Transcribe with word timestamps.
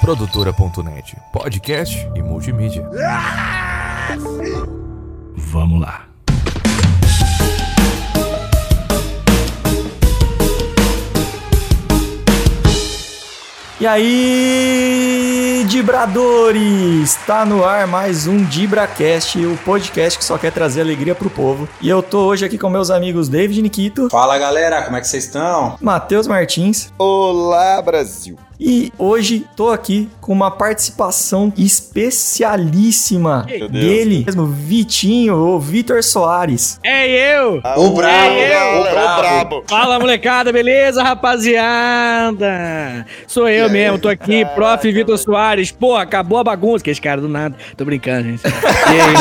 Produtora.net, 0.00 1.16
podcast 1.32 2.08
e 2.14 2.22
multimídia. 2.22 2.88
Vamos 5.36 5.80
lá. 5.80 6.06
E 13.80 13.86
aí, 13.86 15.11
Dibradores! 15.64 17.16
Tá 17.26 17.44
no 17.44 17.64
ar 17.64 17.86
mais 17.86 18.26
um 18.26 18.42
DibraCast, 18.44 19.44
o 19.46 19.56
podcast 19.58 20.18
que 20.18 20.24
só 20.24 20.38
quer 20.38 20.52
trazer 20.52 20.80
alegria 20.80 21.14
pro 21.14 21.30
povo. 21.30 21.68
E 21.80 21.88
eu 21.88 22.02
tô 22.02 22.26
hoje 22.26 22.44
aqui 22.44 22.58
com 22.58 22.68
meus 22.70 22.90
amigos 22.90 23.28
David 23.28 23.62
Nikito, 23.62 24.08
Fala 24.10 24.38
galera, 24.38 24.82
como 24.82 24.96
é 24.96 25.00
que 25.00 25.06
vocês 25.08 25.24
estão? 25.24 25.76
Matheus 25.80 26.26
Martins 26.26 26.92
Olá, 26.98 27.80
Brasil! 27.82 28.36
e 28.64 28.92
hoje 28.96 29.44
tô 29.56 29.70
aqui 29.70 30.08
com 30.20 30.32
uma 30.32 30.48
participação 30.48 31.52
especialíssima 31.58 33.44
dele 33.68 34.22
mesmo, 34.24 34.46
Vitinho, 34.46 35.36
ou 35.36 35.58
Vitor 35.58 36.00
Soares. 36.04 36.78
É 36.84 37.08
eu! 37.40 37.60
Ah, 37.64 37.74
O 37.80 37.90
brabo, 37.90 38.34
é, 38.38 38.76
o 38.76 38.80
o 38.80 38.82
brabo. 38.84 39.20
brabo. 39.20 39.64
Fala 39.66 39.98
molecada, 39.98 40.52
beleza, 40.52 41.02
rapaziada? 41.02 43.04
Sou 43.26 43.48
eu 43.48 43.68
mesmo, 43.68 43.98
tô 43.98 44.08
aqui, 44.08 44.44
prof. 44.54 44.92
Vitor 44.92 45.18
Soares. 45.18 45.51
Pô, 45.78 45.96
acabou 45.96 46.38
a 46.38 46.44
bagunça, 46.44 46.82
que 46.82 46.90
esse 46.90 47.00
cara 47.00 47.20
do 47.20 47.28
nada. 47.28 47.54
Tô 47.76 47.84
brincando, 47.84 48.28
gente. 48.28 48.42
Aí, 48.86 48.98
é 49.00 49.12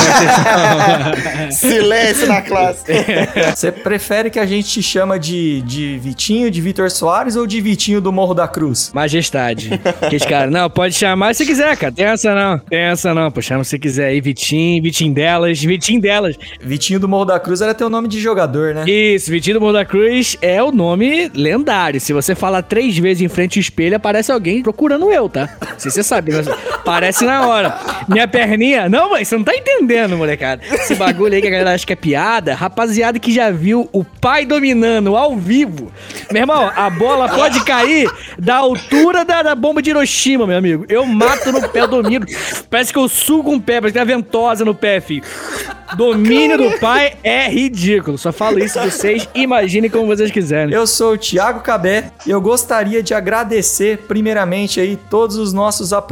estão? 1.48 1.52
Silêncio 1.52 2.28
na 2.28 2.42
classe. 2.42 2.84
Você 3.56 3.72
prefere 3.72 4.30
que 4.30 4.40
a 4.40 4.46
gente 4.46 4.70
te 4.70 4.84
chama 4.84 5.20
de, 5.20 5.62
de 5.62 6.00
Vitinho, 6.00 6.50
de 6.50 6.62
Vitor 6.62 6.90
Soares 6.90 7.36
ou 7.36 7.46
de 7.46 7.60
Vitinho 7.62 8.02
do 8.02 8.12
Morro 8.12 8.34
da 8.34 8.48
Cruz? 8.48 8.92
Majestade. 8.94 9.80
Que 10.10 10.16
esse 10.16 10.28
cara, 10.28 10.50
não, 10.50 10.70
pode 10.70 10.94
chamar 10.96 11.36
se 11.36 11.46
quiser, 11.46 11.76
cara. 11.78 11.92
Tem 11.92 12.06
essa 12.06 12.34
não. 12.34 12.60
Tem 12.60 12.80
essa 12.80 13.14
não. 13.14 13.32
Pô, 13.32 13.42
chama 13.42 13.64
se 13.64 13.78
quiser 13.78 14.08
aí, 14.08 14.22
Vitinho, 14.22 14.82
Vitinho 14.82 15.14
delas, 15.14 15.62
Vitinho 15.62 16.02
delas. 16.02 16.36
Vitinho 16.62 17.00
do 17.00 17.08
Morro 17.08 17.26
da 17.26 17.40
Cruz 17.40 17.62
era 17.62 17.74
teu 17.74 17.90
nome 17.90 18.08
de 18.08 18.20
jogador, 18.20 18.74
né? 18.74 18.86
Isso, 18.88 19.32
Vitinho 19.32 19.56
do 19.56 19.62
Morro 19.62 19.74
da 19.74 19.86
Cruz 19.86 20.38
é 20.42 20.62
o 20.62 20.72
nome 20.72 21.32
lendário. 21.34 22.00
Se 22.00 22.14
você 22.14 22.36
falar 22.36 22.62
três 22.62 22.98
vezes 22.98 23.22
em 23.22 23.28
frente 23.28 23.60
ao 23.60 23.62
espelho, 23.62 23.96
aparece 23.96 24.32
alguém 24.32 24.62
procurando 24.62 25.12
eu, 25.12 25.28
tá? 25.28 25.50
Não 25.60 25.80
sei 25.80 25.92
se 25.92 25.96
você 25.96 26.04
sabe, 26.04 26.21
mas 26.28 26.48
aparece 26.48 27.26
na 27.26 27.48
hora. 27.48 27.80
Minha 28.08 28.28
perninha. 28.28 28.90
Não, 28.90 29.12
mãe, 29.12 29.24
você 29.24 29.38
não 29.38 29.44
tá 29.44 29.56
entendendo, 29.56 30.18
molecada. 30.18 30.62
Esse 30.72 30.96
bagulho 30.96 31.34
aí 31.34 31.42
que 31.42 31.48
a 31.48 31.52
galera 31.52 31.74
acha 31.74 31.86
que 31.86 31.94
é 31.94 31.96
piada. 31.96 32.54
Rapaziada 32.54 33.20
que 33.20 33.32
já 33.32 33.50
viu 33.50 33.90
o 33.92 34.04
pai 34.04 34.46
dominando 34.46 35.16
ao 35.16 35.36
vivo. 35.36 35.92
Meu 36.32 36.42
irmão, 36.42 36.72
a 36.76 36.90
bola 36.90 37.30
pode 37.30 37.64
cair 37.64 38.10
da 38.38 38.58
altura 38.58 39.24
da, 39.24 39.42
da 39.42 39.56
bomba 39.56 39.82
de 39.82 39.90
Hiroshima, 39.90 40.46
meu 40.46 40.58
amigo. 40.58 40.86
Eu 40.90 41.06
mato 41.06 41.52
no 41.52 41.68
pé, 41.70 41.82
eu 41.82 41.88
domino. 41.88 42.26
Parece 42.70 42.92
que 42.92 43.00
eu 43.00 43.08
sugo 43.08 43.52
um 43.52 43.60
pé, 43.60 43.80
parece 43.80 43.94
que 43.94 44.06
tem 44.06 44.16
uma 44.16 44.22
ventosa 44.22 44.66
no 44.66 44.76
pé, 44.76 45.00
filho. 45.00 45.24
Domínio 45.96 46.58
do 46.58 46.80
pai 46.80 47.14
é 47.24 47.50
ridículo. 47.50 48.18
Só 48.18 48.32
falo 48.32 48.60
isso 48.60 48.76
pra 48.76 48.90
vocês. 48.90 49.28
Imaginem 49.36 49.90
como 49.90 50.08
vocês 50.08 50.32
quiserem. 50.32 50.74
Eu 50.74 50.88
sou 50.88 51.14
o 51.14 51.18
Thiago 51.18 51.60
Cabé 51.60 52.12
e 52.26 52.32
eu 52.32 52.40
gostaria 52.40 53.04
de 53.04 53.14
agradecer 53.14 53.98
primeiramente 54.08 54.80
aí 54.80 54.98
todos 55.10 55.36
os 55.36 55.52
nossos 55.52 55.92
apoiadores, 55.92 56.11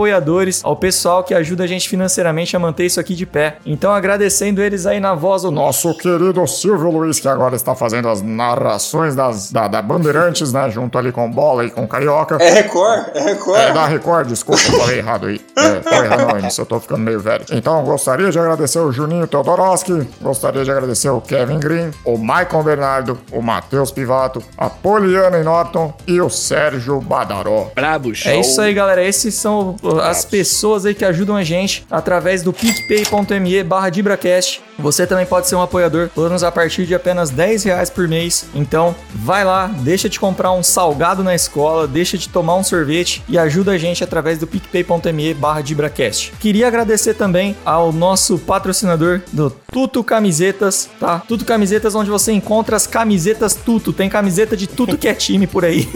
ao 0.64 0.75
pessoal 0.75 1.23
que 1.23 1.33
ajuda 1.33 1.64
a 1.64 1.67
gente 1.67 1.89
financeiramente 1.89 2.55
a 2.55 2.59
manter 2.59 2.86
isso 2.86 3.00
aqui 3.00 3.14
de 3.14 3.25
pé. 3.25 3.58
Então 3.66 3.92
agradecendo 3.92 4.61
eles 4.61 4.86
aí 4.86 5.00
na 5.00 5.14
voz 5.14 5.41
do 5.41 5.52
nosso 5.52 5.94
querido 5.97 6.45
Silvio 6.47 6.89
Luiz, 6.89 7.19
que 7.19 7.28
agora 7.28 7.56
está 7.56 7.75
fazendo 7.75 8.08
as 8.08 8.22
narrações 8.22 9.16
das, 9.16 9.52
da, 9.52 9.67
da 9.67 9.81
Bandeirantes, 9.81 10.53
né, 10.53 10.69
junto 10.69 10.97
ali 10.97 11.11
com 11.11 11.30
Bola 11.30 11.66
e 11.66 11.69
com 11.69 11.86
Carioca. 11.88 12.38
É 12.39 12.50
Record, 12.50 13.08
é 13.14 13.22
Record. 13.22 13.59
É, 13.59 13.73
da 13.73 13.86
Record, 13.88 14.28
desculpa, 14.28 14.61
eu 14.61 14.80
falei 14.80 15.00
errado 15.00 15.28
aí. 15.28 15.41
É, 15.58 15.81
foi 15.81 16.06
errado 16.06 16.28
não, 16.28 16.39
Enes, 16.39 16.58
eu 16.58 16.66
tô 16.66 16.80
ficando 16.80 17.02
meio 17.02 17.19
velho. 17.19 17.45
Então, 17.52 17.84
gostaria 17.84 18.30
de 18.30 18.39
agradecer 18.39 18.80
o 18.80 18.91
Juninho 18.91 19.28
Teodoroski, 19.28 20.08
gostaria 20.22 20.63
de 20.63 20.72
agradecer 20.72 21.09
o 21.09 21.19
Kevin 21.19 21.59
Green, 21.59 21.91
o 22.06 22.18
Maicon 22.18 22.63
Bernardo, 22.63 23.18
o 23.31 23.41
Matheus 23.41 23.91
Pivato, 23.91 24.41
a 24.57 24.69
Poliana 24.69 25.44
Norton 25.44 25.94
e 26.07 26.22
o 26.22 26.29
Sérgio 26.29 27.00
Badaró. 27.01 27.72
Brabos. 27.75 28.24
É 28.25 28.40
isso 28.40 28.62
aí, 28.62 28.74
galera. 28.74 29.03
Esses 29.03 29.34
são 29.35 29.75
as 29.97 30.25
pessoas 30.25 30.85
aí 30.85 30.94
que 30.94 31.05
ajudam 31.05 31.35
a 31.35 31.44
gente 31.44 31.85
através 31.89 32.44
do 32.44 32.53
picpay.me 32.53 33.63
barra 33.63 33.89
DibraCast. 33.89 34.61
Você 34.77 35.05
também 35.05 35.25
pode 35.25 35.47
ser 35.47 35.55
um 35.55 35.61
apoiador, 35.61 36.09
planos 36.09 36.41
a 36.41 36.51
partir 36.51 36.85
de 36.85 36.95
apenas 36.95 37.29
10 37.29 37.63
reais 37.63 37.89
por 37.89 38.07
mês. 38.07 38.45
Então, 38.55 38.95
vai 39.13 39.44
lá, 39.44 39.67
deixa 39.67 40.07
de 40.07 40.17
comprar 40.17 40.53
um 40.53 40.63
salgado 40.63 41.22
na 41.22 41.35
escola, 41.35 41.85
deixa 41.85 42.17
de 42.17 42.29
tomar 42.29 42.55
um 42.55 42.63
sorvete 42.63 43.22
e 43.27 43.38
ajuda 43.38 43.72
a 43.72 43.77
gente 43.77 44.03
através 44.03 44.39
do 44.39 44.47
picpay.me 44.47 45.33
barra 45.33 45.61
DibraCast. 45.61 46.31
Queria 46.39 46.67
agradecer 46.67 47.13
também 47.13 47.57
ao 47.66 47.91
nosso 47.91 48.38
patrocinador 48.39 49.21
do 49.33 49.50
Tuto 49.50 50.01
Camisetas, 50.01 50.89
tá? 50.97 51.19
Tuto 51.27 51.44
Camisetas, 51.44 51.94
onde 51.94 52.09
você 52.09 52.31
encontra 52.31 52.77
as 52.77 52.88
camisetas 52.88 53.53
Tuto. 53.53 53.91
Tem 53.91 54.09
camiseta 54.09 54.56
de 54.56 54.67
tudo 54.67 54.97
que 54.97 55.07
é 55.07 55.13
time 55.13 55.45
por 55.45 55.66
aí. 55.66 55.89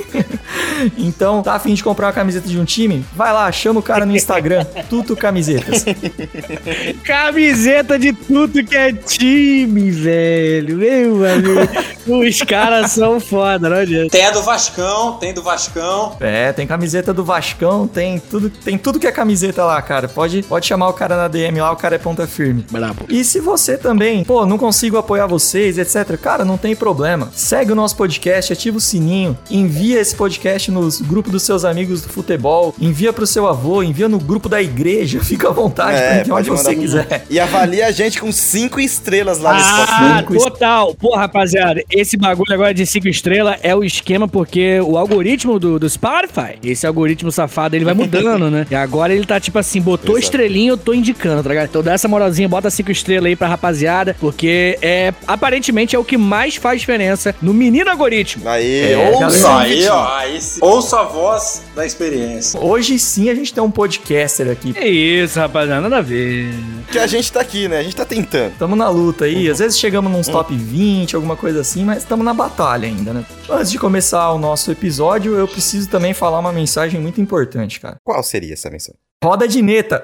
então, 0.98 1.42
tá 1.42 1.54
afim 1.54 1.74
de 1.74 1.84
comprar 1.84 2.08
uma 2.08 2.14
camiseta 2.14 2.48
de 2.48 2.60
um 2.60 2.66
time? 2.66 3.06
Vai 3.16 3.32
lá, 3.32 3.52
chama 3.52 3.73
o 3.80 3.84
cara 3.84 4.06
no 4.06 4.16
Instagram, 4.16 4.66
Tuto 4.90 5.16
Camisetas. 5.16 5.86
Camiseta 7.04 7.98
de 7.98 8.14
tudo 8.14 8.64
que 8.64 8.76
é 8.76 8.92
time, 8.94 9.92
velho. 9.92 10.78
Meu 10.78 11.26
amigo. 11.26 11.94
Os 12.06 12.42
caras 12.42 12.92
são 12.92 13.20
foda, 13.20 13.70
não 13.70 13.78
adianta. 13.78 14.10
Tem 14.10 14.26
a 14.26 14.32
do 14.32 14.42
Vascão, 14.42 15.14
tem 15.14 15.34
do 15.34 15.42
Vascão. 15.42 16.18
É, 16.20 16.52
tem 16.52 16.68
camiseta 16.68 17.14
do 17.14 17.24
Vascão, 17.24 17.88
tem 17.88 18.20
tudo, 18.20 18.50
tem 18.50 18.78
tudo 18.78 19.00
que 19.00 19.08
é 19.08 19.12
camiseta 19.12 19.64
lá, 19.64 19.82
cara. 19.82 20.08
Pode, 20.08 20.44
pode 20.44 20.66
chamar 20.66 20.90
o 20.90 20.94
cara 20.94 21.16
na 21.16 21.28
DM 21.28 21.62
lá, 21.62 21.72
o 21.72 21.78
cara 21.78 21.96
é 21.96 21.98
ponta 21.98 22.28
firme. 22.28 22.66
Brabo. 22.70 23.06
E 23.08 23.24
se 23.24 23.40
você 23.40 23.78
também, 23.78 24.24
pô, 24.24 24.46
não 24.46 24.58
consigo 24.58 24.98
apoiar 24.98 25.28
vocês, 25.28 25.78
etc. 25.78 26.18
Cara, 26.20 26.44
não 26.44 26.58
tem 26.58 26.76
problema. 26.76 27.32
Segue 27.34 27.72
o 27.72 27.76
nosso 27.76 27.96
podcast, 27.96 28.52
ativa 28.52 28.78
o 28.78 28.82
sininho, 28.82 29.38
envia 29.50 30.00
esse 30.00 30.16
podcast 30.16 30.70
nos 30.72 31.00
grupos 31.00 31.32
dos 31.32 31.44
seus 31.44 31.64
amigos 31.64 32.02
do 32.02 32.10
futebol, 32.10 32.76
envia 32.80 33.14
pro 33.14 33.26
seu 33.26 33.48
avô, 33.48 33.63
envia 33.84 34.10
no 34.10 34.18
grupo 34.20 34.50
da 34.50 34.62
igreja, 34.62 35.22
fica 35.24 35.50
à 35.50 35.52
vontade 35.52 35.98
pra 35.98 36.20
enviar 36.22 36.38
onde 36.40 36.50
você 36.50 36.76
quiser. 36.76 37.26
E 37.30 37.40
avalia 37.40 37.88
a 37.88 37.92
gente 37.92 38.20
com 38.20 38.32
cinco 38.32 38.80
estrelas 38.80 39.40
lá 39.40 39.54
no 39.54 39.60
Ah, 39.60 40.20
Spotify. 40.24 40.50
total. 40.50 40.96
Pô, 40.96 41.16
rapaziada, 41.16 41.84
esse 41.92 42.18
bagulho 42.18 42.54
agora 42.54 42.74
de 42.74 42.86
5 42.86 43.08
estrelas 43.08 43.58
é 43.64 43.76
o 43.76 43.84
esquema 43.84 44.28
porque 44.28 44.80
o 44.82 44.98
algoritmo 44.98 45.60
do, 45.60 45.80
do 45.80 45.90
Spotify, 45.90 46.58
esse 46.64 46.86
algoritmo 46.86 47.32
safado, 47.32 47.76
ele 47.76 47.86
vai 47.86 47.94
mudando, 47.94 48.50
né? 48.50 48.66
E 48.74 48.76
agora 48.76 49.14
ele 49.14 49.26
tá 49.26 49.40
tipo 49.40 49.60
assim, 49.60 49.80
botou 49.82 50.16
Exato. 50.16 50.24
estrelinha, 50.26 50.72
eu 50.72 50.78
tô 50.78 50.94
indicando, 50.94 51.44
tá 51.44 51.50
ligado? 51.50 51.70
Então 51.70 51.84
dá 51.84 51.94
essa 51.94 52.08
moralzinha, 52.08 52.48
bota 52.50 52.70
5 52.70 52.92
estrelas 52.92 53.26
aí 53.28 53.36
pra 53.36 53.48
rapaziada, 53.48 54.16
porque 54.20 54.78
é 54.82 55.14
aparentemente 55.28 55.96
é 55.96 56.00
o 56.00 56.04
que 56.04 56.18
mais 56.18 56.56
faz 56.56 56.80
diferença 56.82 57.36
no 57.42 57.54
menino 57.54 57.90
algoritmo. 57.90 58.48
Aí, 58.48 58.92
É, 58.94 59.12
ouça. 59.22 59.58
Aí, 59.58 59.88
ó, 59.88 60.08
aí. 60.18 60.40
Ouça 60.62 61.00
a 61.00 61.04
voz 61.04 61.62
da 61.76 61.86
experiência. 61.86 62.60
Hoje 62.60 62.98
sim 62.98 63.30
a 63.30 63.36
gente 63.36 63.53
tem 63.54 63.64
um 63.64 63.72
podcaster 63.72 64.50
aqui. 64.50 64.74
É 64.76 64.88
isso, 64.88 65.40
rapaziada, 65.40 65.82
nada 65.82 65.98
a 65.98 66.02
ver. 66.02 66.54
Que 66.92 67.00
a 67.00 67.08
gente 67.08 67.32
tá 67.32 67.40
aqui, 67.40 67.68
né? 67.68 67.80
A 67.80 67.84
gente 67.84 67.96
tá 67.96 68.06
tentando. 68.06 68.54
Tamo 68.58 68.76
na 68.76 68.90
luta 68.90 69.26
aí, 69.26 69.50
às 69.50 69.60
vezes 69.60 69.78
chegamos 69.78 70.12
nos 70.12 70.28
top 70.28 70.56
20, 70.56 71.16
alguma 71.16 71.36
coisa 71.36 71.62
assim, 71.62 71.86
mas 71.86 72.00
estamos 72.00 72.26
na 72.26 72.34
batalha 72.34 72.88
ainda, 72.88 73.14
né? 73.14 73.26
Antes 73.50 73.72
de 73.72 73.78
começar 73.78 74.32
o 74.32 74.38
nosso 74.38 74.72
episódio, 74.72 75.36
eu 75.36 75.48
preciso 75.48 75.90
também 75.90 76.14
falar 76.14 76.40
uma 76.40 76.52
mensagem 76.52 77.00
muito 77.00 77.22
importante, 77.22 77.80
cara. 77.80 77.98
Qual 78.04 78.22
seria 78.24 78.54
essa 78.54 78.70
mensagem? 78.70 79.00
Roda 79.24 79.48
de 79.48 79.62
neta. 79.62 80.04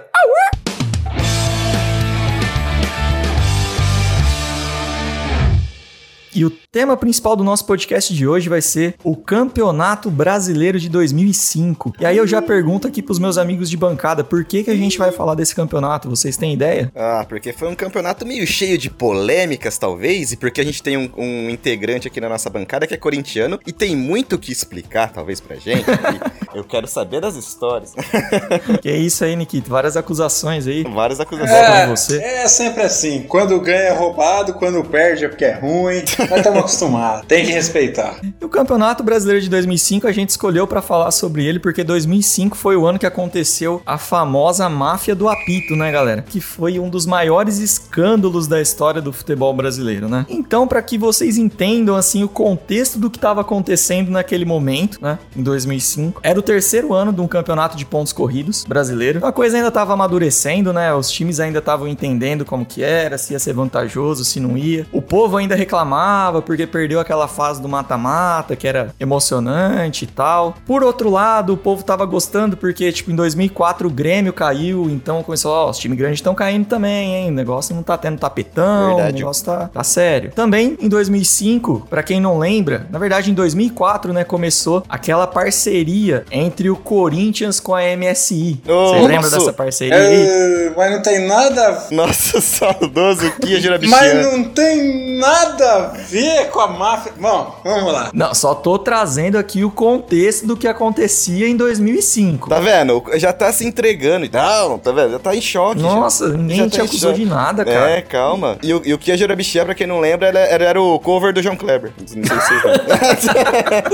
E 6.33 6.45
o 6.45 6.51
tema 6.71 6.95
principal 6.95 7.35
do 7.35 7.43
nosso 7.43 7.65
podcast 7.65 8.13
de 8.13 8.27
hoje 8.27 8.47
vai 8.47 8.61
ser 8.61 8.93
o 9.03 9.15
Campeonato 9.15 10.11
Brasileiro 10.11 10.79
de 10.79 10.87
2005. 10.87 11.93
E 11.99 12.05
aí 12.05 12.15
eu 12.15 12.27
já 12.27 12.43
pergunto 12.43 12.87
aqui 12.87 13.01
pros 13.01 13.17
meus 13.17 13.39
amigos 13.39 13.71
de 13.71 13.75
bancada, 13.75 14.23
por 14.23 14.45
que 14.45 14.63
que 14.63 14.69
a 14.69 14.75
gente 14.75 14.95
vai 14.95 15.11
falar 15.11 15.33
desse 15.33 15.55
campeonato? 15.55 16.07
Vocês 16.07 16.37
têm 16.37 16.53
ideia? 16.53 16.91
Ah, 16.95 17.25
porque 17.27 17.51
foi 17.53 17.69
um 17.69 17.73
campeonato 17.73 18.23
meio 18.23 18.45
cheio 18.45 18.77
de 18.77 18.87
polêmicas, 18.87 19.79
talvez, 19.79 20.31
e 20.31 20.37
porque 20.37 20.61
a 20.61 20.63
gente 20.63 20.83
tem 20.83 20.95
um, 20.95 21.09
um 21.17 21.49
integrante 21.49 22.07
aqui 22.07 22.21
na 22.21 22.29
nossa 22.29 22.51
bancada 22.51 22.85
que 22.85 22.93
é 22.93 22.97
corintiano 22.97 23.59
e 23.65 23.73
tem 23.73 23.95
muito 23.95 24.35
o 24.35 24.39
que 24.39 24.51
explicar, 24.51 25.11
talvez, 25.11 25.39
pra 25.41 25.55
gente. 25.55 25.85
eu 26.53 26.63
quero 26.63 26.85
saber 26.85 27.19
das 27.19 27.35
histórias. 27.35 27.95
que 28.79 28.89
é 28.89 28.95
isso 28.95 29.23
aí, 29.23 29.35
Nikito? 29.35 29.71
Várias 29.71 29.97
acusações 29.97 30.67
aí. 30.67 30.83
Várias 30.83 31.19
acusações. 31.19 31.51
É. 31.51 31.87
com 31.87 31.95
você. 31.95 32.21
é 32.21 32.47
sempre 32.47 32.83
assim. 32.83 33.23
Quando 33.23 33.59
ganha 33.59 33.79
é 33.79 33.91
roubado, 33.91 34.53
quando 34.53 34.83
perde 34.83 35.25
é 35.25 35.29
porque 35.29 35.45
é 35.45 35.53
ruim. 35.53 36.03
Nós 36.29 36.37
estamos 36.37 36.58
acostumados. 36.59 37.25
Tem 37.27 37.45
que 37.45 37.51
respeitar. 37.51 38.19
E 38.39 38.45
o 38.45 38.49
Campeonato 38.49 39.03
Brasileiro 39.03 39.41
de 39.41 39.49
2005 39.49 40.07
a 40.07 40.11
gente 40.11 40.29
escolheu 40.29 40.67
pra 40.67 40.81
falar 40.81 41.11
sobre 41.11 41.45
ele 41.45 41.59
porque 41.59 41.83
2005 41.83 42.55
foi 42.55 42.75
o 42.75 42.85
ano 42.85 42.99
que 42.99 43.05
aconteceu 43.05 43.81
a 43.85 43.97
famosa 43.97 44.69
máfia 44.69 45.15
do 45.15 45.27
apito, 45.27 45.75
né, 45.75 45.91
galera? 45.91 46.21
Que 46.21 46.41
foi 46.41 46.79
um 46.79 46.89
dos 46.89 47.05
maiores 47.05 47.59
escândalos 47.59 48.47
da 48.47 48.61
história 48.61 49.01
do 49.01 49.11
futebol 49.11 49.53
brasileiro, 49.53 50.07
né? 50.07 50.25
Então, 50.29 50.67
pra 50.67 50.81
que 50.81 50.97
vocês 50.97 51.37
entendam 51.37 51.95
assim 51.95 52.23
o 52.23 52.29
contexto 52.29 52.97
do 52.97 53.09
que 53.09 53.17
estava 53.17 53.41
acontecendo 53.41 54.11
naquele 54.11 54.45
momento, 54.45 54.99
né, 55.01 55.19
em 55.35 55.43
2005, 55.43 56.19
era 56.23 56.39
o 56.39 56.41
terceiro 56.41 56.93
ano 56.93 57.11
de 57.11 57.21
um 57.21 57.27
campeonato 57.27 57.75
de 57.75 57.85
pontos 57.85 58.13
corridos 58.13 58.65
brasileiro. 58.65 59.25
A 59.25 59.31
coisa 59.31 59.57
ainda 59.57 59.71
tava 59.71 59.93
amadurecendo, 59.93 60.73
né? 60.73 60.93
Os 60.93 61.09
times 61.09 61.39
ainda 61.39 61.59
estavam 61.59 61.87
entendendo 61.87 62.45
como 62.45 62.65
que 62.65 62.83
era, 62.83 63.17
se 63.17 63.33
ia 63.33 63.39
ser 63.39 63.53
vantajoso, 63.53 64.25
se 64.25 64.39
não 64.39 64.57
ia. 64.57 64.85
O 64.91 65.01
povo 65.01 65.37
ainda 65.37 65.55
reclamava 65.55 66.41
porque 66.49 66.65
perdeu 66.65 66.99
aquela 66.99 67.27
fase 67.27 67.61
do 67.61 67.69
mata-mata, 67.69 68.55
que 68.55 68.67
era 68.67 68.89
emocionante 68.99 70.05
e 70.05 70.07
tal. 70.07 70.55
Por 70.65 70.83
outro 70.83 71.07
lado, 71.07 71.53
o 71.53 71.57
povo 71.57 71.83
tava 71.83 72.07
gostando 72.07 72.57
porque, 72.57 72.91
tipo, 72.91 73.11
em 73.11 73.15
2004 73.15 73.87
o 73.87 73.91
Grêmio 73.91 74.33
caiu, 74.33 74.89
então 74.89 75.21
começou, 75.21 75.51
ó, 75.51 75.69
os 75.69 75.77
times 75.77 75.95
grandes 75.95 76.17
estão 76.17 76.33
caindo 76.33 76.65
também, 76.65 77.13
hein? 77.15 77.29
O 77.29 77.33
negócio 77.33 77.75
não 77.75 77.83
tá 77.83 77.95
tendo 77.99 78.17
tapetão, 78.17 78.95
Verdade. 78.95 79.17
o 79.17 79.19
negócio 79.19 79.45
tá, 79.45 79.67
tá 79.71 79.83
sério. 79.83 80.31
Também 80.33 80.75
em 80.81 80.89
2005, 80.89 81.85
pra 81.87 82.01
quem 82.01 82.19
não 82.19 82.39
lembra, 82.39 82.87
na 82.89 82.97
verdade 82.97 83.29
em 83.29 83.35
2004, 83.35 84.11
né, 84.11 84.23
começou 84.23 84.83
aquela 84.89 85.27
parceria 85.27 86.25
entre 86.31 86.67
o 86.71 86.75
Corinthians 86.75 87.59
com 87.59 87.75
a 87.75 87.81
MSI. 87.95 88.59
Você 88.65 88.71
Nossa. 88.71 89.07
lembra 89.07 89.29
dessa 89.29 89.53
parceria 89.53 89.95
aí? 89.95 90.27
É, 90.27 90.73
mas 90.75 90.91
não 90.93 91.01
tem 91.03 91.27
nada 91.27 91.67
a 91.67 91.71
ver. 91.73 91.95
Nossa, 91.95 92.41
saudoso 92.41 93.31
Kia 93.39 93.53
Mas 93.53 93.63
Jurabichian. 93.63 94.31
não 94.31 94.43
tem 94.45 95.19
nada 95.19 95.75
a 95.75 95.87
ver 95.89 96.38
com 96.45 96.59
a 96.59 96.67
máfia. 96.67 97.13
Bom, 97.19 97.59
vamos 97.63 97.93
lá. 97.93 98.09
Não, 98.13 98.33
só 98.33 98.53
tô 98.55 98.77
trazendo 98.79 99.37
aqui 99.37 99.63
o 99.63 99.71
contexto 99.71 100.45
do 100.47 100.55
que 100.57 100.67
acontecia 100.67 101.47
em 101.47 101.55
2005. 101.55 102.49
Tá 102.49 102.59
vendo? 102.59 103.03
Já 103.15 103.31
tá 103.33 103.51
se 103.51 103.65
entregando. 103.65 104.27
Não, 104.31 104.77
tá 104.77 104.91
vendo? 104.91 105.11
Já 105.11 105.19
tá 105.19 105.35
em 105.35 105.41
choque. 105.41 105.81
Nossa, 105.81 106.31
já. 106.31 106.37
ninguém 106.37 106.57
Já 106.57 106.69
te 106.69 106.77
tá 106.77 106.83
acusou 106.83 107.09
choque. 107.11 107.23
de 107.23 107.29
nada, 107.29 107.61
É, 107.63 107.65
cara. 107.65 108.01
calma. 108.03 108.57
E 108.63 108.73
o, 108.73 108.81
e 108.85 108.93
o 108.93 108.97
Kia 108.97 109.17
Jurabichian, 109.17 109.65
pra 109.65 109.75
quem 109.75 109.87
não 109.87 109.99
lembra, 109.99 110.27
era, 110.27 110.39
era, 110.39 110.65
era 110.65 110.81
o 110.81 110.99
cover 110.99 111.33
do 111.33 111.41
João 111.41 111.55
Kleber. 111.55 111.91
Não 111.99 112.07
sei 112.07 112.17
se. 112.23 113.29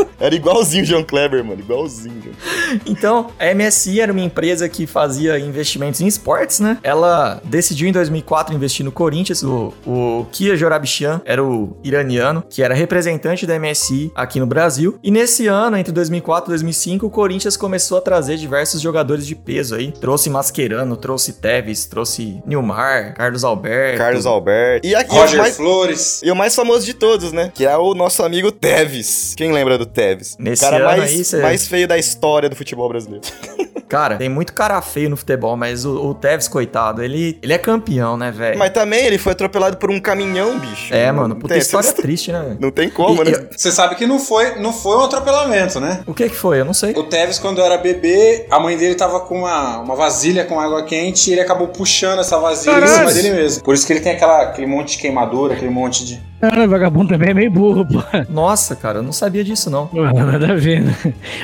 Era 0.20 0.34
igualzinho 0.36 0.84
o 0.84 0.88
João 0.88 1.04
Kleber, 1.04 1.44
mano. 1.44 1.60
Igualzinho. 1.60 2.22
João. 2.24 2.80
Então, 2.86 3.28
a 3.40 3.54
MSI 3.54 4.00
era 4.02 4.12
uma 4.12 4.22
empresa 4.22 4.68
que 4.70 4.86
fazia 4.88 5.38
investimentos 5.40 6.02
em 6.02 6.08
esportes, 6.08 6.60
né? 6.60 6.78
Ela 6.84 7.42
decidiu 7.44 7.88
em 7.88 7.92
2004 7.92 8.54
investir 8.56 8.84
no 8.86 8.92
Corinthians. 8.92 9.44
O, 9.44 9.74
o 9.86 10.26
Kia 10.32 10.56
Jorabichian 10.56 11.22
era 11.26 11.44
o 11.44 11.78
iraniano, 11.84 12.35
que 12.50 12.62
era 12.64 12.74
representante 12.74 13.46
da 13.46 13.60
MSI 13.60 14.12
aqui 14.16 14.40
no 14.40 14.46
Brasil. 14.46 14.98
E 15.04 15.12
nesse 15.12 15.48
ano, 15.48 15.78
entre 15.78 15.92
2004 15.94 16.50
e 16.50 16.52
2005, 16.52 17.06
o 17.06 17.10
Corinthians 17.10 17.56
começou 17.58 17.98
a 17.98 18.02
trazer 18.02 18.38
diversos 18.38 18.82
jogadores 18.82 19.26
de 19.26 19.36
peso 19.36 19.76
aí. 19.76 19.92
Trouxe 19.92 20.30
Mascherano, 20.30 20.96
trouxe 20.98 21.34
Tevez, 21.34 21.86
trouxe 21.86 22.42
Nilmar, 22.46 23.14
Carlos 23.16 23.44
Alberto. 23.44 23.98
Carlos 23.98 24.26
Alberto. 24.26 24.88
E, 24.88 24.96
aqui, 24.96 25.12
Roger 25.14 25.40
o 25.40 25.42
mais, 25.44 25.56
Flores. 25.58 26.22
e 26.24 26.32
o 26.32 26.36
mais 26.36 26.56
famoso 26.56 26.86
de 26.86 26.94
todos, 26.94 27.32
né? 27.32 27.52
Que 27.54 27.66
é 27.66 27.78
o 27.78 27.94
nosso 27.94 28.24
amigo 28.24 28.52
Teves. 28.52 29.34
Quem 29.36 29.52
lembra 29.52 29.78
do 29.78 29.86
Teves? 29.86 30.36
Nesse 30.40 30.64
o 30.66 30.70
cara 30.70 30.78
ano 30.78 30.98
mais, 30.98 31.12
aí, 31.12 31.24
cê- 31.26 31.42
mais 31.42 31.68
feio 31.68 31.88
da 31.88 31.98
história 31.98 32.50
do 32.50 32.56
futebol 32.56 32.88
brasileiro. 32.90 33.26
Cara, 33.88 34.18
tem 34.18 34.28
muito 34.30 34.52
cara 34.54 34.82
feio 34.82 35.10
no 35.10 35.16
futebol, 35.18 35.56
mas 35.56 35.86
o, 35.86 36.08
o 36.08 36.14
Tevez, 36.16 36.48
coitado, 36.48 37.04
ele, 37.04 37.38
ele 37.42 37.54
é 37.54 37.58
campeão, 37.58 38.18
né, 38.18 38.32
velho? 38.32 38.58
Mas 38.58 38.72
também 38.72 39.06
ele 39.06 39.18
foi 39.18 39.34
atropelado 39.34 39.78
por 39.78 39.92
um 39.92 40.00
caminhão, 40.00 40.58
bicho. 40.60 40.94
É, 40.94 41.12
mano, 41.12 41.36
puta 41.36 41.50
tem 41.54 41.58
história 41.62 41.88
essa- 41.88 41.96
triste, 42.02 42.32
né? 42.32 42.40
velho? 42.42 42.58
Não 42.60 42.72
tem 42.72 42.90
como, 42.90 43.22
E- 43.24 43.30
né? 43.32 43.48
Você 43.56 43.72
sabe 43.72 43.96
que 43.96 44.08
não 44.08 44.20
foi, 44.20 44.56
não 44.56 44.74
foi 44.74 44.98
um 44.98 45.02
atropelamento, 45.04 45.80
né? 45.80 46.02
O 46.08 46.14
que 46.14 46.28
que 46.30 46.36
foi? 46.36 46.60
Eu 46.60 46.66
não 46.66 46.74
sei. 46.74 46.94
O 46.94 47.04
Tevez, 47.04 47.38
quando 47.38 47.62
era 47.62 47.78
bebê, 47.78 48.48
a 48.50 48.60
mãe 48.60 48.76
dele 48.76 48.96
tava 48.96 49.20
com 49.20 49.40
uma, 49.40 49.80
uma 49.80 49.96
vasilha 49.96 50.44
com 50.46 50.60
água 50.60 50.84
quente 50.84 51.30
e 51.30 51.34
ele 51.34 51.42
acabou 51.42 51.68
puxando 51.68 52.20
essa 52.20 52.38
vasilha 52.40 52.72
em 52.72 52.80
Caralho. 52.82 52.94
cima 53.10 53.14
dele 53.14 53.32
mesmo. 53.36 53.64
Por 53.64 53.74
isso 53.76 53.86
que 53.86 53.94
ele 53.94 54.00
tem 54.02 54.14
aquela, 54.14 54.42
aquele 54.44 54.68
monte 54.68 54.94
de 54.94 54.98
queimadura, 54.98 55.54
aquele 55.54 55.70
monte 55.72 56.04
de. 56.04 56.22
Cara, 56.50 56.68
vagabundo 56.68 57.10
também 57.10 57.30
é 57.30 57.34
meio 57.34 57.52
burro, 57.52 57.86
pô. 57.86 58.02
Nossa, 58.30 58.76
cara, 58.76 59.00
eu 59.00 59.04
não 59.04 59.12
sabia 59.12 59.44
disso, 59.44 59.70
não. 59.70 59.88
Pô, 59.88 60.02
Nada 60.04 60.54
a 60.54 60.56
ver, 60.56 60.82
né? 60.82 60.96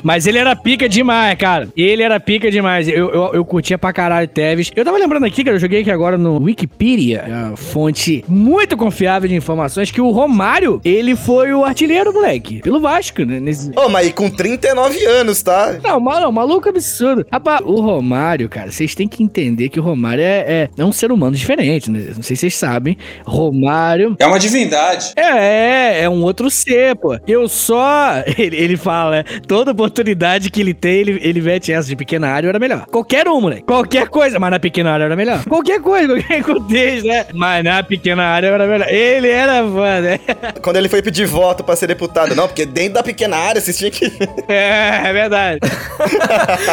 Mas 0.03 0.25
ele 0.27 0.37
era 0.37 0.55
pica 0.55 0.87
demais, 0.89 1.37
cara. 1.37 1.67
Ele 1.75 2.01
era 2.03 2.19
pica 2.19 2.49
demais. 2.51 2.87
Eu, 2.87 3.09
eu, 3.11 3.31
eu 3.33 3.45
curtia 3.45 3.77
pra 3.77 3.91
caralho 3.93 4.27
Tevez. 4.27 4.71
Eu 4.75 4.83
tava 4.85 4.97
lembrando 4.97 5.25
aqui, 5.25 5.43
cara, 5.43 5.55
eu 5.55 5.59
joguei 5.59 5.81
aqui 5.81 5.91
agora 5.91 6.17
no 6.17 6.37
Wikipedia, 6.41 7.51
a 7.53 7.55
fonte 7.57 8.23
muito 8.27 8.75
confiável 8.77 9.27
de 9.29 9.35
informações, 9.35 9.91
que 9.91 10.01
o 10.01 10.11
Romário, 10.11 10.79
ele 10.83 11.15
foi 11.15 11.53
o 11.53 11.63
artilheiro, 11.63 12.13
moleque, 12.13 12.61
pelo 12.61 12.79
Vasco, 12.79 13.23
né? 13.23 13.39
Nesse... 13.39 13.71
Ô, 13.77 13.89
mas 13.89 14.07
e 14.07 14.13
com 14.13 14.29
39 14.29 15.05
anos, 15.05 15.41
tá? 15.41 15.75
Não, 15.83 15.99
mal- 15.99 16.21
não, 16.21 16.31
maluco 16.31 16.67
absurdo. 16.69 17.25
Rapaz, 17.31 17.61
o 17.63 17.79
Romário, 17.81 18.47
cara, 18.49 18.71
vocês 18.71 18.93
têm 18.95 19.07
que 19.07 19.23
entender 19.23 19.69
que 19.69 19.79
o 19.79 19.83
Romário 19.83 20.23
é, 20.23 20.39
é, 20.47 20.69
é 20.77 20.85
um 20.85 20.91
ser 20.91 21.11
humano 21.11 21.35
diferente, 21.35 21.89
né? 21.89 21.99
Não 22.15 22.23
sei 22.23 22.35
se 22.35 22.41
vocês 22.41 22.55
sabem. 22.55 22.97
Romário 23.25 24.15
É 24.19 24.25
uma 24.25 24.39
divindade. 24.39 24.90
É, 25.15 26.03
é 26.03 26.09
um 26.09 26.23
outro 26.23 26.49
ser, 26.49 26.95
pô. 26.95 27.17
Eu 27.27 27.47
só. 27.47 28.23
Ele, 28.37 28.55
ele 28.55 28.77
fala, 28.77 29.17
né? 29.17 29.23
Toda 29.47 29.71
oportunidade 29.71 30.49
que 30.49 30.61
ele 30.61 30.73
tem, 30.73 30.99
ele, 30.99 31.19
ele 31.21 31.41
mete 31.41 31.71
essa 31.71 31.87
de 31.87 31.95
pequena 31.95 32.29
área 32.29 32.47
era 32.47 32.57
melhor. 32.57 32.85
Qualquer 32.87 33.27
um, 33.27 33.39
moleque. 33.39 33.63
Qualquer 33.63 34.07
coisa, 34.07 34.39
mas 34.39 34.51
na 34.51 34.59
pequena 34.59 34.91
área 34.91 35.03
era 35.05 35.15
melhor. 35.15 35.43
Qualquer 35.47 35.79
coisa, 35.81 36.07
qualquer 36.07 36.43
contexto, 36.43 37.07
né? 37.07 37.25
Mas 37.33 37.63
na 37.63 37.83
pequena 37.83 38.23
área 38.23 38.47
era 38.47 38.65
melhor. 38.65 38.87
Ele 38.89 39.27
era 39.27 39.63
fã, 39.63 40.01
né? 40.01 40.19
Quando 40.61 40.77
ele 40.77 40.89
foi 40.89 41.01
pedir 41.01 41.25
voto 41.27 41.63
pra 41.63 41.75
ser 41.75 41.87
deputado. 41.87 42.35
Não, 42.35 42.47
porque 42.47 42.65
dentro 42.65 42.93
da 42.93 43.03
pequena 43.03 43.37
área 43.37 43.61
vocês 43.61 43.77
tinham 43.77 43.91
que. 43.91 44.11
É, 44.47 45.09
é 45.09 45.13
verdade. 45.13 45.59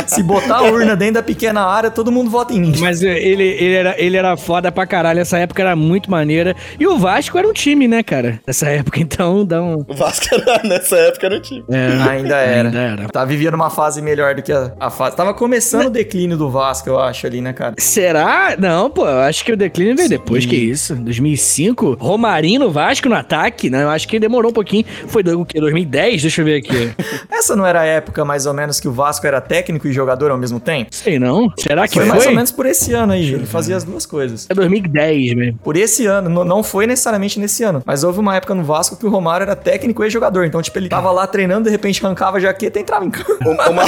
Se 0.06 0.23
botar 0.23 0.59
a 0.59 0.62
urna 0.62 0.97
dentro 0.97 1.15
da 1.15 1.23
pequena 1.23 1.62
área, 1.62 1.91
todo 1.91 2.11
mundo 2.11 2.31
vota 2.31 2.55
em 2.55 2.61
mim. 2.61 2.75
Mas 2.79 3.03
é, 3.03 3.19
ele, 3.19 3.44
ele, 3.44 3.75
era, 3.75 3.94
ele 3.99 4.17
era 4.17 4.37
foda 4.37 4.70
pra 4.70 4.87
caralho. 4.87 5.20
Essa 5.20 5.38
época 5.38 5.62
era 5.62 5.76
muito 5.76 6.11
maneira. 6.11 6.55
E 6.79 6.87
o 6.87 6.99
Vasco 6.99 7.37
era 7.37 7.47
um 7.47 7.53
time, 7.53 7.88
né, 7.88 7.97
cara? 8.02 8.40
Nessa 8.46 8.68
época, 8.68 8.98
então, 9.02 9.44
dá 9.44 9.62
um. 9.62 9.84
O 9.86 9.94
Vasco 9.94 10.26
era, 10.32 10.62
nessa 10.66 10.96
época 10.96 11.28
no 11.30 11.40
time. 11.40 11.64
É, 11.70 11.86
Ainda 12.10 12.36
era. 12.36 12.68
Ainda 12.68 12.80
era. 12.80 13.08
Tá 13.08 13.24
vivendo 13.24 13.54
uma 13.54 13.70
fase 13.70 14.00
melhor 14.02 14.34
do 14.34 14.42
que 14.42 14.52
a, 14.52 14.72
a 14.78 14.90
fase. 14.90 15.16
Tava 15.16 15.34
começando 15.34 15.86
o 15.86 15.90
declínio 15.90 16.36
do 16.36 16.50
Vasco, 16.50 16.88
eu 16.88 16.98
acho, 16.98 17.26
ali, 17.26 17.40
né, 17.40 17.52
cara? 17.52 17.74
Será? 17.78 18.54
Não, 18.58 18.90
pô, 18.90 19.06
eu 19.06 19.20
acho 19.20 19.44
que 19.44 19.52
o 19.52 19.56
declínio 19.56 19.96
veio 19.96 20.08
depois, 20.08 20.44
que 20.46 20.56
isso? 20.56 20.94
2005? 20.96 21.96
Romarinho 22.00 22.60
no 22.60 22.70
Vasco 22.70 23.08
no 23.08 23.14
ataque? 23.14 23.70
Não, 23.70 23.78
eu 23.80 23.90
acho 23.90 24.06
que 24.08 24.18
demorou 24.18 24.50
um 24.50 24.54
pouquinho. 24.54 24.84
Foi 25.08 25.22
do, 25.22 25.40
o 25.40 25.44
quê? 25.46 25.60
2010? 25.60 26.22
Deixa 26.22 26.40
eu 26.40 26.44
ver 26.44 26.56
aqui. 26.56 26.92
Essa 27.30 27.54
não 27.54 27.66
era 27.66 27.80
a 27.80 27.84
época, 27.84 28.24
mais 28.24 28.46
ou 28.46 28.54
menos, 28.54 28.80
que 28.80 28.88
o 28.88 28.92
Vasco 28.92 29.26
era 29.26 29.40
técnico 29.40 29.86
e 29.86 29.92
jogador 29.92 30.30
ao 30.30 30.38
mesmo 30.38 30.58
tempo? 30.60 30.88
Sei 30.94 31.18
não. 31.18 31.50
Será 31.58 31.86
que 31.86 31.94
Foi, 31.94 32.04
foi? 32.04 32.12
mais 32.12 32.26
ou 32.26 32.32
menos 32.32 32.52
por 32.52 32.66
esse 32.66 32.92
ano 32.92 33.12
aí. 33.12 33.32
Ele 33.32 33.46
fazia 33.46 33.76
as 33.76 33.84
duas 33.84 34.06
coisas. 34.06 34.46
É 34.48 34.54
2010 34.54 35.34
mesmo. 35.34 35.58
Por 35.62 35.76
esse 35.76 36.06
ano, 36.06 36.28
não- 36.28 36.44
não 36.44 36.62
foi 36.62 36.86
necessariamente 36.86 37.38
nesse 37.38 37.62
ano, 37.62 37.82
mas 37.88 38.05
houve 38.05 38.20
uma 38.20 38.37
época 38.37 38.55
no 38.55 38.62
Vasco 38.62 38.99
que 38.99 39.06
o 39.06 39.08
Romário 39.08 39.44
era 39.44 39.56
técnico 39.56 40.05
e 40.05 40.11
jogador. 40.11 40.44
Então, 40.44 40.61
tipo, 40.61 40.79
ele 40.79 40.90
tava 40.90 41.11
lá 41.11 41.26
treinando, 41.26 41.64
de 41.64 41.70
repente 41.70 42.05
arrancava 42.05 42.37
a 42.37 42.40
jaqueta 42.40 42.79
e 42.79 42.82
entrava 42.82 43.02
em 43.06 43.08
campo. 43.11 43.38
Uma, 43.49 43.87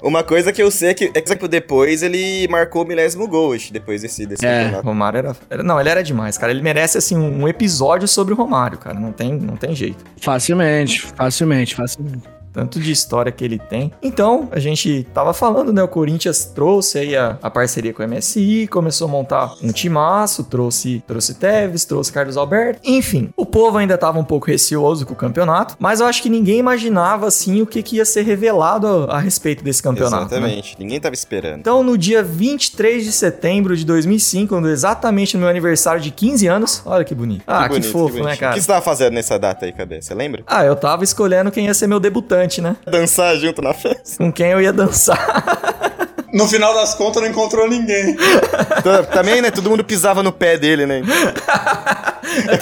uma, 0.00 0.22
coisa 0.22 0.52
que 0.52 0.62
eu 0.62 0.70
sei 0.70 0.90
é 0.90 0.94
que, 0.94 1.10
é 1.12 1.20
que 1.20 1.48
depois 1.48 2.04
ele 2.04 2.46
marcou 2.46 2.84
o 2.84 2.86
milésimo 2.86 3.26
gol, 3.26 3.52
acho, 3.52 3.72
depois 3.72 4.02
desse, 4.02 4.24
desse 4.24 4.46
É. 4.46 4.50
O 4.50 4.54
campeonato. 4.62 4.86
Romário 4.86 5.18
era, 5.18 5.36
era- 5.50 5.62
Não, 5.64 5.80
ele 5.80 5.88
era 5.88 6.00
demais, 6.04 6.38
cara. 6.38 6.52
Ele 6.52 6.62
merece, 6.62 6.96
assim, 6.96 7.16
um, 7.16 7.42
um 7.42 7.48
episódio 7.48 8.06
sobre 8.06 8.32
o 8.32 8.36
Romário, 8.36 8.78
cara. 8.78 9.00
Não 9.00 9.10
tem, 9.10 9.32
não 9.32 9.56
tem 9.56 9.74
jeito. 9.74 10.04
Facilmente, 10.20 11.00
facilmente, 11.16 11.74
facilmente. 11.74 12.39
Tanto 12.52 12.80
de 12.80 12.90
história 12.90 13.30
que 13.30 13.44
ele 13.44 13.58
tem. 13.58 13.92
Então, 14.02 14.48
a 14.50 14.58
gente 14.58 15.06
tava 15.14 15.32
falando, 15.32 15.72
né? 15.72 15.82
O 15.82 15.88
Corinthians 15.88 16.44
trouxe 16.44 16.98
aí 16.98 17.16
a, 17.16 17.38
a 17.42 17.50
parceria 17.50 17.92
com 17.92 18.02
o 18.02 18.08
MSI, 18.08 18.66
começou 18.68 19.06
a 19.08 19.10
montar 19.10 19.54
um 19.62 19.70
timaço, 19.72 20.44
trouxe, 20.44 21.02
trouxe 21.06 21.34
Tevez, 21.34 21.84
trouxe 21.84 22.12
Carlos 22.12 22.36
Alberto. 22.36 22.80
Enfim, 22.84 23.30
o 23.36 23.46
povo 23.46 23.78
ainda 23.78 23.96
tava 23.96 24.18
um 24.18 24.24
pouco 24.24 24.46
receoso 24.48 25.06
com 25.06 25.12
o 25.12 25.16
campeonato, 25.16 25.76
mas 25.78 26.00
eu 26.00 26.06
acho 26.06 26.22
que 26.22 26.28
ninguém 26.28 26.58
imaginava, 26.58 27.26
assim, 27.26 27.62
o 27.62 27.66
que, 27.66 27.82
que 27.82 27.96
ia 27.96 28.04
ser 28.04 28.22
revelado 28.22 28.86
a, 29.08 29.16
a 29.16 29.18
respeito 29.20 29.62
desse 29.62 29.82
campeonato. 29.82 30.22
né? 30.34 30.38
Exatamente. 30.38 30.76
Ninguém 30.78 31.00
tava 31.00 31.14
esperando. 31.14 31.60
Então, 31.60 31.82
no 31.82 31.96
dia 31.96 32.22
23 32.22 33.04
de 33.04 33.12
setembro 33.12 33.76
de 33.76 33.84
2005, 33.84 34.48
quando 34.48 34.68
exatamente 34.68 35.34
no 35.36 35.40
meu 35.40 35.48
aniversário 35.48 36.00
de 36.00 36.10
15 36.10 36.46
anos, 36.46 36.82
olha 36.84 37.04
que 37.04 37.14
bonito. 37.14 37.42
Ah, 37.46 37.64
que, 37.64 37.68
bonito, 37.70 37.86
fofo, 37.92 38.04
bonitinho. 38.14 38.24
né, 38.28 38.34
O 38.34 38.38
cara? 38.38 38.54
que 38.54 38.60
você 38.60 38.66
tava 38.66 38.82
fazendo 38.82 39.14
nessa 39.14 39.38
data 39.38 39.64
aí, 39.66 39.72
cadê? 39.72 40.00
Você 40.02 40.14
lembra? 40.14 40.42
Ah, 40.46 40.64
eu 40.64 40.74
tava 40.74 41.04
escolhendo 41.04 41.50
quem 41.50 41.66
ia 41.66 41.74
ser 41.74 41.86
meu 41.86 42.00
debutante, 42.00 42.39
né? 42.60 42.76
Dançar 42.86 43.36
junto 43.36 43.60
na 43.62 43.72
festa. 43.74 44.16
Com 44.18 44.32
quem 44.32 44.48
eu 44.50 44.60
ia 44.60 44.72
dançar. 44.72 45.18
No 46.32 46.46
final 46.46 46.72
das 46.74 46.94
contas, 46.94 47.20
não 47.22 47.28
encontrou 47.28 47.68
ninguém. 47.68 48.16
Tá- 48.84 49.02
Também, 49.02 49.42
né? 49.42 49.50
Todo 49.50 49.68
mundo 49.68 49.82
pisava 49.84 50.22
no 50.22 50.30
pé 50.32 50.56
dele, 50.56 50.86
né? 50.86 51.02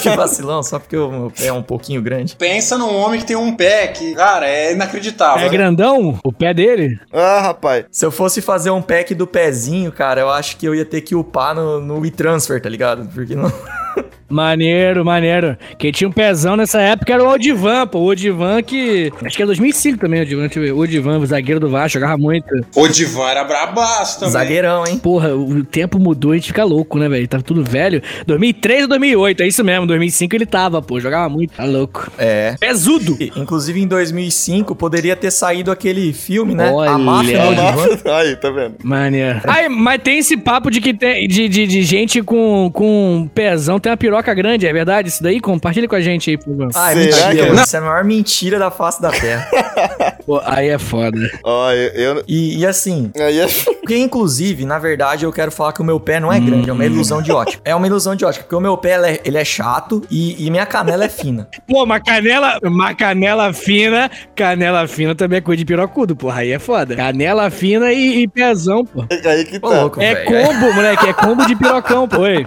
que 0.01 0.09
vacilão, 0.09 0.63
só 0.63 0.79
porque 0.79 0.97
o 0.97 1.11
meu 1.11 1.31
pé 1.31 1.47
é 1.47 1.53
um 1.53 1.61
pouquinho 1.61 2.01
grande. 2.01 2.35
Pensa 2.35 2.77
num 2.77 2.95
homem 2.95 3.19
que 3.19 3.25
tem 3.27 3.35
um 3.35 3.55
pé 3.55 3.87
que, 3.87 4.15
cara, 4.15 4.47
é 4.49 4.73
inacreditável. 4.73 5.45
É 5.45 5.49
grandão 5.49 6.19
o 6.23 6.33
pé 6.33 6.53
dele? 6.53 6.99
Ah, 7.13 7.41
rapaz. 7.41 7.85
Se 7.91 8.03
eu 8.05 8.11
fosse 8.11 8.41
fazer 8.41 8.71
um 8.71 8.81
pack 8.81 9.13
do 9.13 9.27
pezinho, 9.27 9.91
cara, 9.91 10.21
eu 10.21 10.29
acho 10.29 10.57
que 10.57 10.65
eu 10.65 10.73
ia 10.73 10.85
ter 10.85 11.01
que 11.01 11.13
upar 11.13 11.53
no, 11.53 11.79
no 11.79 11.99
WeTransfer, 11.99 12.59
tá 12.61 12.69
ligado? 12.69 13.07
Porque 13.13 13.35
não. 13.35 13.51
Maneiro, 14.29 15.03
maneiro. 15.03 15.57
Quem 15.77 15.91
tinha 15.91 16.07
um 16.07 16.11
pezão 16.11 16.55
nessa 16.55 16.79
época 16.81 17.13
era 17.13 17.23
o 17.23 17.27
Odivan, 17.27 17.87
pô. 17.87 17.99
O 17.99 18.05
Odivan 18.09 18.61
que. 18.61 19.11
Acho 19.25 19.35
que 19.35 19.43
é 19.43 19.45
2005 19.45 19.97
também, 19.99 20.19
o 20.19 20.23
Odivan. 20.23 20.41
Deixa 20.43 20.59
eu 20.59 20.63
ver. 20.63 20.71
O 20.73 20.77
Odivan, 20.79 21.17
o 21.17 21.25
zagueiro 21.25 21.59
do 21.59 21.69
Vasco, 21.69 21.99
jogava 21.99 22.17
muito. 22.17 22.47
O 22.75 22.87
Divan 22.87 23.27
era 23.29 23.43
brabaço 23.43 24.19
também. 24.19 24.33
Zagueirão, 24.33 24.85
hein? 24.85 24.97
Porra, 24.99 25.35
o 25.35 25.63
tempo 25.63 25.99
mudou 25.99 26.33
e 26.33 26.35
a 26.35 26.37
gente 26.37 26.47
fica 26.47 26.63
louco, 26.63 26.97
né, 26.99 27.09
velho? 27.09 27.27
Tava 27.27 27.43
tudo 27.43 27.63
velho. 27.63 28.01
2003 28.27 28.83
ou 28.83 28.87
2008, 28.89 29.41
é 29.43 29.47
isso 29.47 29.63
mesmo. 29.63 29.87
2005 29.87 30.35
ele 30.35 30.45
tava, 30.45 30.81
pô. 30.81 30.99
Jogava 30.99 31.29
muito. 31.29 31.53
Tá 31.53 31.65
louco. 31.65 32.11
É. 32.17 32.55
Pesudo. 32.59 33.17
E, 33.19 33.31
Inclusive 33.35 33.81
em 33.81 33.87
2005 33.87 34.75
poderia 34.75 35.15
ter 35.15 35.31
saído 35.31 35.71
aquele 35.71 36.13
filme, 36.13 36.53
né? 36.53 36.69
Olha. 36.71 36.91
A 36.91 36.97
Máfia 36.97 37.37
É. 37.37 37.41
do 37.41 37.49
Odivan. 37.61 38.15
Aí, 38.17 38.35
tá 38.35 38.49
vendo? 38.51 38.75
Maneiro. 38.83 39.41
Ai, 39.45 39.69
mas 39.69 40.01
tem 40.01 40.19
esse 40.19 40.37
papo 40.37 40.69
de 40.69 40.79
que 40.81 40.93
tem 40.93 41.27
de, 41.27 41.47
de, 41.47 41.65
de 41.67 41.81
gente 41.83 42.21
com, 42.21 42.69
com 42.73 43.29
pezão 43.33 43.79
tem 43.79 43.91
uma 43.91 43.97
piroca 43.97 44.18
grande, 44.21 44.67
é 44.67 44.73
verdade? 44.73 45.09
Isso 45.09 45.21
daí? 45.23 45.39
Compartilha 45.39 45.87
com 45.87 45.95
a 45.95 46.01
gente 46.01 46.29
aí, 46.29 46.37
por 46.37 46.45
favor. 46.55 46.69
Ah, 46.75 46.91
é 46.91 46.95
mentira. 46.95 47.31
que- 47.35 47.41
mano. 47.49 47.61
Isso 47.61 47.75
é 47.75 47.79
a 47.79 47.81
maior 47.81 48.03
mentira 48.03 48.59
da 48.59 48.69
face 48.71 49.01
da 49.01 49.09
Terra. 49.11 49.47
Pô, 50.25 50.41
aí 50.45 50.67
é 50.69 50.77
foda. 50.77 51.17
Ó, 51.43 51.71
eu. 51.71 51.89
eu 52.17 52.23
E, 52.27 52.59
e 52.59 52.65
assim, 52.65 53.11
aí 53.17 53.39
é... 53.39 53.47
porque 53.47 53.97
inclusive, 53.97 54.65
na 54.65 54.77
verdade, 54.77 55.25
eu 55.25 55.31
quero 55.31 55.51
falar 55.51 55.73
que 55.73 55.81
o 55.81 55.83
meu 55.83 55.99
pé 55.99 56.19
não 56.19 56.31
é 56.31 56.39
grande, 56.39 56.69
é 56.69 56.73
uma 56.73 56.85
ilusão 56.85 57.21
de 57.21 57.31
ótica. 57.31 57.61
É 57.65 57.73
uma 57.73 57.87
ilusão 57.87 58.15
de 58.15 58.23
ótica, 58.25 58.43
porque 58.43 58.55
o 58.55 58.59
meu 58.59 58.77
pé 58.77 58.95
ele 58.95 59.05
é, 59.07 59.21
ele 59.25 59.37
é 59.37 59.45
chato 59.45 60.03
e, 60.11 60.45
e 60.45 60.49
minha 60.51 60.65
canela 60.65 61.05
é 61.05 61.09
fina. 61.09 61.47
Pô, 61.67 61.83
uma 61.83 61.99
canela, 61.99 62.59
uma 62.63 62.93
canela 62.93 63.51
fina, 63.53 64.09
canela 64.35 64.87
fina 64.87 65.15
também 65.15 65.37
é 65.37 65.41
coisa 65.41 65.57
de 65.57 65.65
pirocudo, 65.65 66.15
porra, 66.15 66.41
aí 66.41 66.51
é 66.51 66.59
foda. 66.59 66.95
Canela 66.95 67.49
fina 67.49 67.91
e, 67.91 68.21
e 68.23 68.27
pezão, 68.27 68.85
pô. 68.85 69.03
aí 69.09 69.45
que 69.45 69.59
tá. 69.59 69.67
louco, 69.67 70.01
É 70.01 70.13
velho. 70.13 70.27
combo, 70.27 70.73
moleque, 70.73 71.07
é 71.07 71.13
combo 71.13 71.45
de 71.47 71.55
pirocão, 71.55 72.07
pô. 72.07 72.19
Oi. 72.29 72.45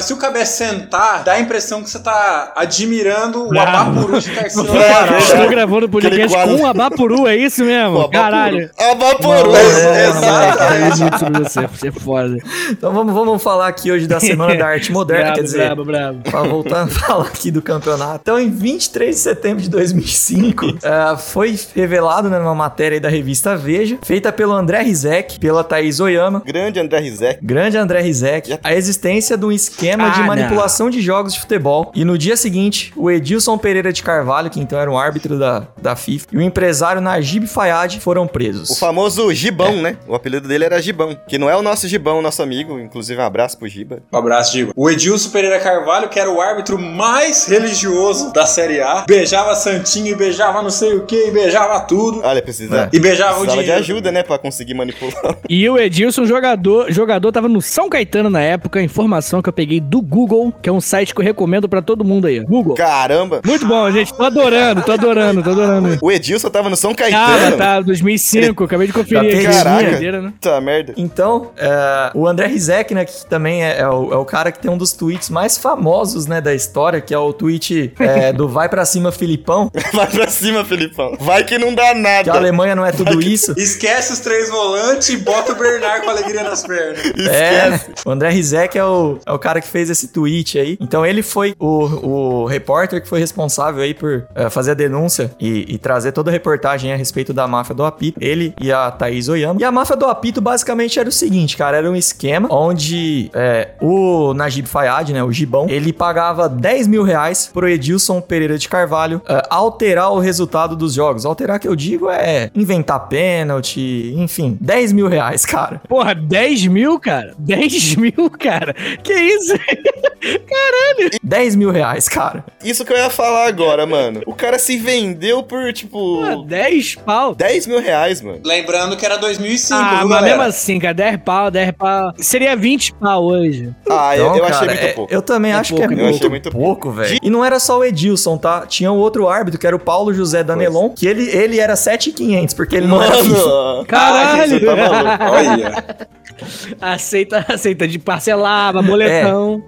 Se 0.00 0.12
o 0.12 0.16
cabé 0.16 0.44
sentar, 0.44 1.22
dá 1.24 1.32
a 1.32 1.40
impressão 1.40 1.82
que 1.82 1.90
você 1.90 1.98
tá 1.98 2.52
admirando 2.56 3.48
o. 3.48 3.58
Abapuru 3.58 4.20
de 4.20 4.30
Tarsila 4.30 4.76
É. 4.76 5.18
Estou 5.18 5.48
gravando 5.48 5.86
o 5.86 5.88
podcast 5.88 6.28
quadro- 6.28 6.56
com 6.56 6.62
um 6.62 6.66
Abapuru, 6.66 7.26
é 7.26 7.36
isso 7.36 7.64
mesmo? 7.64 8.02
Pô, 8.02 8.08
Caralho. 8.08 8.70
Abaporou. 8.78 9.54
É, 9.56 10.94
muito 10.96 11.18
sobre 11.18 11.42
você, 11.44 11.66
você 11.66 11.88
é 11.88 11.92
foda. 11.92 12.36
Então 12.70 12.92
vamos, 12.92 13.12
vamos 13.12 13.42
falar 13.42 13.68
aqui 13.68 13.90
hoje 13.90 14.06
da 14.06 14.20
Semana 14.20 14.54
da 14.56 14.66
Arte 14.66 14.92
Moderna, 14.92 15.32
quer 15.34 15.42
dizer, 15.42 15.58
brabo, 15.66 15.84
brabo. 15.84 16.18
Pra 16.30 16.42
voltar 16.42 16.82
a 16.82 16.86
falar 16.86 17.26
aqui 17.26 17.50
do 17.50 17.62
campeonato. 17.62 18.20
Então, 18.22 18.38
em 18.38 18.50
23 18.50 19.14
de 19.14 19.20
setembro 19.20 19.62
de 19.62 19.70
2005, 19.70 20.66
eh, 20.82 21.16
foi 21.18 21.58
revelado 21.74 22.28
né, 22.28 22.38
numa 22.38 22.54
matéria 22.54 22.96
aí 22.96 23.00
da 23.00 23.08
revista 23.08 23.56
Veja, 23.56 23.98
feita 24.02 24.32
pelo 24.32 24.52
André 24.52 24.82
Rizek, 24.82 25.38
pela 25.38 25.62
Thaís 25.64 26.00
Oyama, 26.00 26.42
Grande 26.44 26.80
André 26.80 26.98
Rizek. 27.00 27.38
grande 27.42 27.76
André 27.76 28.00
Rizek, 28.00 28.58
a 28.62 28.74
existência 28.74 29.36
de 29.36 29.44
um 29.44 29.52
esquema 29.52 29.75
de 29.78 29.90
Ah, 29.90 30.26
manipulação 30.26 30.90
de 30.90 31.00
jogos 31.00 31.34
de 31.34 31.40
futebol. 31.40 31.90
E 31.94 32.04
no 32.04 32.16
dia 32.18 32.36
seguinte, 32.36 32.92
o 32.96 33.10
Edilson 33.10 33.58
Pereira 33.58 33.92
de 33.92 34.02
Carvalho, 34.02 34.50
que 34.50 34.60
então 34.60 34.78
era 34.78 34.90
um 34.90 34.98
árbitro 34.98 35.38
da, 35.38 35.66
da 35.80 35.94
FIFA, 35.96 36.26
e 36.32 36.36
o 36.38 36.42
empresário 36.42 37.00
Najib 37.00 37.46
Fayad 37.46 37.98
foram 38.00 38.26
presos. 38.26 38.70
O 38.70 38.76
famoso 38.78 39.32
Gibão, 39.32 39.76
né? 39.82 39.96
O 40.06 40.14
apelido 40.14 40.48
dele 40.48 40.64
era 40.64 40.80
Gibão. 40.80 41.16
Que 41.28 41.38
não 41.38 41.48
é 41.50 41.56
o 41.56 41.62
nosso 41.62 41.86
Gibão, 41.88 42.22
nosso 42.22 42.42
amigo. 42.42 42.78
Inclusive, 42.78 43.20
um 43.20 43.24
abraço 43.24 43.58
pro 43.58 43.68
Giba. 43.68 44.00
Um 44.12 44.16
abraço, 44.18 44.52
Digo. 44.52 44.72
O 44.76 44.88
Edilson 44.90 45.30
Pereira 45.30 45.58
Carvalho, 45.58 46.08
que 46.08 46.18
era 46.18 46.30
o 46.30 46.40
árbitro 46.40 46.78
mais 46.78 47.46
religioso 47.46 48.32
da 48.32 48.46
Série 48.46 48.80
A, 48.80 49.04
beijava 49.06 49.54
Santinho 49.54 50.08
e 50.08 50.14
beijava 50.14 50.62
não 50.62 50.70
sei 50.70 50.94
o 50.94 51.04
que, 51.04 51.28
e 51.28 51.30
beijava 51.30 51.80
tudo. 51.80 52.20
Olha, 52.22 52.40
precisa. 52.42 52.88
E 52.92 52.98
beijava 52.98 53.32
o 53.32 53.40
Precisava 53.40 53.56
de 53.62 53.64
dinheiro. 53.64 53.80
ajuda, 53.82 54.12
né? 54.12 54.22
Pra 54.22 54.38
conseguir 54.38 54.74
manipular. 54.74 55.36
E 55.48 55.68
o 55.68 55.78
Edilson, 55.78 56.24
jogador, 56.24 56.90
jogador, 56.92 57.32
tava 57.32 57.48
no 57.48 57.60
São 57.60 57.88
Caetano 57.88 58.30
na 58.30 58.40
época. 58.40 58.80
Informação 58.82 59.42
que 59.42 59.48
eu 59.48 59.52
peguei 59.52 59.65
do 59.80 60.00
Google, 60.00 60.52
que 60.62 60.68
é 60.68 60.72
um 60.72 60.80
site 60.80 61.14
que 61.14 61.20
eu 61.20 61.24
recomendo 61.24 61.68
pra 61.68 61.82
todo 61.82 62.04
mundo 62.04 62.26
aí. 62.26 62.40
ó. 62.40 62.44
Google. 62.44 62.74
Caramba! 62.74 63.40
Muito 63.44 63.66
bom, 63.66 63.90
gente. 63.90 64.12
Tô 64.14 64.24
adorando, 64.24 64.82
tô 64.82 64.92
adorando, 64.92 65.42
tô 65.42 65.50
adorando. 65.50 65.98
O 66.00 66.10
Edilson 66.10 66.48
tava 66.50 66.68
no 66.70 66.76
São 66.76 66.94
Caetano. 66.94 67.56
tá, 67.56 67.80
2005, 67.80 68.64
acabei 68.64 68.86
de 68.86 68.92
conferir 68.92 69.30
Já 69.42 69.48
aqui. 69.50 69.58
Caraca. 69.58 70.22
Né? 70.22 70.32
Tá 70.40 70.60
merda. 70.60 70.94
Então, 70.96 71.50
é, 71.56 72.10
o 72.14 72.26
André 72.26 72.46
Rizek, 72.46 72.94
né, 72.94 73.04
que 73.04 73.26
também 73.26 73.64
é, 73.64 73.80
é 73.80 73.88
o, 73.88 74.12
é 74.12 74.16
o 74.16 74.24
cara 74.24 74.50
que 74.52 74.58
tem 74.58 74.70
um 74.70 74.78
dos 74.78 74.92
tweets 74.92 75.30
mais 75.30 75.58
famosos, 75.58 76.26
né, 76.26 76.40
da 76.40 76.54
história, 76.54 77.00
que 77.00 77.12
é 77.12 77.18
o 77.18 77.32
tweet 77.32 77.92
é, 77.98 78.32
do 78.32 78.48
Vai 78.48 78.68
Pra 78.68 78.84
Cima 78.84 79.10
Filipão, 79.12 79.70
Vai 79.92 80.06
pra 80.06 80.28
cima, 80.28 80.64
Felipão. 80.64 81.16
Vai 81.20 81.44
que 81.44 81.58
não 81.58 81.74
dá 81.74 81.94
que 81.94 82.00
nada. 82.00 82.32
a 82.32 82.36
Alemanha 82.36 82.74
não 82.74 82.84
é 82.84 82.92
tudo 82.92 83.20
isso. 83.20 83.54
Esquece 83.56 84.12
os 84.12 84.20
três 84.20 84.48
volantes 84.50 85.08
e 85.08 85.16
bota 85.16 85.52
o 85.52 85.54
Bernard 85.54 86.04
com 86.04 86.10
alegria 86.10 86.42
nas 86.42 86.64
pernas. 86.66 86.98
É, 87.28 87.80
o 88.04 88.10
André 88.10 88.30
Rizek 88.30 88.76
é 88.76 88.84
o, 88.84 89.18
é 89.24 89.32
o 89.32 89.38
cara 89.38 89.55
que 89.60 89.68
fez 89.68 89.90
esse 89.90 90.08
tweet 90.08 90.58
aí. 90.58 90.76
Então 90.80 91.04
ele 91.04 91.22
foi 91.22 91.54
o, 91.58 92.42
o 92.42 92.44
repórter 92.46 93.02
que 93.02 93.08
foi 93.08 93.20
responsável 93.20 93.82
aí 93.82 93.94
por 93.94 94.26
é, 94.34 94.48
fazer 94.50 94.72
a 94.72 94.74
denúncia 94.74 95.30
e, 95.40 95.74
e 95.74 95.78
trazer 95.78 96.12
toda 96.12 96.30
a 96.30 96.32
reportagem 96.32 96.92
a 96.92 96.96
respeito 96.96 97.32
da 97.32 97.46
máfia 97.46 97.74
do 97.74 97.84
apito. 97.84 98.18
Ele 98.20 98.54
e 98.60 98.72
a 98.72 98.90
Thaís 98.90 99.28
Oyama. 99.28 99.60
E 99.60 99.64
a 99.64 99.72
máfia 99.72 99.96
do 99.96 100.06
apito 100.06 100.40
basicamente 100.40 100.98
era 100.98 101.08
o 101.08 101.12
seguinte, 101.12 101.56
cara, 101.56 101.76
era 101.76 101.90
um 101.90 101.96
esquema 101.96 102.48
onde 102.50 103.30
é, 103.34 103.70
o 103.80 104.34
Najib 104.34 104.66
Fayad, 104.66 105.12
né, 105.12 105.22
o 105.22 105.32
Gibão, 105.32 105.66
ele 105.68 105.92
pagava 105.92 106.48
10 106.48 106.86
mil 106.86 107.02
reais 107.02 107.50
pro 107.52 107.68
Edilson 107.68 108.20
Pereira 108.20 108.58
de 108.58 108.68
Carvalho 108.68 109.20
é, 109.28 109.42
alterar 109.50 110.12
o 110.12 110.18
resultado 110.18 110.76
dos 110.76 110.94
jogos. 110.94 111.26
Alterar 111.26 111.58
que 111.58 111.68
eu 111.68 111.76
digo 111.76 112.10
é 112.10 112.50
inventar 112.54 113.08
pênalti, 113.08 114.14
enfim, 114.16 114.56
10 114.60 114.92
mil 114.92 115.08
reais, 115.08 115.44
cara. 115.46 115.80
Porra, 115.88 116.14
10 116.14 116.66
mil, 116.66 116.98
cara? 116.98 117.34
10 117.38 117.96
mil, 117.96 118.30
cara? 118.30 118.74
Que 119.02 119.12
isso? 119.12 119.45
10 121.22 121.54
mil 121.56 121.70
reais, 121.70 122.08
cara. 122.08 122.44
Isso 122.64 122.84
que 122.84 122.92
eu 122.92 122.96
ia 122.96 123.10
falar 123.10 123.46
agora, 123.46 123.86
mano. 123.86 124.22
O 124.26 124.34
cara 124.34 124.58
se 124.58 124.76
vendeu 124.76 125.42
por, 125.42 125.72
tipo, 125.72 125.98
Pô, 126.24 126.42
10 126.42 126.96
pau. 126.96 127.34
10 127.34 127.66
mil 127.66 127.80
reais, 127.80 128.20
mano. 128.20 128.40
Lembrando 128.44 128.96
que 128.96 129.04
era 129.04 129.16
2005, 129.16 129.80
Ah, 129.80 129.88
viu, 129.98 130.08
mas 130.08 130.08
galera? 130.20 130.36
mesmo 130.38 130.42
assim, 130.48 130.78
cara, 130.78 130.94
10 130.94 131.16
pau, 131.24 131.50
10 131.50 131.72
pau. 131.72 132.12
Seria 132.18 132.56
20 132.56 132.92
pau 132.94 133.24
hoje. 133.24 133.72
Ah, 133.88 134.16
eu, 134.16 134.26
Então, 134.26 134.36
eu 134.38 134.44
achei 134.44 134.54
cara, 134.58 134.66
muito 134.72 134.84
é- 134.84 134.92
pouco. 134.92 135.14
Eu 135.14 135.22
também 135.22 135.52
É 135.52 135.54
acho 135.54 135.74
pouco, 135.74 135.88
que 135.88 135.94
é 135.94 135.96
eu 135.98 136.02
muito, 136.04 136.16
achei 136.16 136.28
muito 136.30 136.50
pouco, 136.50 136.90
velho. 136.90 137.18
E 137.22 137.30
não 137.30 137.44
era 137.44 137.58
só 137.60 137.78
o 137.78 137.84
Edilson, 137.84 138.36
tá? 138.36 138.66
Tinha 138.66 138.90
o 138.90 138.96
outro 138.96 139.28
árbitro, 139.28 139.60
que 139.60 139.66
era 139.66 139.76
o 139.76 139.80
Paulo 139.80 140.12
José 140.12 140.42
Danelon, 140.42 140.90
que 140.90 141.06
ele, 141.06 141.28
ele 141.30 141.60
era 141.60 141.76
7,500, 141.76 142.54
porque 142.54 142.76
ele 142.76 142.86
não 142.86 143.02
era 143.02 143.16
FIFA. 143.16 143.36
Mano, 143.46 143.84
Caralho! 143.86 144.48
você 144.50 144.60
tá 144.60 144.76
maluco. 144.76 145.24
Olha. 145.32 145.96
aceita, 146.80 147.44
aceita 147.48 147.86
de 147.88 147.98
parcelava, 147.98 148.82
boletão. 148.82 149.62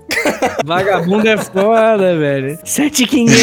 Vagabundo 0.64 1.28
é 1.28 1.36
foda, 1.38 2.16
velho. 2.18 2.58
7,500. 2.64 3.38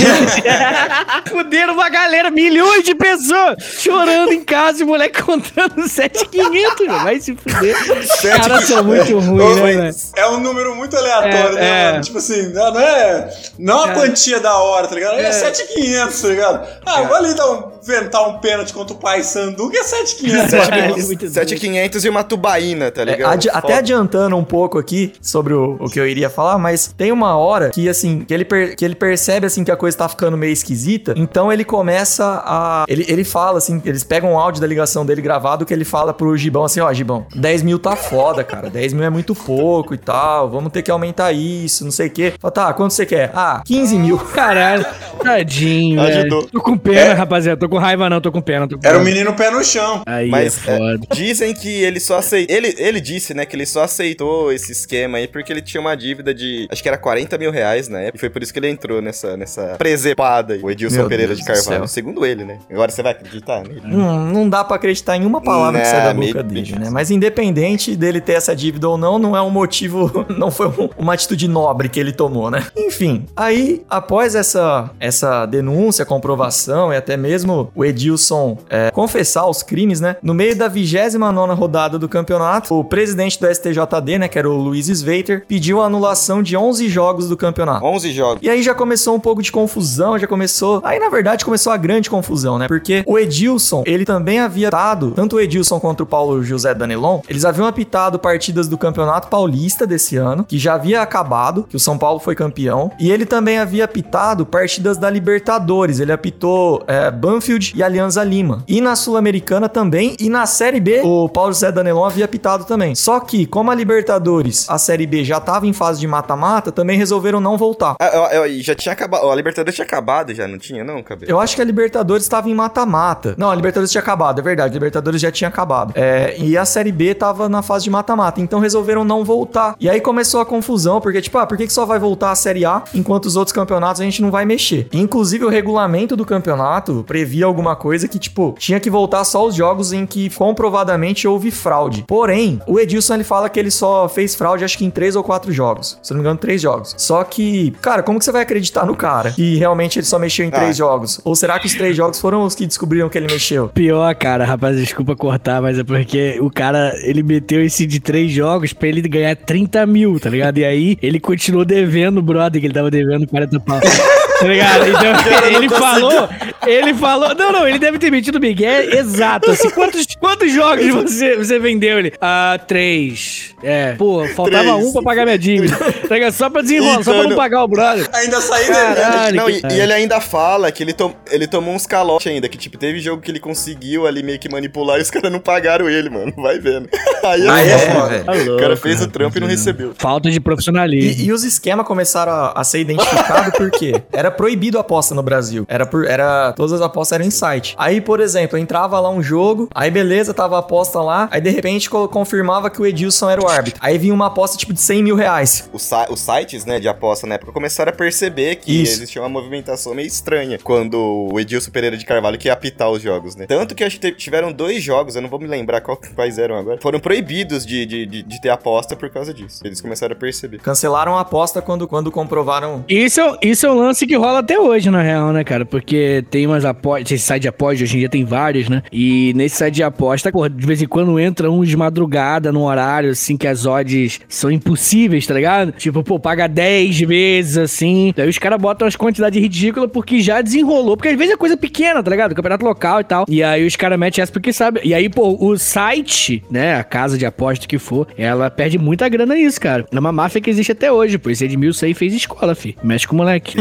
Fuderam 1.29 1.73
uma 1.73 1.89
galera, 1.89 2.29
milhões 2.29 2.83
de 2.83 2.93
pessoas 2.95 3.55
chorando 3.79 4.31
em 4.33 4.43
casa 4.43 4.81
e 4.81 4.83
o 4.83 4.87
moleque 4.87 5.21
contando 5.21 5.87
7,500, 5.87 6.87
velho. 6.87 7.03
Vai 7.03 7.19
se 7.19 7.35
fuder. 7.35 7.75
Os 7.99 8.21
caras 8.21 8.63
são 8.65 8.83
muito 8.83 9.19
ruins, 9.19 9.55
né, 9.55 9.61
velho? 9.73 9.95
É 10.15 10.27
um 10.27 10.39
número 10.39 10.75
muito 10.75 10.95
aleatório, 10.97 11.57
É, 11.57 11.61
né, 11.61 11.81
é. 11.87 11.91
mano? 11.91 12.03
Tipo 12.03 12.17
assim, 12.17 12.53
não 12.53 12.79
é, 12.79 13.29
não 13.57 13.83
a 13.85 13.89
É. 13.91 13.93
quantia 13.93 14.39
da 14.39 14.55
hora, 14.57 14.87
tá 14.87 14.95
ligado? 14.95 15.17
É, 15.19 15.25
É. 15.27 15.31
7,500, 15.31 16.21
tá 16.21 16.27
ligado? 16.27 16.67
Ah, 16.85 17.01
vou 17.03 17.15
ali 17.15 17.33
dar 17.33 17.51
um, 17.51 17.71
inventar 17.87 18.27
um 18.27 18.39
pênalti 18.39 18.73
contra 18.73 18.95
o 18.95 18.99
Pai 18.99 19.23
Sandu, 19.23 19.69
que 19.69 19.77
é 19.77 19.83
7,500. 19.83 20.51
Caralho, 20.51 20.95
muito 21.05 21.19
doido. 21.19 21.33
7,500 21.33 22.05
e 22.05 22.09
uma 22.09 22.23
tubaína, 22.23 22.91
tá 22.91 23.01
É, 23.01 23.05
ligado? 23.05 23.33
adi- 23.33 23.49
até 23.51 23.77
adiantando 23.77 24.35
um 24.35 24.43
pouco 24.43 24.77
aqui 24.79 25.13
sobre 25.21 25.53
o, 25.53 25.77
o 25.79 25.89
que 25.89 25.99
eu 25.99 26.07
iria 26.07 26.29
falar, 26.29 26.57
mas 26.57 26.93
tem 26.97 27.11
uma 27.11 27.35
hora 27.37 27.69
que, 27.69 27.87
assim, 27.87 28.21
que 28.27 28.33
ele, 28.33 28.45
per- 28.45 28.75
que 28.75 28.83
ele 28.83 28.95
percebe, 28.95 29.45
assim, 29.45 29.63
que 29.63 29.71
a 29.71 29.75
coisa 29.77 29.97
tá 29.97 30.09
ficando 30.09 30.35
meio 30.35 30.51
esquisita, 30.53 31.13
então 31.15 31.51
ele 31.51 31.63
começa 31.63 32.41
a... 32.45 32.85
Ele, 32.87 33.05
ele 33.07 33.23
fala, 33.23 33.59
assim, 33.59 33.81
eles 33.85 34.03
pegam 34.03 34.33
um 34.33 34.39
áudio 34.39 34.59
da 34.61 34.67
ligação 34.67 35.05
dele 35.05 35.21
gravado 35.21 35.65
que 35.65 35.73
ele 35.73 35.85
fala 35.85 36.13
pro 36.13 36.35
Gibão, 36.35 36.63
assim, 36.65 36.79
ó, 36.79 36.91
Gibão, 36.93 37.25
10 37.35 37.61
mil 37.63 37.77
tá 37.79 37.95
foda, 37.95 38.43
cara, 38.43 38.69
10 38.69 38.93
mil 38.93 39.03
é 39.03 39.09
muito 39.09 39.35
pouco 39.35 39.93
e 39.93 39.97
tal, 39.97 40.49
vamos 40.49 40.71
ter 40.71 40.81
que 40.81 40.89
aumentar 40.91 41.31
isso, 41.31 41.83
não 41.83 41.91
sei 41.91 42.07
o 42.07 42.11
quê. 42.11 42.33
Fala, 42.39 42.51
tá, 42.51 42.73
quanto 42.73 42.93
você 42.93 43.05
quer? 43.05 43.31
Ah, 43.33 43.61
15 43.65 43.97
mil. 43.99 44.17
Caralho, 44.17 44.85
tadinho, 45.21 46.01
Ajudou. 46.01 46.43
Tô 46.47 46.61
com 46.61 46.77
pena, 46.77 47.13
rapaziada. 47.13 47.59
Tô 47.59 47.67
com 47.69 47.74
raiva, 47.77 48.09
não, 48.09 48.19
tô 48.21 48.31
com 48.31 48.41
pena. 48.41 48.67
Tô 48.67 48.77
com 48.77 48.85
Era 48.87 48.97
o 48.97 49.01
pena. 49.01 49.11
menino 49.13 49.33
pé 49.35 49.51
no 49.51 49.63
chão. 49.63 50.01
Aí 50.05 50.29
Mas 50.29 50.57
é 50.57 50.59
foda. 50.77 51.05
é, 51.11 51.15
dizem 51.15 51.53
que 51.53 51.69
ele 51.83 51.99
só 51.99 52.17
aceitou. 52.17 52.55
Ele, 52.55 52.73
ele 52.77 53.01
disse, 53.01 53.33
né, 53.33 53.45
que 53.45 53.55
ele 53.55 53.65
só 53.65 53.83
aceitou 53.83 54.51
esse 54.51 54.71
esquema 54.71 55.17
aí 55.17 55.27
porque 55.27 55.51
ele 55.51 55.61
tinha 55.61 55.81
uma 55.81 55.95
dívida 55.95 56.33
de. 56.33 56.67
Acho 56.71 56.81
que 56.81 56.87
era 56.87 56.97
40 56.97 57.37
mil 57.37 57.51
reais 57.51 57.87
na 57.87 57.99
época. 57.99 58.17
E 58.17 58.19
foi 58.19 58.29
por 58.29 58.41
isso 58.43 58.51
que 58.53 58.59
ele 58.59 58.69
entrou 58.69 59.01
nessa, 59.01 59.35
nessa 59.37 59.75
presepada 59.77 60.53
aí. 60.55 60.61
O 60.63 60.69
Edilson 60.71 60.97
Meu 60.97 61.07
Pereira 61.07 61.33
Deus 61.35 61.39
de 61.39 61.45
Carvalho. 61.45 61.87
Segundo 61.87 62.25
ele, 62.25 62.43
né? 62.43 62.59
Agora 62.71 62.91
você 62.91 63.01
vai 63.03 63.11
acreditar 63.11 63.61
nele? 63.63 63.81
Hum, 63.85 64.31
não 64.31 64.47
dá 64.49 64.63
pra 64.63 64.75
acreditar 64.75 65.15
em 65.17 65.25
uma 65.25 65.41
palavra 65.41 65.79
que 65.81 65.85
Não, 65.85 65.91
sai 65.91 66.03
da 66.03 66.13
boca 66.13 66.43
dele, 66.43 66.75
né? 66.79 66.89
Mas 66.89 67.11
independente 67.11 67.95
dele 67.95 68.21
ter 68.21 68.33
essa 68.33 68.55
dívida 68.55 68.87
ou 68.89 68.97
não, 68.97 69.17
não 69.19 69.35
é 69.35 69.41
um 69.41 69.49
motivo, 69.49 70.25
não 70.37 70.49
foi 70.51 70.67
um- 70.67 70.89
uma 70.97 71.13
atitude 71.13 71.47
nobre 71.47 71.89
que 71.89 71.99
ele 71.99 72.11
tomou, 72.11 72.49
né? 72.51 72.65
Enfim, 72.75 73.25
aí 73.35 73.83
após 73.89 74.35
essa 74.35 74.89
essa 74.99 75.45
denúncia, 75.45 76.05
comprovação 76.05 76.91
e 76.93 76.95
até 76.97 77.15
mesmo 77.17 77.64
o 77.73 77.83
Edilson 77.83 78.57
é, 78.69 78.91
confessar 78.91 79.47
os 79.47 79.63
crimes, 79.63 79.99
né? 79.99 80.17
No 80.21 80.33
meio 80.33 80.55
da 80.55 80.67
29 80.67 81.53
rodada 81.53 81.97
do 81.97 82.07
campeonato, 82.07 82.73
o 82.75 82.83
presidente 82.83 83.39
do 83.39 83.47
STJD, 83.47 84.19
né, 84.19 84.27
que 84.27 84.37
era 84.37 84.49
o 84.49 84.55
Luiz 84.55 84.87
Sveiter, 84.87 85.45
pediu 85.47 85.81
a 85.81 85.85
anulação 85.85 86.43
de 86.43 86.55
11 86.55 86.87
jogos 86.89 87.29
do 87.29 87.37
campeonato. 87.37 87.85
11 87.85 88.11
jogos. 88.11 88.39
E 88.41 88.49
aí 88.49 88.61
já 88.61 88.73
começou 88.73 89.15
um 89.15 89.19
pouco 89.19 89.41
de 89.41 89.51
confusão, 89.51 90.17
já 90.17 90.27
começou. 90.27 90.81
Aí 90.83 90.99
na 90.99 91.09
verdade 91.09 91.45
começou 91.45 91.71
a 91.71 91.77
grande 91.77 92.09
confusão, 92.09 92.57
né? 92.57 92.67
Porque 92.67 93.03
o 93.05 93.17
Edilson, 93.17 93.83
ele 93.85 94.05
também 94.05 94.39
havia 94.39 94.67
apitado, 94.67 95.11
tanto 95.11 95.35
o 95.35 95.39
Edilson 95.39 95.79
quanto 95.79 96.01
o 96.01 96.05
Paulo 96.05 96.43
José 96.43 96.73
Danelon, 96.73 97.21
eles 97.29 97.45
haviam 97.45 97.67
apitado 97.67 98.19
partidas 98.19 98.67
do 98.67 98.77
Campeonato 98.77 99.27
Paulista 99.27 99.85
desse 99.85 100.17
ano, 100.17 100.43
que 100.43 100.57
já 100.57 100.75
havia 100.75 101.01
acabado, 101.01 101.65
que 101.69 101.75
o 101.75 101.79
São 101.79 101.97
Paulo 101.97 102.19
foi 102.19 102.35
campeão, 102.35 102.91
e 102.99 103.11
ele 103.11 103.25
também 103.25 103.57
havia 103.57 103.85
apitado 103.85 104.45
partidas 104.45 104.97
da 104.97 105.09
Libertadores. 105.09 105.99
Ele 105.99 106.11
apitou 106.11 106.83
é, 106.87 107.09
Banfield 107.11 107.54
e 107.75 107.83
Alianza 107.83 108.23
Lima. 108.23 108.63
E 108.67 108.81
na 108.81 108.95
Sul-Americana 108.95 109.69
também, 109.69 110.15
e 110.19 110.29
na 110.29 110.45
Série 110.45 110.79
B, 110.79 111.01
o 111.03 111.29
Paulo 111.29 111.53
José 111.53 111.71
Danelon 111.71 112.03
havia 112.05 112.25
apitado 112.25 112.65
também. 112.65 112.95
Só 112.95 113.19
que, 113.19 113.45
como 113.45 113.71
a 113.71 113.75
Libertadores, 113.75 114.69
a 114.69 114.77
Série 114.77 115.07
B 115.07 115.23
já 115.23 115.39
tava 115.39 115.65
em 115.67 115.73
fase 115.73 115.99
de 115.99 116.07
mata-mata, 116.07 116.71
também 116.71 116.97
resolveram 116.97 117.39
não 117.39 117.57
voltar. 117.57 117.95
Ah, 117.99 118.07
eu- 118.33 118.43
eu- 118.43 118.61
já 118.61 118.75
tinha 118.75 118.93
acabado. 118.93 119.29
A 119.29 119.35
Libertadores 119.35 119.75
tinha 119.75 119.85
acabado 119.85 120.33
já, 120.33 120.47
não 120.47 120.57
tinha, 120.57 120.83
não, 120.83 121.01
cabelo? 121.01 121.31
Eu 121.31 121.39
acho 121.39 121.55
que 121.55 121.61
a 121.61 121.65
Libertadores 121.65 122.23
estava 122.23 122.49
em 122.49 122.53
mata-mata. 122.55 123.35
Não, 123.37 123.49
a 123.49 123.55
Libertadores 123.55 123.91
tinha 123.91 124.01
acabado, 124.01 124.39
é 124.39 124.41
verdade. 124.41 124.71
A 124.71 124.73
Libertadores 124.73 125.21
já 125.21 125.31
tinha 125.31 125.47
acabado. 125.47 125.93
É, 125.95 126.35
e 126.39 126.57
a 126.57 126.65
Série 126.65 126.91
B 126.91 127.13
tava 127.13 127.47
na 127.49 127.61
fase 127.61 127.83
de 127.85 127.89
mata-mata. 127.89 128.39
Então 128.41 128.59
resolveram 128.59 129.03
não 129.03 129.23
voltar. 129.23 129.75
E 129.79 129.89
aí 129.89 129.99
começou 130.01 130.39
a 130.41 130.45
confusão, 130.45 130.99
porque, 131.01 131.21
tipo, 131.21 131.37
ah, 131.37 131.45
por 131.45 131.57
que, 131.57 131.67
que 131.67 131.73
só 131.73 131.85
vai 131.85 131.99
voltar 131.99 132.31
a 132.31 132.35
Série 132.35 132.65
A 132.65 132.83
enquanto 132.93 133.25
os 133.25 133.35
outros 133.35 133.53
campeonatos 133.53 134.01
a 134.01 134.03
gente 134.03 134.21
não 134.21 134.31
vai 134.31 134.45
mexer? 134.45 134.87
Inclusive, 134.93 135.45
o 135.45 135.49
regulamento 135.49 136.15
do 136.15 136.25
campeonato 136.25 137.03
previa 137.07 137.44
alguma 137.45 137.75
coisa 137.75 138.07
que, 138.07 138.19
tipo, 138.19 138.55
tinha 138.57 138.79
que 138.79 138.89
voltar 138.89 139.23
só 139.23 139.45
os 139.45 139.55
jogos 139.55 139.93
em 139.93 140.05
que 140.05 140.29
comprovadamente 140.29 141.27
houve 141.27 141.51
fraude. 141.51 142.03
Porém, 142.07 142.59
o 142.67 142.79
Edilson 142.79 143.15
ele 143.15 143.23
fala 143.23 143.49
que 143.49 143.59
ele 143.59 143.71
só 143.71 144.09
fez 144.09 144.35
fraude, 144.35 144.63
acho 144.63 144.77
que 144.77 144.85
em 144.85 144.89
três 144.89 145.15
ou 145.15 145.23
quatro 145.23 145.51
jogos. 145.51 145.97
Se 146.01 146.11
eu 146.11 146.15
não 146.15 146.21
me 146.21 146.27
engano, 146.27 146.39
três 146.39 146.61
jogos. 146.61 146.93
Só 146.97 147.23
que, 147.23 147.71
cara, 147.81 148.01
como 148.03 148.19
que 148.19 148.25
você 148.25 148.31
vai 148.31 148.41
acreditar 148.41 148.85
no 148.85 148.95
cara? 148.95 149.31
Que 149.31 149.55
realmente 149.57 149.99
ele 149.99 150.05
só 150.05 150.17
mexeu 150.19 150.45
em 150.45 150.49
Ah. 150.49 150.59
três 150.59 150.77
jogos? 150.77 151.21
Ou 151.23 151.35
será 151.35 151.59
que 151.59 151.67
os 151.67 151.73
três 151.75 151.95
jogos 151.95 152.19
foram 152.19 152.43
os 152.43 152.55
que 152.55 152.65
descobriram 152.65 153.09
que 153.09 153.17
ele 153.17 153.27
mexeu? 153.31 153.69
Pior, 153.69 154.13
cara, 154.15 154.45
rapaz, 154.45 154.77
desculpa 154.77 155.15
cortar, 155.15 155.61
mas 155.61 155.77
é 155.77 155.83
porque 155.83 156.37
o 156.41 156.49
cara, 156.49 156.93
ele 157.03 157.21
meteu 157.23 157.63
esse 157.63 157.85
de 157.85 157.99
três 157.99 158.31
jogos 158.31 158.73
pra 158.73 158.87
ele 158.87 159.01
ganhar 159.01 159.35
30 159.35 159.85
mil, 159.85 160.19
tá 160.19 160.29
ligado? 160.29 160.57
E 160.57 160.65
aí 160.65 160.97
ele 161.01 161.19
continuou 161.19 161.65
devendo 161.65 162.17
o 162.19 162.21
brother, 162.21 162.59
que 162.61 162.67
ele 162.67 162.73
tava 162.73 162.89
devendo 162.91 163.27
40 163.27 163.59
pau. 163.59 163.79
Tá 164.35 164.47
ligado? 164.47 164.83
Então 164.85 165.47
ele 165.57 165.69
falou, 165.69 166.29
ele 166.67 166.93
falou, 166.93 167.24
não, 167.33 167.51
não, 167.51 167.67
ele 167.67 167.79
deve 167.79 167.97
ter 167.97 168.11
metido 168.11 168.37
o 168.37 168.41
Miguel 168.41 168.93
exato, 168.93 169.51
assim, 169.51 169.69
quantos, 169.69 170.05
quantos 170.19 170.51
jogos 170.51 170.85
você, 170.87 171.35
você 171.37 171.57
vendeu 171.59 171.99
ele? 171.99 172.13
Ah, 172.21 172.59
três. 172.67 173.55
É, 173.63 173.93
pô, 173.93 174.25
faltava 174.35 174.63
Três. 174.75 174.85
um 174.85 174.93
pra 174.93 175.01
pagar 175.01 175.23
minha 175.25 175.39
dívida. 175.39 175.75
Ligado? 176.09 176.33
Só 176.33 176.49
pra 176.49 176.61
desenrolar, 176.61 177.03
só 177.03 177.11
pra 177.11 177.13
não 177.13 177.25
Então, 177.25 177.37
pagar 177.37 177.63
o 177.63 177.67
brother. 177.67 178.07
Ainda 178.13 178.39
saí 178.41 178.65
dele. 178.65 178.95
Caralho. 178.95 179.35
Não, 179.37 179.49
e, 179.49 179.61
e 179.71 179.79
ele 179.81 179.93
ainda 179.93 180.21
fala 180.21 180.71
que 180.71 180.83
ele, 180.83 180.93
tom- 180.93 181.15
ele 181.31 181.47
tomou 181.47 181.73
uns 181.73 181.87
calotes 181.87 182.27
ainda, 182.31 182.47
que 182.47 182.57
tipo, 182.57 182.77
teve 182.77 182.99
jogo 182.99 183.21
que 183.21 183.31
ele 183.31 183.39
conseguiu 183.39 184.05
ali 184.05 184.21
meio 184.21 184.37
que 184.37 184.47
manipular 184.49 184.99
e 184.99 185.01
os 185.01 185.09
caras 185.09 185.31
não 185.31 185.39
pagaram 185.39 185.89
ele, 185.89 186.09
mano. 186.09 186.31
Vai 186.37 186.59
vendo. 186.59 186.87
Aí 187.23 187.47
Aí 187.49 187.69
é 187.69 187.77
foda. 187.79 188.07
velho. 188.09 188.25
Tá 188.25 188.31
O 188.33 188.43
louco, 188.45 188.61
cara 188.61 188.77
fez 188.77 188.95
o 188.95 188.97
rapaz. 188.99 189.13
trampo 189.13 189.37
e 189.37 189.41
não 189.41 189.47
recebeu. 189.47 189.93
Falta 189.97 190.29
de 190.29 190.39
profissionalismo. 190.39 191.23
E, 191.23 191.25
e 191.27 191.31
os 191.31 191.43
esquemas 191.43 191.87
começaram 191.87 192.31
a, 192.31 192.51
a 192.51 192.63
ser 192.63 192.79
identificados 192.81 193.53
porque 193.57 193.93
era 194.11 194.29
proibido 194.29 194.77
a 194.77 194.81
aposta 194.81 195.15
no 195.15 195.23
Brasil. 195.23 195.65
Era 195.67 195.85
por, 195.85 196.05
era 196.05 196.53
todas 196.53 196.73
as 196.73 196.81
apostas 196.81 197.14
eram 197.15 197.25
em 197.25 197.31
site. 197.31 197.75
Aí, 197.77 197.99
por 198.01 198.19
exemplo, 198.19 198.57
entrava 198.57 198.99
lá 198.99 199.09
um 199.09 199.21
jogo, 199.23 199.67
aí 199.73 199.89
beleza, 199.89 200.33
tava 200.33 200.55
a 200.55 200.59
aposta 200.59 201.01
lá, 201.01 201.27
aí 201.31 201.41
de 201.41 201.49
repente 201.49 201.89
co- 201.89 202.07
confirmava 202.07 202.69
que 202.69 202.81
o 202.81 202.85
Edilson 202.85 203.29
era 203.29 203.41
o 203.41 203.47
árbitro. 203.47 203.79
Aí 203.83 203.97
vinha 203.97 204.13
uma 204.13 204.27
aposta 204.27 204.57
tipo 204.57 204.73
de 204.73 204.79
100 204.81 205.03
mil 205.03 205.15
reais. 205.15 205.69
Os, 205.73 205.89
os 206.09 206.19
sites, 206.19 206.65
né, 206.65 206.79
de 206.79 206.87
aposta 206.87 207.25
na 207.27 207.35
época 207.35 207.51
começaram 207.51 207.91
a 207.91 207.95
perceber 207.95 208.55
que 208.57 208.81
Isso. 208.83 208.93
existia 208.93 209.21
uma 209.21 209.29
movimentação 209.29 209.93
meio 209.93 210.07
estranha 210.07 210.59
quando 210.63 211.29
o 211.31 211.39
Edilson 211.39 211.71
Pereira 211.71 211.97
de 211.97 212.05
Carvalho 212.05 212.37
que 212.37 212.47
ia 212.47 212.53
apitar 212.53 212.89
os 212.89 213.01
jogos, 213.01 213.35
né? 213.35 213.45
Tanto 213.47 213.73
que 213.75 213.83
acho 213.83 213.99
que 213.99 214.11
tiveram 214.11 214.51
dois 214.51 214.83
jogos, 214.83 215.15
eu 215.15 215.21
não 215.21 215.29
vou 215.29 215.39
me 215.39 215.47
lembrar 215.47 215.81
qual- 215.81 215.99
quais 216.15 216.37
eram 216.37 216.55
agora, 216.57 216.79
foram 216.81 216.99
proibidos 216.99 217.65
de, 217.65 217.85
de, 217.85 218.05
de, 218.05 218.23
de 218.23 218.41
ter 218.41 218.49
aposta 218.49 218.95
por 218.95 219.09
causa 219.09 219.33
disso. 219.33 219.61
Eles 219.63 219.81
começaram 219.81 220.13
a 220.13 220.19
perceber. 220.19 220.59
Cancelaram 220.59 221.15
a 221.17 221.21
aposta 221.21 221.61
quando, 221.61 221.87
quando 221.87 222.11
comprovaram. 222.11 222.83
Isso, 222.87 223.19
é- 223.21 223.37
isso 223.43 223.65
é 223.65 223.71
um 223.71 223.75
lance 223.75 224.05
que 224.05 224.15
rola 224.15 224.39
até 224.39 224.59
hoje, 224.59 224.89
na 224.89 225.01
real, 225.01 225.31
né, 225.31 225.43
cara? 225.43 225.65
Porque 225.65 226.23
tem 226.29 226.45
umas 226.47 226.65
apostas, 226.65 227.04
esse 227.13 227.25
site 227.25 227.43
de 227.43 227.47
aposta, 227.47 227.83
hoje 227.83 227.95
em 227.95 227.99
dia 227.99 228.09
tem 228.09 228.25
vários, 228.25 228.69
né? 228.69 228.81
E 228.91 229.33
nesse 229.35 229.57
site 229.57 229.75
de 229.75 229.83
aposta, 229.83 230.31
porra, 230.31 230.49
de 230.49 230.65
vez 230.65 230.81
em 230.81 230.87
quando 230.87 231.19
entra 231.19 231.51
um 231.51 231.63
de 231.63 231.75
madrugada, 231.75 232.51
num 232.51 232.63
horário, 232.63 233.11
assim, 233.11 233.37
que 233.37 233.47
as 233.47 233.65
odds 233.65 234.19
são 234.27 234.51
impossíveis, 234.51 235.25
tá 235.27 235.33
ligado? 235.33 235.71
Tipo, 235.73 236.03
pô, 236.03 236.19
paga 236.19 236.47
10 236.47 237.01
vezes, 237.01 237.57
assim. 237.57 238.13
Daí 238.15 238.29
os 238.29 238.37
caras 238.37 238.59
botam 238.61 238.87
as 238.87 238.95
quantidades 238.95 239.41
ridículas 239.41 239.89
porque 239.91 240.19
já 240.21 240.41
desenrolou. 240.41 240.95
Porque 240.95 241.09
às 241.09 241.17
vezes 241.17 241.33
é 241.33 241.37
coisa 241.37 241.57
pequena, 241.57 242.01
tá 242.01 242.09
ligado? 242.09 242.35
Campeonato 242.35 242.65
local 242.65 243.01
e 243.01 243.03
tal. 243.03 243.25
E 243.27 243.43
aí 243.43 243.65
os 243.65 243.75
caras 243.75 243.99
metem 243.99 244.21
essa 244.21 244.31
porque 244.31 244.53
sabe. 244.53 244.81
E 244.83 244.93
aí, 244.93 245.09
pô, 245.09 245.37
o 245.39 245.57
site, 245.57 246.43
né, 246.49 246.75
a 246.75 246.83
casa 246.83 247.17
de 247.17 247.25
aposta 247.25 247.67
que 247.67 247.77
for, 247.77 248.07
ela 248.17 248.49
perde 248.49 248.77
muita 248.77 249.07
grana 249.09 249.35
nisso, 249.35 249.59
cara. 249.59 249.85
É 249.91 249.99
uma 249.99 250.11
máfia 250.11 250.41
que 250.41 250.49
existe 250.49 250.71
até 250.71 250.91
hoje, 250.91 251.17
pô. 251.17 251.29
Esse 251.29 251.45
Edmilson 251.45 251.85
aí 251.87 251.93
fez 251.93 252.13
escola, 252.13 252.55
fi. 252.55 252.75
Mexe 252.83 253.07
com 253.07 253.15
o 253.15 253.17
moleque. 253.17 253.57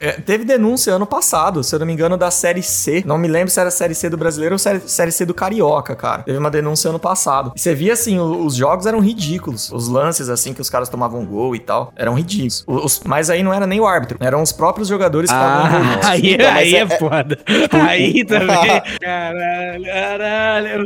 É, 0.00 0.12
teve 0.12 0.44
denúncia 0.44 0.92
ano 0.92 1.06
passado, 1.06 1.62
se 1.62 1.74
eu 1.74 1.78
não 1.78 1.86
me 1.86 1.92
engano, 1.92 2.16
da 2.16 2.30
Série 2.30 2.62
C. 2.70 3.02
Não 3.06 3.18
me 3.18 3.28
lembro 3.28 3.50
se 3.50 3.60
era 3.60 3.70
Série 3.70 3.94
C 3.94 4.08
do 4.08 4.16
brasileiro 4.16 4.54
ou 4.54 4.58
série, 4.58 4.80
série 4.86 5.12
C 5.12 5.24
do 5.26 5.34
Carioca, 5.34 5.94
cara. 5.94 6.22
Teve 6.22 6.38
uma 6.38 6.50
denúncia 6.50 6.88
ano 6.88 6.98
passado. 6.98 7.52
E 7.54 7.60
você 7.60 7.74
via 7.74 7.92
assim, 7.92 8.18
o- 8.18 8.44
os 8.46 8.54
jogos 8.54 8.86
eram 8.86 9.00
ridículos. 9.00 9.70
Os 9.72 9.88
lances, 9.88 10.28
assim, 10.28 10.52
que 10.54 10.60
os 10.60 10.70
caras 10.70 10.88
tomavam 10.88 11.24
gol 11.24 11.54
e 11.54 11.58
tal, 11.58 11.92
eram 11.96 12.14
ridículos. 12.14 12.64
Os- 12.66 13.00
mas 13.04 13.28
aí 13.30 13.42
não 13.42 13.52
era 13.52 13.66
nem 13.66 13.80
o 13.80 13.86
árbitro, 13.86 14.16
eram 14.20 14.42
os 14.42 14.52
próprios 14.52 14.88
jogadores 14.88 15.30
que 15.30 15.36
estavam 15.36 15.64
Ah, 15.64 15.68
envolvidos. 15.68 16.06
aí, 16.08 16.34
Então, 16.34 16.52
aí 16.52 16.74
é- 16.74 16.78
é, 16.80 16.98
foda. 16.98 17.38
Aí 17.90 18.24
também. 18.24 18.82
Caralho, 19.00 19.84
caralho. 19.84 20.84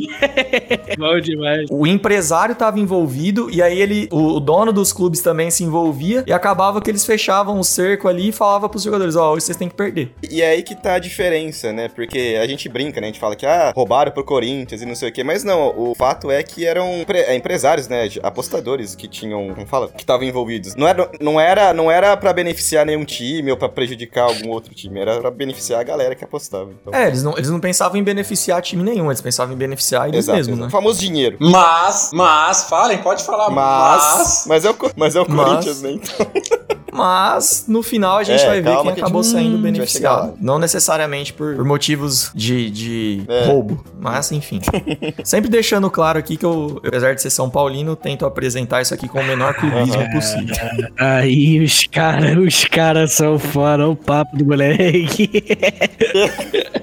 Bom 0.98 1.20
demais. 1.20 1.66
O 1.70 1.86
empresário 1.86 2.52
estava 2.52 2.78
envolvido 2.78 3.48
e 3.50 3.62
aí 3.62 3.78
ele, 3.80 4.08
o, 4.10 4.36
o 4.36 4.40
dono 4.40 4.72
dos 4.72 4.92
clubes 4.92 5.20
também 5.20 5.50
se 5.50 5.64
envolvia 5.64 6.24
e 6.26 6.32
acabava 6.32 6.80
que 6.80 6.90
eles 6.90 7.04
fechavam 7.04 7.58
o 7.58 7.64
cerco 7.64 8.08
ali 8.08 8.28
e 8.28 8.32
falava 8.32 8.68
pros 8.68 8.82
jogadores, 8.82 9.16
ó, 9.16 9.32
hoje 9.32 9.46
vocês 9.46 9.56
têm 9.56 9.68
que 9.68 9.74
perder. 9.74 10.12
E 10.30 10.40
é 10.42 10.50
aí 10.50 10.62
que 10.62 10.74
tá 10.74 10.94
a 10.94 10.98
diferença, 10.98 11.72
né? 11.74 11.88
Porque 11.88 12.38
a 12.40 12.46
gente 12.46 12.68
brinca, 12.68 13.00
né? 13.00 13.08
A 13.08 13.10
gente 13.10 13.20
fala 13.20 13.36
que, 13.36 13.44
ah, 13.46 13.72
roubaram 13.74 14.12
pro 14.12 14.24
Corinthians 14.24 14.80
e 14.82 14.86
não 14.86 14.94
sei 14.94 15.08
o 15.08 15.12
quê. 15.12 15.22
Mas 15.24 15.44
não, 15.44 15.74
o 15.76 15.94
fato 15.94 16.30
é 16.30 16.42
que 16.42 16.66
eram 16.66 17.04
é, 17.08 17.34
empresários, 17.36 17.88
né? 17.88 18.08
Apostadores 18.22 18.94
que 18.94 19.06
tinham, 19.08 19.52
como 19.54 19.66
fala? 19.66 19.88
Que 19.88 20.02
estavam 20.02 20.26
envolvidos. 20.26 20.74
Não 20.74 20.86
era, 20.88 21.10
não 21.20 21.40
era, 21.40 21.72
não 21.74 21.90
era 21.90 22.16
pra 22.16 22.32
beneficiar 22.32 22.86
nenhum 22.86 23.04
time 23.04 23.50
ou 23.50 23.56
pra 23.56 23.68
prejudicar 23.68 24.24
algum 24.24 24.50
outro 24.50 24.74
time. 24.74 25.00
Era 25.00 25.20
pra 25.20 25.30
beneficiar 25.30 25.80
a 25.80 25.82
galera 25.84 26.14
que 26.14 26.24
apostava. 26.24 26.70
Então, 26.80 26.94
É, 26.94 27.06
eles 27.08 27.22
não, 27.22 27.32
eles 27.36 27.50
não 27.50 27.60
pensavam 27.60 27.96
em 27.98 28.02
beneficiar 28.02 28.62
time 28.62 28.82
nenhum, 28.82 29.06
eles 29.10 29.20
pensavam 29.20 29.54
em 29.54 29.58
beneficiar 29.58 30.08
eles 30.08 30.20
exato, 30.24 30.36
mesmos, 30.38 30.52
exato. 30.58 30.62
né? 30.62 30.68
O 30.68 30.70
famoso 30.70 31.00
dinheiro. 31.00 31.36
Mas, 31.40 32.10
mas, 32.12 32.64
falem, 32.64 32.98
pode 32.98 33.24
falar, 33.24 33.50
Mas, 33.50 34.02
mas. 34.16 34.44
mas, 34.46 34.64
é 34.64 34.70
o, 34.70 34.76
mas 34.96 35.16
é 35.16 35.20
o 35.20 35.26
Mas- 35.28 35.46
Corinthians, 35.48 35.82
né? 35.82 35.90
Então, 35.92 36.26
Mas 36.94 37.64
no 37.66 37.82
final 37.82 38.18
a 38.18 38.22
gente 38.22 38.42
É, 38.44 38.46
vai 38.46 38.60
ver 38.60 38.76
quem 38.82 38.94
que 38.94 39.00
acabou 39.00 39.22
gente- 39.22 39.32
saindo 39.32 39.58
beneficiado. 39.58 40.34
Não 40.40 40.58
necessariamente 40.60 41.32
por, 41.32 41.56
por 41.56 41.64
motivos 41.64 42.30
de, 42.34 42.70
de 42.70 43.24
É. 43.28 43.46
roubo, 43.46 43.84
mas 44.00 44.30
enfim. 44.30 44.60
Sempre 45.24 45.50
deixando 45.50 45.90
claro 45.90 46.18
aqui 46.20 46.36
que 46.36 46.46
eu, 46.46 46.80
apesar 46.86 47.14
de 47.14 47.20
ser 47.20 47.30
São 47.30 47.50
Paulino, 47.50 47.96
tento 47.96 48.24
apresentar 48.24 48.80
isso 48.80 48.94
aqui 48.94 49.08
com 49.08 49.18
o 49.20 49.24
menor 49.24 49.54
clubismo 49.54 50.08
possível. 50.12 50.54
Aí 50.98 51.60
os 51.64 51.84
caras, 51.86 52.36
os 52.38 52.64
caras 52.64 53.12
são 53.14 53.38
fora 53.38 53.88
o 53.88 53.96
papo 53.96 54.36
do 54.36 54.44
moleque. 54.44 55.30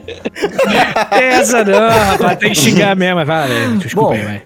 Essa 1.12 1.64
não, 1.64 1.90
rapaz, 1.90 2.38
tem 2.40 2.50
que 2.52 2.58
xingar 2.58 2.96
mesmo, 2.96 3.22
desculpa 3.80 4.10
Bom. 4.10 4.16
aí. 4.16 4.42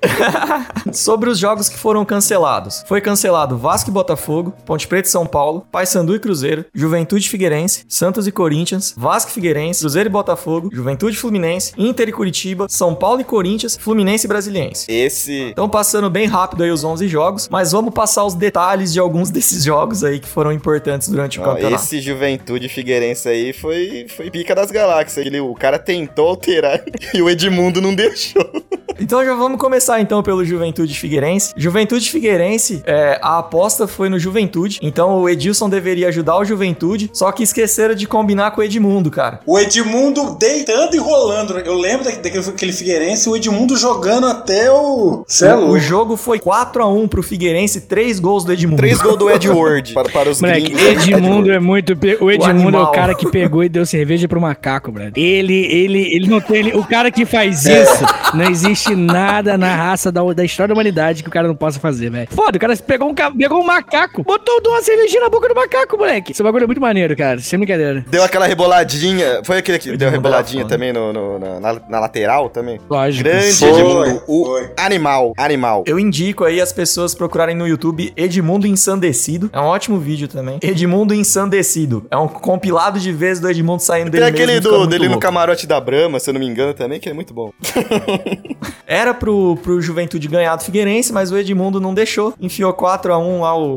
Sobre 0.93 1.30
os 1.30 1.38
jogos 1.39 1.69
que 1.69 1.78
foram 1.78 2.06
cancelados. 2.06 2.84
Foi 2.88 3.01
cancelado 3.01 3.58
Vasco 3.58 3.89
e 3.89 3.93
Botafogo, 3.93 4.54
Ponte 4.65 4.88
Preta 4.88 5.08
e 5.08 5.12
São 5.12 5.25
Paulo, 5.25 5.55
Paysandu 5.62 6.15
e 6.15 6.20
Cruzeiro, 6.20 6.65
Juventude 6.74 7.30
Figueirense, 7.30 7.86
Santos 7.88 8.28
e 8.28 8.32
Corinthians, 8.32 8.94
Vasco 8.98 9.32
e 9.32 9.34
Figueirense, 9.34 9.82
Cruzeiro 9.82 10.10
e 10.10 10.12
Botafogo, 10.12 10.70
Juventude 10.72 11.18
Fluminense, 11.18 11.74
Inter 11.78 12.10
e 12.10 12.12
Curitiba, 12.12 12.68
São 12.70 12.96
Paulo 12.96 13.22
e 13.22 13.24
Corinthians, 13.24 13.78
Fluminense 13.78 14.26
e 14.26 14.28
Brasiliense. 14.28 14.86
esse. 14.91 15.50
Então 15.52 15.70
passando 15.70 16.10
bem 16.10 16.28
rápido 16.28 16.63
aí 16.63 16.72
os 16.72 16.84
11 16.84 17.08
jogos, 17.08 17.50
mas 17.50 17.72
vamos 17.72 17.94
passar 17.94 18.24
os 18.26 18.34
detalhes 18.34 18.94
de 18.94 19.00
alguns 19.00 19.30
desses 19.32 19.63
jogos 19.63 20.04
aí 20.04 20.20
que 20.20 20.28
foram 20.28 20.52
importantes 20.52 21.10
durante 21.10 21.39
o 21.39 21.44
campeonato. 21.44 21.84
esse 21.84 22.02
Juventude 22.02 22.70
Figueirense 22.70 23.28
aí 23.28 23.54
foi, 23.54 24.08
foi 24.15 24.30
pica 24.30 24.56
das 24.56 24.72
galáxias. 24.72 25.26
Ele, 25.26 25.39
o 25.39 25.54
cara 25.54 25.80
tentou 25.80 26.30
alterar 26.30 26.84
e 27.13 27.22
o 27.22 27.30
Edmundo 27.30 27.82
não 27.82 27.94
deixou. 27.94 28.46
Então 28.98 29.26
já 29.26 29.36
vamos 29.36 29.60
começar 29.60 30.00
então 30.00 30.24
pelo 30.24 30.46
Juventude 30.46 30.98
Figueirense. 30.98 31.54
Juventude 31.58 32.10
Figueirense, 32.10 32.82
é, 32.86 33.20
a 33.22 33.39
aposta 33.39 33.88
foi 33.88 34.08
no 34.08 34.18
Juventude. 34.18 34.80
Então 34.82 35.22
o 35.22 35.28
Edilson 35.45 35.69
deveria 35.69 36.08
ajudar 36.08 36.38
o 36.39 36.43
Juventude, 36.45 37.10
só 37.13 37.31
que 37.31 37.43
esqueceram 37.43 37.93
de 37.93 38.08
combinar 38.08 38.49
com 38.51 38.62
o 38.62 38.63
Edmundo, 38.63 39.12
cara. 39.12 39.41
O 39.45 39.60
Edmundo 39.60 40.36
deitando 40.39 40.95
e 40.95 40.97
rolando. 40.97 41.60
Eu 41.60 41.75
lembro 41.77 42.03
da- 42.05 42.12
daquele, 42.12 42.73
Figueirense, 42.73 43.29
o 43.29 43.36
Edmundo 43.36 43.77
jogando 43.77 44.25
até 44.27 44.71
o. 44.71 45.23
Cê 45.27 45.47
é 45.47 45.55
O 45.55 45.77
jogo 45.77 46.17
foi 46.17 46.39
4x1 46.39 47.08
pro 47.08 47.21
Figueirense, 47.21 47.81
três 47.81 48.19
gols 48.19 48.43
do 48.43 48.51
Edmundo. 48.53 48.77
Três 48.77 48.99
gols 48.99 49.17
do 49.19 49.29
Edward 49.29 49.93
para, 49.93 50.10
para 50.10 50.29
os 50.31 50.41
Moleque, 50.41 50.71
gringos. 50.73 51.08
Edmundo 51.08 51.51
é 51.51 51.60
muito. 51.60 51.95
pe- 51.95 52.17
O 52.19 52.31
Edmundo 52.31 52.47
é 52.47 52.49
animal. 52.51 52.84
o 52.86 52.91
cara 52.91 53.13
que 53.13 53.29
pegou 53.29 53.63
e 53.63 53.69
deu 53.69 53.86
cerveja 53.86 54.27
pro 54.27 54.41
macaco, 54.41 54.91
brother. 54.91 55.13
Ele, 55.15 55.53
ele, 55.67 55.99
ele 56.15 56.27
não 56.27 56.41
tem. 56.41 56.58
ele- 56.58 56.75
o 56.75 56.84
cara 56.84 57.12
que 57.12 57.23
faz 57.25 57.65
isso, 57.65 58.03
não 58.34 58.49
existe 58.49 58.95
nada 58.95 59.58
na 59.58 59.75
raça 59.75 60.12
da, 60.12 60.21
da 60.34 60.43
história 60.43 60.69
da 60.69 60.73
humanidade 60.73 61.21
que 61.21 61.29
o 61.29 61.31
cara 61.31 61.47
não 61.47 61.55
possa 61.55 61.79
fazer, 61.79 62.10
velho. 62.10 62.27
Foda, 62.31 62.58
o 62.58 62.60
cara 62.60 62.75
pegou 62.77 63.10
um, 63.10 63.13
pegou 63.13 63.62
um 63.62 63.65
macaco, 63.65 64.23
botou 64.23 64.60
uma 64.65 64.81
cervejinha 64.81 65.21
na 65.21 65.29
boca 65.36 65.48
do 65.50 65.56
macaco, 65.56 65.98
moleque. 65.98 66.32
Esse 66.32 66.41
bagulho 66.43 66.63
é 66.63 66.67
muito 66.67 66.82
maneiro, 66.82 67.15
cara. 67.15 67.39
Sem 67.39 67.60
brincadeira. 67.60 68.04
Deu 68.08 68.24
aquela 68.24 68.45
reboladinha. 68.48 69.41
Foi 69.43 69.58
aquele 69.58 69.80
que 69.80 69.95
deu 69.98 70.10
reboladinha 70.10 70.63
foda. 70.63 70.74
também 70.76 70.91
no, 70.93 71.12
no- 71.13 71.39
na, 71.39 71.74
na- 71.89 72.00
lateral 72.00 72.50
também? 72.50 72.80
Lógico. 72.89 73.24
Grande 73.24 73.54
Foi, 73.54 73.69
Edmundo. 73.69 74.21
O 74.28 74.45
foi. 74.45 74.69
animal. 74.78 75.34
Animal. 75.38 75.84
Eu 75.88 76.00
indico 76.00 76.43
aí 76.43 76.60
as 76.62 76.71
pessoas 76.74 77.13
procurarem 77.15 77.56
no 77.56 77.67
YouTube 77.67 78.13
Edmundo 78.15 78.67
Ensandecido. 78.67 79.50
É 79.54 79.60
um 79.60 79.65
ótimo 79.65 80.00
vídeo 80.00 80.28
também. 80.28 80.60
Edmundo 80.62 81.13
Ensandecido. 81.13 82.06
É 82.12 82.17
um 82.17 82.28
compilado 82.28 83.00
de 83.00 83.12
vezes 83.12 83.41
do 83.41 83.50
Edmundo 83.50 83.82
saindo 83.82 84.12
Tem 84.12 84.19
dele 84.19 84.26
aquele 84.32 84.54
mesmo, 84.54 84.69
do, 84.71 84.88
dele 84.88 85.10
no 85.10 85.19
camarote 85.19 85.65
da 85.67 85.80
Brahma, 85.80 86.19
se 86.19 86.30
eu 86.30 86.34
não 86.34 86.39
me 86.39 86.48
engano, 86.48 86.74
também, 86.74 87.00
que 87.00 87.10
é 87.10 87.13
muito 87.13 87.34
bom. 87.34 87.52
Era 88.88 89.13
pro, 89.13 89.58
pro 89.63 89.82
Juventude 89.82 90.28
ganhar 90.28 90.56
do 90.56 90.63
Figueirense, 90.63 91.12
mas 91.12 91.32
o 91.32 91.38
Edmundo 91.38 91.80
não 91.80 91.93
deixou. 91.93 92.34
Enfiou 92.39 92.74
4x1 92.74 93.39
lá, 93.41 93.58
o, 93.58 93.76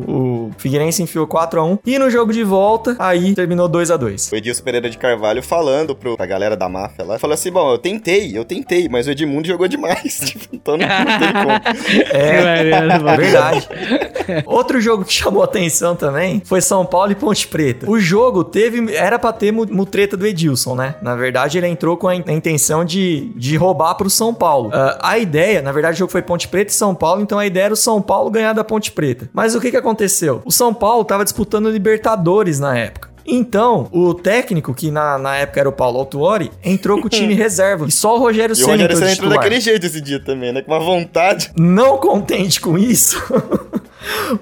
o 0.49 0.51
Figueirense 0.59 1.03
enfiou 1.03 1.27
4x1. 1.49 1.79
E 1.87 1.99
no 1.99 2.11
jogo 2.11 2.33
de 2.33 2.43
volta, 2.45 2.97
aí 2.99 3.35
terminou 3.35 3.69
2x2. 3.69 4.33
O 4.33 4.37
Edilson 4.37 4.63
Pereira 4.63 4.89
de 4.91 4.99
Carvalho 4.99 5.43
falando 5.43 5.95
pro, 5.95 6.17
pra 6.17 6.27
galera 6.27 6.57
da 6.57 6.69
máfia 6.69 7.05
lá, 7.05 7.19
falou 7.19 7.35
assim, 7.35 7.51
bom, 7.51 7.71
eu 7.73 7.79
tentei, 7.79 8.37
eu 8.37 8.45
tentei, 8.45 8.89
mas 8.89 9.07
o 9.07 9.11
Edmundo 9.11 9.47
jogou 9.47 9.69
demais, 9.69 10.19
tipo, 10.25 10.47
então 10.53 10.77
não, 10.77 10.87
não 10.87 11.19
tem 11.19 11.33
como. 11.33 12.09
É, 12.13 12.71
É, 12.71 13.17
verdade. 13.17 13.69
Outro 14.47 14.81
jogo 14.81 15.05
que 15.05 15.13
chamou 15.13 15.43
atenção 15.43 15.97
também 15.97 16.43
foi 16.45 16.61
São 16.61 16.85
Paulo 16.85 17.13
e 17.13 17.15
Ponte 17.15 17.47
Preta. 17.49 17.89
O 17.91 17.99
jogo 17.99 18.45
teve. 18.45 18.95
Era 18.95 19.19
pra 19.19 19.33
ter 19.33 19.53
mu- 19.53 19.67
mutreta 19.71 20.17
do 20.17 20.27
Edilson, 20.27 20.75
né? 20.75 20.97
Na 21.03 21.15
verdade, 21.15 21.59
ele 21.59 21.67
entrou 21.67 21.97
com 21.97 22.09
a 22.09 22.15
in- 22.15 22.25
a 22.27 22.33
intenção 22.33 22.85
de, 22.85 23.33
de 23.37 23.57
roubar 23.57 23.95
pro 23.95 24.11
São 24.11 24.35
Paulo. 24.35 24.71
Ah, 24.73 24.99
a 25.03 25.19
ideia, 25.19 25.63
na 25.63 25.73
verdade, 25.73 25.95
o 25.97 25.99
jogo 25.99 26.13
foi 26.13 26.23
Ponte 26.23 26.49
Preta 26.49 26.71
e 26.71 26.75
São 26.75 26.95
Paulo, 26.95 27.23
então 27.23 27.39
a 27.39 27.47
ideia 27.47 27.65
era 27.67 27.75
o 27.75 27.77
São 27.77 28.01
Paulo 28.03 28.31
ganhar 28.31 28.53
da 28.53 28.65
Ponte 28.65 28.93
Preta. 28.93 29.29
Mas 29.33 29.55
o 29.55 29.61
que 29.61 29.71
que 29.71 29.77
aconteceu? 29.77 30.43
O 30.45 30.51
São 30.53 30.73
Paulo 30.75 31.05
tava 31.05 31.25
disputando 31.29 31.71
Libertadores 31.71 32.59
na 32.59 32.77
época. 32.77 33.09
Então, 33.31 33.89
o 33.93 34.15
técnico, 34.15 34.73
que 34.73 34.91
na, 34.91 35.19
na 35.19 35.37
época 35.37 35.61
era 35.61 35.69
o 35.69 35.73
Paulo 35.73 35.99
Autuori, 35.99 36.51
entrou 36.65 36.99
com 36.99 37.09
o 37.09 37.11
time 37.11 37.35
reserva. 37.35 37.87
E 37.87 37.91
só 37.91 38.17
o 38.17 38.19
Rogério 38.19 38.53
E 38.53 38.55
o 38.55 38.57
Ceni 38.57 38.71
Rogério 38.71 38.85
entrou 38.85 38.99
Senna 39.01 39.13
entrou 39.13 39.31
daquele 39.31 39.61
jeito 39.61 39.85
esse 39.85 40.01
dia 40.01 40.19
também, 40.19 40.51
né? 40.51 40.63
Com 40.63 40.73
uma 40.73 40.81
vontade. 40.81 41.51
Não 41.55 41.99
contente 41.99 42.59
com 42.59 42.79
isso, 42.79 43.23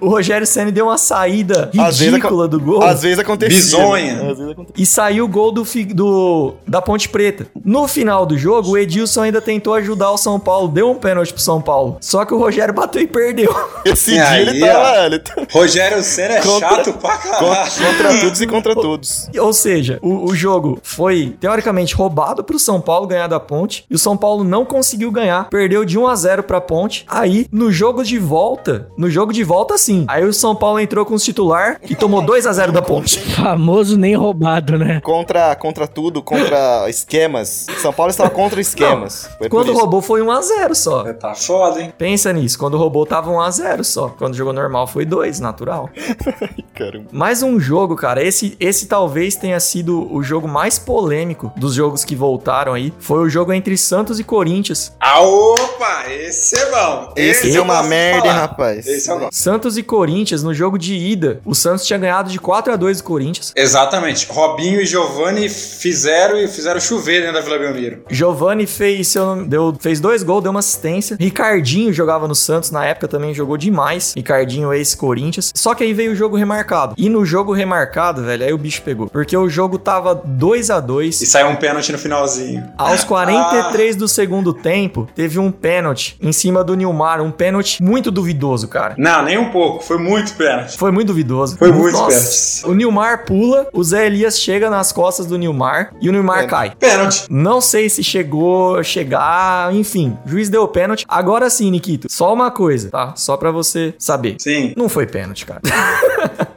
o 0.00 0.08
Rogério 0.08 0.46
Senna 0.46 0.70
deu 0.72 0.86
uma 0.86 0.98
saída 0.98 1.70
ridícula 1.72 2.46
do 2.48 2.60
gol. 2.60 2.82
Às 2.82 3.02
vezes 3.02 3.18
acontecia. 3.18 3.56
Bizonha. 3.58 4.14
né? 4.14 4.30
Às 4.30 4.38
vezes 4.38 4.52
acontecia. 4.52 4.82
E 4.82 4.86
saiu 4.86 5.24
o 5.24 5.28
gol 5.28 5.52
do, 5.52 5.64
fi- 5.64 5.84
do- 5.84 6.54
da 6.66 6.80
Ponte 6.82 7.08
Preta. 7.08 7.46
No 7.64 7.86
final 7.88 8.26
do 8.26 8.36
jogo, 8.36 8.70
o 8.70 8.78
Edilson 8.78 9.22
ainda 9.22 9.40
tentou 9.40 9.74
ajudar 9.74 10.10
o 10.10 10.16
São 10.18 10.38
Paulo, 10.38 10.68
deu 10.68 10.90
um 10.90 10.94
pênalti 10.94 11.32
pro 11.32 11.42
São 11.42 11.60
Paulo. 11.60 11.96
Só 12.00 12.24
que 12.24 12.34
o 12.34 12.38
Rogério 12.38 12.74
bateu 12.74 13.02
e 13.02 13.06
perdeu. 13.06 13.54
Esse 13.84 14.12
E 14.12 14.14
dia 14.14 14.28
aí, 14.28 14.42
ele 14.48 14.60
tava... 14.60 14.78
ó. 15.02 15.04
Ele 15.06 15.18
tá- 15.18 15.34
Rogério 15.52 16.02
Senna 16.02 16.34
é 16.34 16.40
Contra- 16.42 16.68
chato 16.68 16.92
pra 16.94 17.16
caralho. 17.16 17.46
contra, 17.46 17.86
contra 17.86 18.20
todos 18.20 18.40
e 18.40 18.46
contra 18.46 18.74
todos. 18.74 19.30
Ou 19.38 19.52
seja, 19.52 19.98
o, 20.02 20.30
o 20.30 20.34
jogo 20.34 20.78
foi 20.82 21.36
teoricamente 21.40 21.94
roubado 21.94 22.42
pro 22.44 22.58
São 22.58 22.80
Paulo 22.80 23.06
ganhar 23.06 23.26
da 23.26 23.40
Ponte 23.40 23.84
e 23.90 23.94
o 23.94 23.98
São 23.98 24.16
Paulo 24.16 24.44
não 24.44 24.64
conseguiu 24.64 25.10
ganhar, 25.10 25.48
perdeu 25.48 25.84
de 25.84 25.98
1 25.98 26.06
a 26.06 26.14
0 26.14 26.42
pra 26.42 26.60
Ponte. 26.60 27.04
Aí, 27.08 27.46
no 27.50 27.70
jogo 27.72 28.02
de 28.02 28.18
volta, 28.18 28.88
no 28.96 29.08
jogo 29.10 29.32
de 29.32 29.42
volta 29.46 29.78
sim. 29.78 30.04
Aí 30.08 30.24
o 30.24 30.32
São 30.32 30.54
Paulo 30.54 30.80
entrou 30.80 31.06
com 31.06 31.14
os 31.14 31.24
titular 31.24 31.80
e 31.88 31.94
tomou 31.94 32.20
2 32.20 32.46
a 32.46 32.52
0 32.52 32.72
da 32.72 32.82
Ponte. 32.82 33.18
Famoso 33.36 33.96
nem 33.96 34.14
roubado, 34.14 34.78
né? 34.78 35.00
Contra, 35.00 35.54
contra 35.56 35.86
tudo, 35.86 36.22
contra 36.22 36.88
esquemas. 36.88 37.66
São 37.78 37.92
Paulo 37.92 38.10
estava 38.10 38.30
contra 38.30 38.60
esquemas. 38.60 39.28
Por 39.38 39.48
Quando 39.48 39.72
roubou 39.72 40.02
foi 40.02 40.22
1 40.22 40.30
a 40.30 40.42
0 40.42 40.74
só. 40.74 41.12
Tá 41.14 41.34
foda, 41.34 41.80
hein? 41.80 41.92
Pensa 41.96 42.32
nisso, 42.32 42.58
quando 42.58 42.76
roubou 42.76 43.06
tava 43.06 43.30
1 43.30 43.40
a 43.40 43.50
0 43.50 43.84
só. 43.84 44.08
Quando 44.08 44.34
jogou 44.34 44.52
normal 44.52 44.86
foi 44.86 45.04
2, 45.04 45.40
natural. 45.40 45.88
Caramba. 46.74 47.06
Mais 47.12 47.42
um 47.42 47.58
jogo, 47.58 47.96
cara. 47.96 48.22
Esse, 48.22 48.56
esse 48.58 48.86
talvez 48.86 49.36
tenha 49.36 49.58
sido 49.60 50.12
o 50.12 50.22
jogo 50.22 50.48
mais 50.48 50.78
polêmico 50.78 51.52
dos 51.56 51.74
jogos 51.74 52.04
que 52.04 52.14
voltaram 52.14 52.74
aí. 52.74 52.92
Foi 52.98 53.20
o 53.20 53.28
jogo 53.28 53.52
entre 53.52 53.76
Santos 53.76 54.18
e 54.18 54.24
Corinthians. 54.24 54.92
Ah, 55.00 55.20
opa! 55.20 56.10
Esse 56.10 56.58
é 56.58 56.70
bom. 56.70 57.12
Esse 57.16 57.48
eu 57.48 57.52
deu 57.54 57.62
uma 57.62 57.82
merda, 57.82 58.28
hein, 58.28 58.34
rapaz. 58.34 58.86
Esse 58.86 59.10
eu 59.10 59.18
gosto. 59.18 59.35
Santos 59.40 59.76
e 59.76 59.82
Corinthians, 59.82 60.42
no 60.42 60.54
jogo 60.54 60.78
de 60.78 60.94
ida, 60.94 61.40
o 61.44 61.54
Santos 61.54 61.84
tinha 61.86 61.98
ganhado 61.98 62.30
de 62.30 62.38
4 62.40 62.72
a 62.72 62.76
2 62.76 62.96
do 63.02 63.04
Corinthians. 63.04 63.52
Exatamente. 63.54 64.26
Robinho 64.30 64.80
e 64.80 64.86
Giovanni 64.86 65.50
fizeram 65.50 66.38
e 66.38 66.48
fizeram 66.48 66.80
chover 66.80 67.20
dentro 67.20 67.34
da 67.34 67.40
Vila 67.42 67.58
Belmiro. 67.58 68.02
Giovani 68.10 68.66
fez, 68.66 69.08
se 69.08 69.18
eu 69.18 69.26
não- 69.36 69.46
deu, 69.46 69.76
fez 69.78 70.00
dois 70.00 70.22
gols, 70.22 70.42
deu 70.42 70.50
uma 70.50 70.60
assistência. 70.60 71.18
Ricardinho 71.20 71.92
jogava 71.92 72.26
no 72.26 72.34
Santos 72.34 72.70
na 72.70 72.86
época 72.86 73.08
também, 73.08 73.34
jogou 73.34 73.58
demais. 73.58 74.14
Ricardinho, 74.16 74.72
ex-Corinthians. 74.72 75.52
Só 75.54 75.74
que 75.74 75.84
aí 75.84 75.92
veio 75.92 76.12
o 76.12 76.16
jogo 76.16 76.34
remarcado. 76.34 76.94
E 76.96 77.10
no 77.10 77.22
jogo 77.26 77.52
remarcado, 77.52 78.22
velho, 78.24 78.42
aí 78.42 78.54
o 78.54 78.58
bicho 78.58 78.80
pegou. 78.80 79.06
Porque 79.10 79.36
o 79.36 79.50
jogo 79.50 79.78
tava 79.78 80.14
2 80.14 80.70
a 80.70 80.80
2 80.80 81.20
E 81.20 81.26
saiu 81.26 81.48
um 81.48 81.56
pênalti 81.56 81.92
no 81.92 81.98
finalzinho. 81.98 82.66
Aos 82.78 83.04
43 83.04 83.96
do 83.96 84.08
segundo 84.08 84.54
tempo, 84.54 85.06
teve 85.14 85.38
um 85.38 85.50
pênalti 85.52 86.16
em 86.22 86.32
cima 86.32 86.64
do 86.64 86.74
Nilmar. 86.74 87.20
Um 87.20 87.30
pênalti 87.30 87.82
muito 87.82 88.10
duvidoso, 88.10 88.66
cara. 88.66 88.94
Não, 88.96 89.25
nem 89.26 89.36
um 89.38 89.50
pouco. 89.50 89.82
Foi 89.84 89.98
muito 89.98 90.34
pênalti. 90.34 90.76
Foi 90.78 90.90
muito 90.90 91.08
duvidoso. 91.08 91.56
Foi 91.58 91.70
muito 91.72 91.92
Nossa. 91.92 92.08
pênalti. 92.16 92.66
O 92.66 92.74
Nilmar 92.74 93.24
pula, 93.24 93.68
o 93.72 93.82
Zé 93.84 94.06
Elias 94.06 94.38
chega 94.40 94.70
nas 94.70 94.92
costas 94.92 95.26
do 95.26 95.36
Nilmar 95.36 95.92
e 96.00 96.08
o 96.08 96.12
Nilmar 96.12 96.46
Pênalti. 96.46 96.50
cai. 96.50 96.72
Pênalti. 96.78 97.26
Não 97.28 97.60
sei 97.60 97.88
se 97.88 98.02
chegou, 98.02 98.82
chegar, 98.82 99.74
enfim. 99.74 100.16
O 100.24 100.28
juiz 100.28 100.48
deu 100.48 100.62
o 100.62 100.68
pênalti. 100.68 101.04
Agora 101.08 101.50
sim, 101.50 101.70
Nikito. 101.70 102.06
Só 102.10 102.32
uma 102.32 102.50
coisa, 102.50 102.90
tá? 102.90 103.12
Só 103.16 103.36
pra 103.36 103.50
você 103.50 103.94
saber. 103.98 104.36
Sim. 104.38 104.72
Não 104.76 104.88
foi 104.88 105.06
pênalti, 105.06 105.44
cara. 105.44 105.60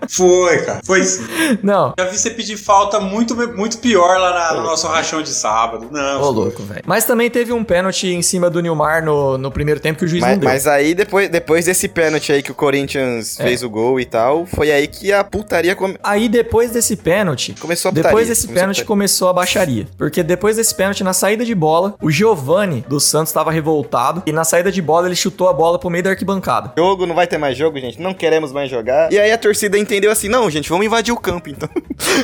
Foi, 0.09 0.57
cara. 0.59 0.81
Foi 0.85 1.03
sim. 1.03 1.23
Não. 1.61 1.93
Já 1.97 2.05
vi 2.05 2.17
você 2.17 2.29
pedir 2.31 2.57
falta 2.57 2.99
muito, 2.99 3.35
muito 3.55 3.77
pior 3.77 4.17
lá 4.19 4.31
na- 4.33 4.59
no 4.59 4.63
nosso 4.63 4.87
rachão 4.87 5.21
de 5.21 5.29
sábado. 5.29 5.87
Não. 5.91 6.19
Ô, 6.21 6.25
foi. 6.25 6.33
louco, 6.33 6.63
velho. 6.63 6.81
Mas 6.85 7.05
também 7.05 7.29
teve 7.29 7.53
um 7.53 7.63
pênalti 7.63 8.07
em 8.07 8.21
cima 8.21 8.49
do 8.49 8.59
Nilmar 8.61 9.03
no, 9.03 9.37
no 9.37 9.51
primeiro 9.51 9.79
tempo 9.79 9.99
que 9.99 10.05
o 10.05 10.07
juiz 10.07 10.21
Mas, 10.21 10.31
não 10.33 10.39
deu. 10.39 10.49
mas 10.49 10.67
aí, 10.67 10.93
depois, 10.95 11.29
depois 11.29 11.65
desse 11.65 11.87
pênalti 11.87 12.31
aí 12.31 12.41
que 12.41 12.51
o 12.51 12.55
Corinthians 12.55 13.39
É. 13.39 13.43
fez 13.43 13.63
o 13.63 13.69
gol 13.69 13.99
e 13.99 14.05
tal, 14.05 14.45
foi 14.45 14.71
aí 14.71 14.87
que 14.87 15.11
a 15.13 15.23
putaria 15.23 15.75
come- 15.75 15.97
Aí 16.03 16.27
depois 16.27 16.71
desse 16.71 16.95
pênalti, 16.95 17.53
começou 17.59 17.89
a 17.89 17.91
putaria. 17.91 18.09
depois 18.09 18.27
desse 18.27 18.41
Começou 18.47 18.57
a 18.57 18.61
pênalti 18.61 18.75
putaria. 18.77 18.87
começou 18.87 19.29
a 19.29 19.33
baixaria. 19.33 19.87
Porque 19.97 20.23
depois 20.23 20.55
desse 20.55 20.73
pênalti, 20.73 21.03
na 21.03 21.13
saída 21.13 21.45
de 21.45 21.53
bola, 21.53 21.95
o 22.01 22.09
Giovani 22.09 22.83
do 22.87 22.99
Santos 22.99 23.29
estava 23.29 23.51
revoltado. 23.51 24.23
E 24.25 24.31
na 24.31 24.43
saída 24.43 24.71
de 24.71 24.81
bola, 24.81 25.07
ele 25.07 25.15
chutou 25.15 25.49
a 25.49 25.53
bola 25.53 25.77
pro 25.77 25.89
meio 25.89 26.03
da 26.03 26.09
arquibancada. 26.11 26.73
Jogo, 26.77 27.05
não 27.05 27.15
vai 27.15 27.27
ter 27.27 27.37
mais 27.37 27.57
jogo, 27.57 27.79
gente. 27.79 28.01
Não 28.01 28.13
queremos 28.13 28.51
mais 28.51 28.69
jogar. 28.69 29.11
E 29.11 29.19
aí 29.19 29.31
a 29.31 29.37
torcida 29.37 29.77
entendeu 29.77 29.98
assim: 30.07 30.29
não, 30.29 30.49
gente, 30.49 30.69
vamos 30.69 30.85
invadir 30.85 31.13
o 31.13 31.17
campo 31.17 31.49
então. 31.49 31.69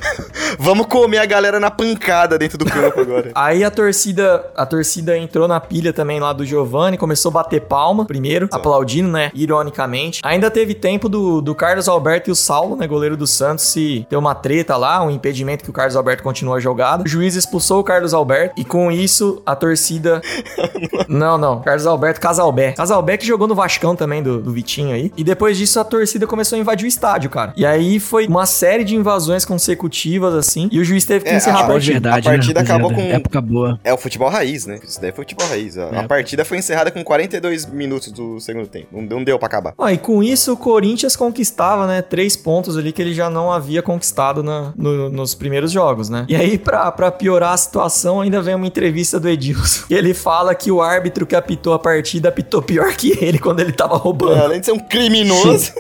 vamos 0.60 0.86
comer 0.88 1.18
a 1.18 1.26
galera 1.26 1.60
na 1.60 1.70
pancada 1.70 2.38
dentro 2.38 2.58
do 2.58 2.66
campo 2.66 3.00
agora. 3.00 3.32
Aí 3.36 3.64
a 3.64 3.72
torcida, 3.72 4.46
a 4.56 4.66
torcida 4.66 5.18
entrou 5.18 5.48
na 5.48 5.60
pilha 5.60 5.92
também 5.92 6.20
lá 6.20 6.32
do 6.34 6.46
Giovani, 6.46 6.98
começou 6.98 7.30
a 7.30 7.34
bater 7.34 7.62
palma 7.62 8.06
primeiro, 8.06 8.48
aplaudindo, 8.52 9.10
né? 9.10 9.32
Ironicamente. 9.34 10.22
Ainda 10.24 10.50
teve 10.50 10.74
tempo 10.74 11.10
do, 11.10 11.42
do 11.42 11.56
Carlos 11.56 11.88
Alberto 11.88 12.30
e 12.30 12.32
o 12.32 12.36
Saulo, 12.36 12.76
né? 12.76 12.88
Goleiro 12.88 13.18
do 13.18 13.28
Santos, 13.28 13.66
se 13.66 14.06
ter 14.10 14.16
uma 14.16 14.36
treta 14.36 14.78
lá, 14.78 15.04
um 15.04 15.10
impedimento 15.10 15.64
que 15.64 15.70
o 15.70 15.74
Carlos 15.74 15.96
Alberto 15.96 16.24
continua 16.24 16.58
a 16.58 16.60
jogada. 16.60 17.04
O 17.04 17.08
juiz 17.08 17.36
expulsou 17.36 17.80
o 17.80 17.84
Carlos 17.84 18.14
Alberto 18.14 18.60
e 18.60 18.64
com 18.64 18.92
isso 18.92 19.42
a 19.46 19.56
torcida. 19.56 20.22
não, 21.08 21.38
não. 21.38 21.62
Carlos 21.62 21.86
Alberto 21.86 22.20
Casalbé. 22.20 22.74
Casalbé 22.74 23.18
que 23.18 23.26
jogou 23.26 23.48
no 23.48 23.56
Vascão 23.56 23.96
também 23.96 24.22
do, 24.22 24.40
do 24.40 24.52
Vitinho 24.52 24.94
aí. 24.94 25.12
E 25.18 25.24
depois 25.24 25.58
disso 25.58 25.80
a 25.80 25.84
torcida 25.84 26.28
começou 26.28 26.58
a 26.58 26.60
invadir 26.60 26.86
o 26.86 26.88
estádio, 26.88 27.30
cara. 27.30 27.54
E 27.56 27.65
aí 27.66 28.00
foi 28.00 28.28
uma 28.28 28.46
série 28.46 28.84
de 28.84 28.96
invasões 28.96 29.46
consecutivas 29.46 30.34
assim. 30.34 30.68
E 30.72 30.80
o 30.80 30.84
juiz 30.84 31.06
teve 31.06 31.26
que 31.26 31.32
É, 31.32 31.38
encerrar 31.38 31.58
a 31.58 31.60
a 31.60 31.64
Boa 31.64 31.74
partida. 31.76 31.94
verdade, 32.00 32.28
a 32.28 32.32
partida 32.32 32.60
né, 32.62 32.66
acabou 32.66 32.94
com- 32.94 33.02
Época 33.02 33.42
boa. 33.42 33.80
É 33.84 33.94
o 33.94 33.98
futebol 33.98 34.30
raiz, 34.30 34.66
né? 34.66 34.80
Isso 34.84 35.00
daí 35.02 35.12
foi 35.12 35.24
futebol 35.26 35.48
raiz. 35.48 35.78
A, 35.78 35.90
a 35.90 36.04
É. 36.04 36.08
partida 36.08 36.44
foi 36.46 36.58
encerrada 36.58 36.92
com 36.92 37.04
42 37.04 37.66
minutos 37.66 38.12
do 38.12 38.40
segundo 38.40 38.68
tempo. 38.68 38.88
Não, 38.92 39.02
não 39.02 39.24
deu 39.24 39.38
pra 39.40 39.48
acabar. 39.48 39.74
Ah, 39.78 39.92
e 39.94 39.98
com 39.98 40.22
isso 40.24 40.54
o 40.54 40.58
Corinthians 40.58 41.16
conquistava, 41.16 41.88
né, 41.88 42.02
três 42.02 42.36
pontos 42.36 42.78
ali 42.78 42.92
que 42.92 43.02
ele 43.02 43.14
já 43.14 43.30
não 43.30 43.52
havia 43.52 43.82
conquistado 43.82 44.44
na- 44.44 44.74
no- 44.76 45.10
nos 45.10 45.34
primeiros 45.36 45.72
jogos, 45.72 46.10
né? 46.10 46.26
E 46.30 46.36
aí, 46.36 46.58
pra, 46.58 46.92
pra 46.92 47.12
piorar 47.12 47.54
a 47.54 47.58
situação, 47.58 48.22
ainda 48.22 48.42
vem 48.42 48.56
uma 48.56 48.68
entrevista 48.68 49.20
do 49.20 49.28
Edilson. 49.30 49.86
E 49.90 49.94
ele 49.96 50.14
fala 50.14 50.54
que 50.54 50.70
o 50.72 50.82
árbitro 50.82 51.26
que 51.26 51.36
apitou 51.36 51.74
a 51.74 51.80
partida 51.80 52.30
apitou 52.30 52.62
pior 52.62 52.94
que 52.96 53.18
ele 53.24 53.40
quando 53.40 53.60
ele 53.60 53.72
tava 53.72 53.96
roubando. 53.98 54.42
Além 54.42 54.60
de 54.60 54.66
ser 54.68 54.72
um 54.72 54.80
criminoso. 54.80 55.72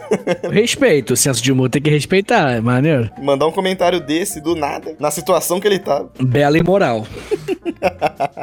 Respeito 0.52 1.13
o 1.13 1.17
senso 1.17 1.41
de 1.41 1.52
humor 1.52 1.69
tem 1.76 1.82
que 1.82 1.90
respeitar, 1.90 2.52
é 2.54 2.62
maneiro. 2.62 3.10
Mandar 3.22 3.48
um 3.48 3.52
comentário 3.52 4.00
desse 4.00 4.40
do 4.40 4.56
nada, 4.56 4.96
na 4.98 5.12
situação 5.12 5.60
que 5.60 5.68
ele 5.68 5.80
tá. 5.80 6.06
Bela 6.22 6.58
e 6.58 6.64
moral. 6.64 7.06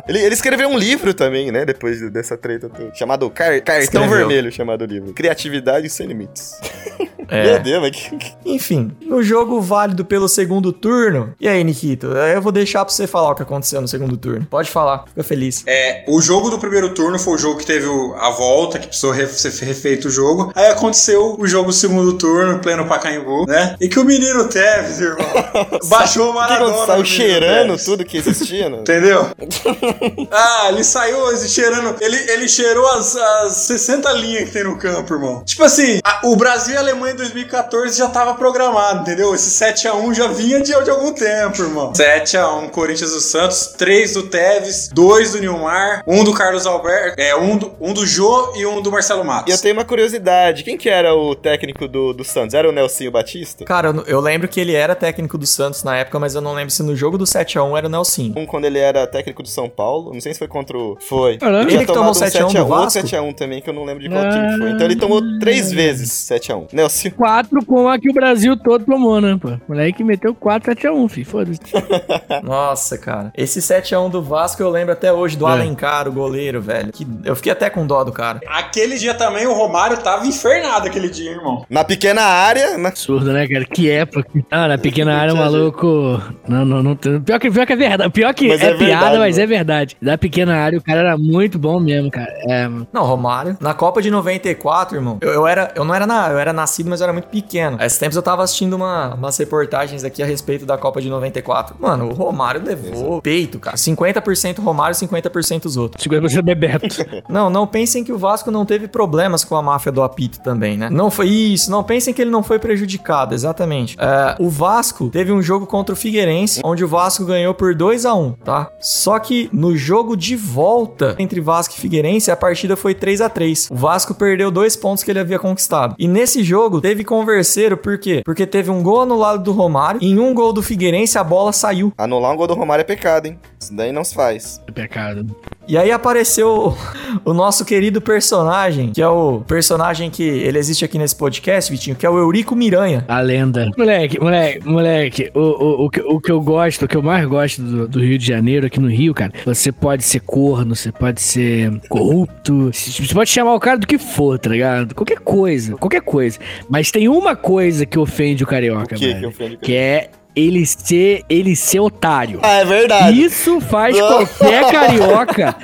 Ele, 0.08 0.18
ele 0.18 0.34
escreveu 0.34 0.68
um 0.68 0.76
livro 0.76 1.14
também, 1.14 1.50
né? 1.52 1.64
Depois 1.64 2.10
dessa 2.10 2.36
treta 2.36 2.68
toda. 2.68 2.92
Chamado 2.94 3.28
Car 3.30 3.62
Cartão 3.62 4.02
Escreveu. 4.04 4.10
Vermelho, 4.10 4.52
chamado 4.52 4.84
livro. 4.84 5.12
Criatividade 5.12 5.88
sem 5.88 6.06
limites. 6.06 6.52
É. 7.32 7.44
Meu 7.44 7.58
Deus, 7.60 7.80
mas 7.82 8.10
Enfim, 8.44 8.92
no 9.06 9.22
jogo 9.22 9.60
válido 9.60 10.04
pelo 10.04 10.28
segundo 10.28 10.72
turno. 10.72 11.34
E 11.40 11.48
aí, 11.48 11.62
Nikito? 11.64 12.08
Eu 12.08 12.42
vou 12.42 12.52
deixar 12.52 12.84
pra 12.84 12.92
você 12.92 13.06
falar 13.06 13.30
o 13.30 13.34
que 13.34 13.42
aconteceu 13.42 13.80
no 13.80 13.88
segundo 13.88 14.16
turno. 14.16 14.46
Pode 14.50 14.70
falar, 14.70 15.04
fica 15.08 15.22
feliz. 15.22 15.62
É, 15.66 16.04
o 16.08 16.20
jogo 16.20 16.50
do 16.50 16.58
primeiro 16.58 16.92
turno 16.94 17.18
foi 17.18 17.34
o 17.34 17.38
jogo 17.38 17.58
que 17.58 17.66
teve 17.66 17.86
a 18.18 18.30
volta, 18.30 18.78
que 18.78 18.86
precisou 18.88 19.12
re- 19.12 19.26
ser 19.26 19.64
refeito 19.64 20.08
o 20.08 20.10
jogo. 20.10 20.52
Aí 20.54 20.66
aconteceu 20.66 21.36
o 21.38 21.46
jogo 21.46 21.68
do 21.68 21.72
segundo 21.72 22.12
turno, 22.18 22.58
pleno 22.58 22.86
Pacaembu, 22.86 23.46
né? 23.46 23.76
E 23.80 23.88
que 23.88 23.98
o 23.98 24.04
menino 24.04 24.46
Tevez, 24.48 25.00
irmão, 25.00 25.26
baixou 25.88 26.30
o 26.30 26.34
Maradona. 26.34 26.86
Saiu 26.86 27.04
cheirando 27.04 27.62
Tevez. 27.68 27.84
tudo 27.84 28.04
que 28.04 28.16
existia, 28.18 28.68
né? 28.68 28.78
Entendeu? 28.82 29.26
ah, 30.30 30.66
ele 30.68 30.84
saiu 30.84 31.36
cheirando. 31.48 31.96
Ele, 32.00 32.16
ele 32.30 32.48
cheirou 32.48 32.86
as, 32.88 33.16
as 33.16 33.52
60 33.52 34.10
linhas 34.12 34.44
que 34.44 34.50
tem 34.52 34.64
no 34.64 34.76
campo, 34.78 35.14
irmão. 35.14 35.42
Tipo 35.44 35.64
assim, 35.64 35.98
a- 36.04 36.20
o 36.24 36.36
Brasil 36.36 36.74
e 36.74 36.76
a 36.76 36.80
Alemanha 36.80 37.14
em 37.14 37.16
2014 37.22 37.98
já 37.98 38.08
tava 38.08 38.34
programado, 38.34 39.02
entendeu? 39.02 39.34
Esse 39.34 39.64
7x1 39.64 40.14
já 40.14 40.26
vinha 40.28 40.60
de, 40.60 40.72
de 40.82 40.90
algum 40.90 41.12
tempo, 41.12 41.62
irmão. 41.62 41.92
7x1, 41.92 42.70
Corinthians 42.70 43.12
do 43.12 43.20
Santos, 43.20 43.74
3 43.78 44.14
do 44.14 44.22
Tevez, 44.24 44.88
2 44.92 45.32
do 45.32 45.40
Nilmar, 45.40 46.02
1 46.06 46.24
do 46.24 46.32
Carlos 46.34 46.66
Alberto, 46.66 47.20
é, 47.20 47.34
um 47.36 47.56
do, 47.56 47.72
um 47.80 47.92
do 47.92 48.06
Jô 48.06 48.52
e 48.56 48.66
um 48.66 48.80
do 48.82 48.90
Marcelo 48.90 49.22
E 49.22 49.26
Matos. 49.26 49.54
eu 49.54 49.60
tenho 49.60 49.74
uma 49.74 49.84
curiosidade. 49.84 50.64
Quem 50.64 50.76
que 50.76 50.88
era 50.88 51.14
o 51.14 51.34
técnico 51.34 51.86
do, 51.86 52.12
do 52.12 52.24
Santos? 52.24 52.54
Era 52.54 52.68
o 52.68 52.72
Nelsinho 52.72 53.10
Batista? 53.10 53.64
Cara, 53.64 53.88
eu, 53.88 54.02
eu 54.06 54.20
lembro 54.20 54.48
que 54.48 54.60
ele 54.60 54.74
era 54.74 54.94
técnico 54.94 55.38
do 55.38 55.46
Santos 55.46 55.82
na 55.82 55.96
época, 55.96 56.18
mas 56.18 56.34
eu 56.34 56.40
não 56.40 56.52
lembro 56.54 56.70
se 56.70 56.82
no 56.82 56.96
jogo 56.96 57.16
do 57.16 57.24
7x1 57.24 57.78
era 57.78 57.86
o 57.86 57.90
Nelson. 57.90 58.32
Um 58.36 58.46
quando 58.46 58.64
ele 58.64 58.78
era 58.78 59.06
técnico 59.06 59.42
do 59.42 59.48
São 59.48 59.68
Paulo. 59.68 60.12
Não 60.12 60.20
sei 60.20 60.32
se 60.32 60.38
foi 60.38 60.48
contra 60.48 60.76
o... 60.76 60.96
Foi. 61.00 61.38
Caramba. 61.38 61.66
tinha 61.66 61.78
Ele 61.78 61.86
que 61.86 61.92
tomou 61.92 62.12
tomado 62.12 62.24
um 62.24 62.28
7x1 62.28 62.46
do 62.46 62.52
7x1, 62.52 62.58
outro 62.60 62.82
Vasco? 62.84 63.00
7x1 63.00 63.34
também, 63.34 63.60
que 63.62 63.70
eu 63.70 63.74
não 63.74 63.84
lembro 63.84 64.02
de 64.02 64.08
qual 64.08 64.22
time 64.28 64.58
foi. 64.58 64.70
Então 64.70 64.86
ele 64.86 64.96
tomou 64.96 65.20
três 65.38 65.70
vezes 65.72 66.10
7x1. 66.30 66.68
Nelson. 67.08 67.16
Quatro 67.16 67.64
com 67.64 67.88
a 67.88 67.98
que 67.98 68.10
o 68.10 68.12
Brasil 68.12 68.56
todo 68.56 68.84
tomou, 68.84 69.20
né, 69.20 69.38
pô? 69.40 69.50
Moleque 69.68 70.02
meteu 70.04 70.34
4 70.34 70.66
7 70.72 70.86
a 70.86 70.92
1, 70.92 71.08
filho. 71.08 71.26
Foda-se. 71.26 71.60
Nossa, 72.42 72.98
cara. 72.98 73.32
Esse 73.36 73.60
7x1 73.60 74.10
do 74.10 74.22
Vasco 74.22 74.62
eu 74.62 74.70
lembro 74.70 74.92
até 74.92 75.12
hoje 75.12 75.36
do 75.36 75.46
É. 75.48 75.52
Alencar, 75.52 76.08
o 76.08 76.12
goleiro, 76.12 76.60
velho. 76.60 76.92
Que 76.92 77.06
eu 77.24 77.34
fiquei 77.36 77.52
até 77.52 77.68
com 77.70 77.86
dó 77.86 78.02
do 78.04 78.12
cara. 78.12 78.40
Aquele 78.48 78.96
dia 78.98 79.14
também 79.14 79.46
o 79.46 79.52
Romário 79.52 79.96
tava 79.98 80.26
infernado 80.26 80.86
aquele 80.86 81.08
dia, 81.08 81.30
irmão. 81.32 81.64
Na 81.68 81.84
pequena 81.84 82.22
área, 82.22 82.76
na... 82.78 82.88
Absurdo, 82.92 83.32
né, 83.32 83.46
cara? 83.48 83.64
Que 83.64 83.90
época. 83.90 84.28
Ah, 84.50 84.68
na 84.68 84.78
pequena 84.78 85.16
área, 85.16 85.32
o 85.34 85.36
maluco. 85.36 86.20
Não, 86.46 86.64
não, 86.64 86.82
não. 86.82 86.94
tem- 86.96 87.20
Pior 87.20 87.38
que, 87.38 87.50
pior 87.50 87.66
que 87.66 87.72
é 87.72 87.76
verdade. 87.76 88.10
Pior 88.12 88.34
que 88.34 88.48
Mas 88.48 88.60
é, 88.62 88.66
é 88.66 88.74
piada, 88.74 88.84
verdade, 88.84 89.18
mas 89.18 89.36
mano. 89.36 89.42
é 89.42 89.46
verdade. 89.46 89.96
Da 90.00 90.18
pequena 90.18 90.56
área, 90.56 90.78
o 90.78 90.82
cara 90.82 91.00
era 91.00 91.18
muito 91.18 91.58
bom 91.58 91.80
mesmo, 91.80 92.10
cara. 92.10 92.32
É. 92.48 92.68
Não, 92.92 93.02
Romário. 93.04 93.56
Na 93.60 93.72
Copa 93.74 94.02
de 94.02 94.10
94, 94.10 94.96
irmão. 94.96 95.18
Eu, 95.20 95.30
eu 95.32 95.46
era, 95.46 95.72
eu 95.74 95.84
não 95.84 95.94
era 95.94 96.06
na, 96.06 96.28
eu 96.30 96.38
era 96.38 96.52
nascido, 96.52 96.88
mas 96.92 97.00
eu 97.00 97.04
era 97.04 97.12
muito 97.12 97.28
pequeno. 97.28 97.78
Esses 97.80 97.98
tempos 97.98 98.16
eu 98.16 98.22
tava 98.22 98.42
assistindo 98.42 98.74
uma, 98.74 99.14
umas 99.14 99.36
reportagens 99.36 100.04
aqui 100.04 100.22
a 100.22 100.26
respeito 100.26 100.66
da 100.66 100.76
Copa 100.76 101.00
de 101.00 101.08
94. 101.08 101.76
Mano, 101.78 102.10
o 102.10 102.12
Romário 102.12 102.62
levou 102.64 103.20
peito, 103.20 103.58
cara. 103.58 103.76
50% 103.76 104.60
Romário, 104.60 104.94
50% 104.94 105.64
os 105.64 105.76
outros. 105.76 106.04
50% 106.04 106.42
Bebeto. 106.42 106.86
Não, 107.28 107.48
não 107.48 107.66
pensem 107.66 108.04
que 108.04 108.12
o 108.12 108.18
Vasco 108.18 108.50
não 108.50 108.66
teve 108.66 108.88
problemas 108.88 109.44
com 109.44 109.56
a 109.56 109.62
máfia 109.62 109.90
do 109.90 110.02
apito 110.02 110.40
também, 110.40 110.76
né? 110.76 110.90
Não 110.90 111.10
foi 111.10 111.28
isso, 111.28 111.70
não 111.70 111.82
pensem 111.82 112.12
que 112.12 112.20
ele 112.20 112.30
não 112.30 112.42
foi 112.42 112.58
prejudicado, 112.58 113.34
exatamente. 113.34 113.96
É, 113.98 114.36
o 114.38 114.48
Vasco 114.48 115.08
teve 115.08 115.32
um 115.32 115.40
jogo 115.40 115.66
contra 115.66 115.92
o 115.92 115.96
Figueirense, 115.96 116.60
onde 116.64 116.84
o 116.84 116.88
Vasco 116.88 117.24
ganhou 117.24 117.54
por 117.54 117.74
2 117.74 118.04
a 118.04 118.14
1 118.14 118.32
tá? 118.44 118.70
Só 118.80 119.18
que 119.18 119.48
no 119.52 119.76
jogo 119.76 120.16
de 120.16 120.36
volta 120.36 121.14
entre 121.18 121.40
Vasco 121.40 121.74
e 121.76 121.80
Figueirense, 121.80 122.30
a 122.30 122.36
partida 122.36 122.76
foi 122.76 122.94
3 122.94 123.20
a 123.20 123.28
3 123.28 123.68
O 123.70 123.76
Vasco 123.76 124.14
perdeu 124.14 124.50
dois 124.50 124.76
pontos 124.76 125.02
que 125.02 125.10
ele 125.10 125.20
havia 125.20 125.38
conquistado. 125.38 125.94
E 125.98 126.06
nesse 126.06 126.42
jogo 126.42 126.80
teve 126.82 127.04
converseiro, 127.04 127.76
por 127.76 127.96
quê? 127.96 128.22
Porque 128.24 128.44
teve 128.44 128.68
um 128.70 128.82
gol 128.82 129.02
anulado 129.02 129.42
do 129.42 129.52
Romário, 129.52 130.02
em 130.02 130.18
um 130.18 130.34
gol 130.34 130.52
do 130.52 130.60
Figueirense 130.60 131.16
a 131.16 131.22
bola 131.22 131.52
saiu. 131.52 131.92
Anular 131.96 132.32
um 132.32 132.36
gol 132.36 132.48
do 132.48 132.54
Romário 132.54 132.82
é 132.82 132.84
pecado, 132.84 133.26
hein? 133.26 133.38
Isso 133.62 133.74
daí 133.76 133.92
não 133.92 134.02
se 134.02 134.14
faz. 134.14 134.60
É 134.66 134.72
pecado. 134.72 135.36
E 135.68 135.78
aí 135.78 135.92
apareceu 135.92 136.48
o, 136.48 136.76
o 137.30 137.32
nosso 137.32 137.64
querido 137.64 138.00
personagem, 138.00 138.90
que 138.90 139.00
é 139.00 139.08
o 139.08 139.40
personagem 139.46 140.10
que 140.10 140.22
ele 140.22 140.58
existe 140.58 140.84
aqui 140.84 140.98
nesse 140.98 141.14
podcast, 141.14 141.70
Vitinho, 141.70 141.94
que 141.94 142.04
é 142.04 142.10
o 142.10 142.18
Eurico 142.18 142.56
Miranha. 142.56 143.04
A 143.06 143.20
lenda. 143.20 143.70
Moleque, 143.78 144.20
moleque, 144.20 144.68
moleque, 144.68 145.30
o, 145.34 145.40
o, 145.40 145.84
o, 145.84 145.90
que, 145.90 146.00
o 146.00 146.20
que 146.20 146.32
eu 146.32 146.40
gosto, 146.40 146.84
o 146.84 146.88
que 146.88 146.96
eu 146.96 147.02
mais 147.02 147.24
gosto 147.26 147.62
do, 147.62 147.86
do 147.86 148.00
Rio 148.00 148.18
de 148.18 148.26
Janeiro, 148.26 148.66
aqui 148.66 148.80
no 148.80 148.88
Rio, 148.88 149.14
cara, 149.14 149.32
você 149.44 149.70
pode 149.70 150.02
ser 150.02 150.20
corno, 150.20 150.74
você 150.74 150.90
pode 150.90 151.20
ser 151.20 151.80
corrupto, 151.88 152.72
você 152.72 153.14
pode 153.14 153.30
chamar 153.30 153.54
o 153.54 153.60
cara 153.60 153.78
do 153.78 153.86
que 153.86 153.98
for, 153.98 154.38
tá 154.38 154.50
ligado? 154.50 154.94
Qualquer 154.94 155.20
coisa, 155.20 155.76
qualquer 155.76 156.02
coisa. 156.02 156.38
Mas 156.68 156.90
tem 156.90 157.08
uma 157.08 157.36
coisa 157.36 157.86
que 157.86 157.98
ofende 157.98 158.42
o 158.42 158.46
carioca, 158.46 158.96
O 158.96 158.98
que 158.98 159.06
que 159.06 159.14
velho, 159.14 159.28
ofende 159.28 159.54
o 159.54 159.58
que 159.58 159.74
é 159.76 160.10
ele 160.34 160.64
ser, 160.66 161.22
ele 161.28 161.54
ser 161.54 161.80
otário. 161.80 162.40
Ah, 162.42 162.58
é 162.58 162.64
verdade. 162.64 163.22
Isso 163.22 163.60
faz 163.60 163.96
Não. 163.96 164.06
qualquer 164.08 164.70
carioca 164.72 165.56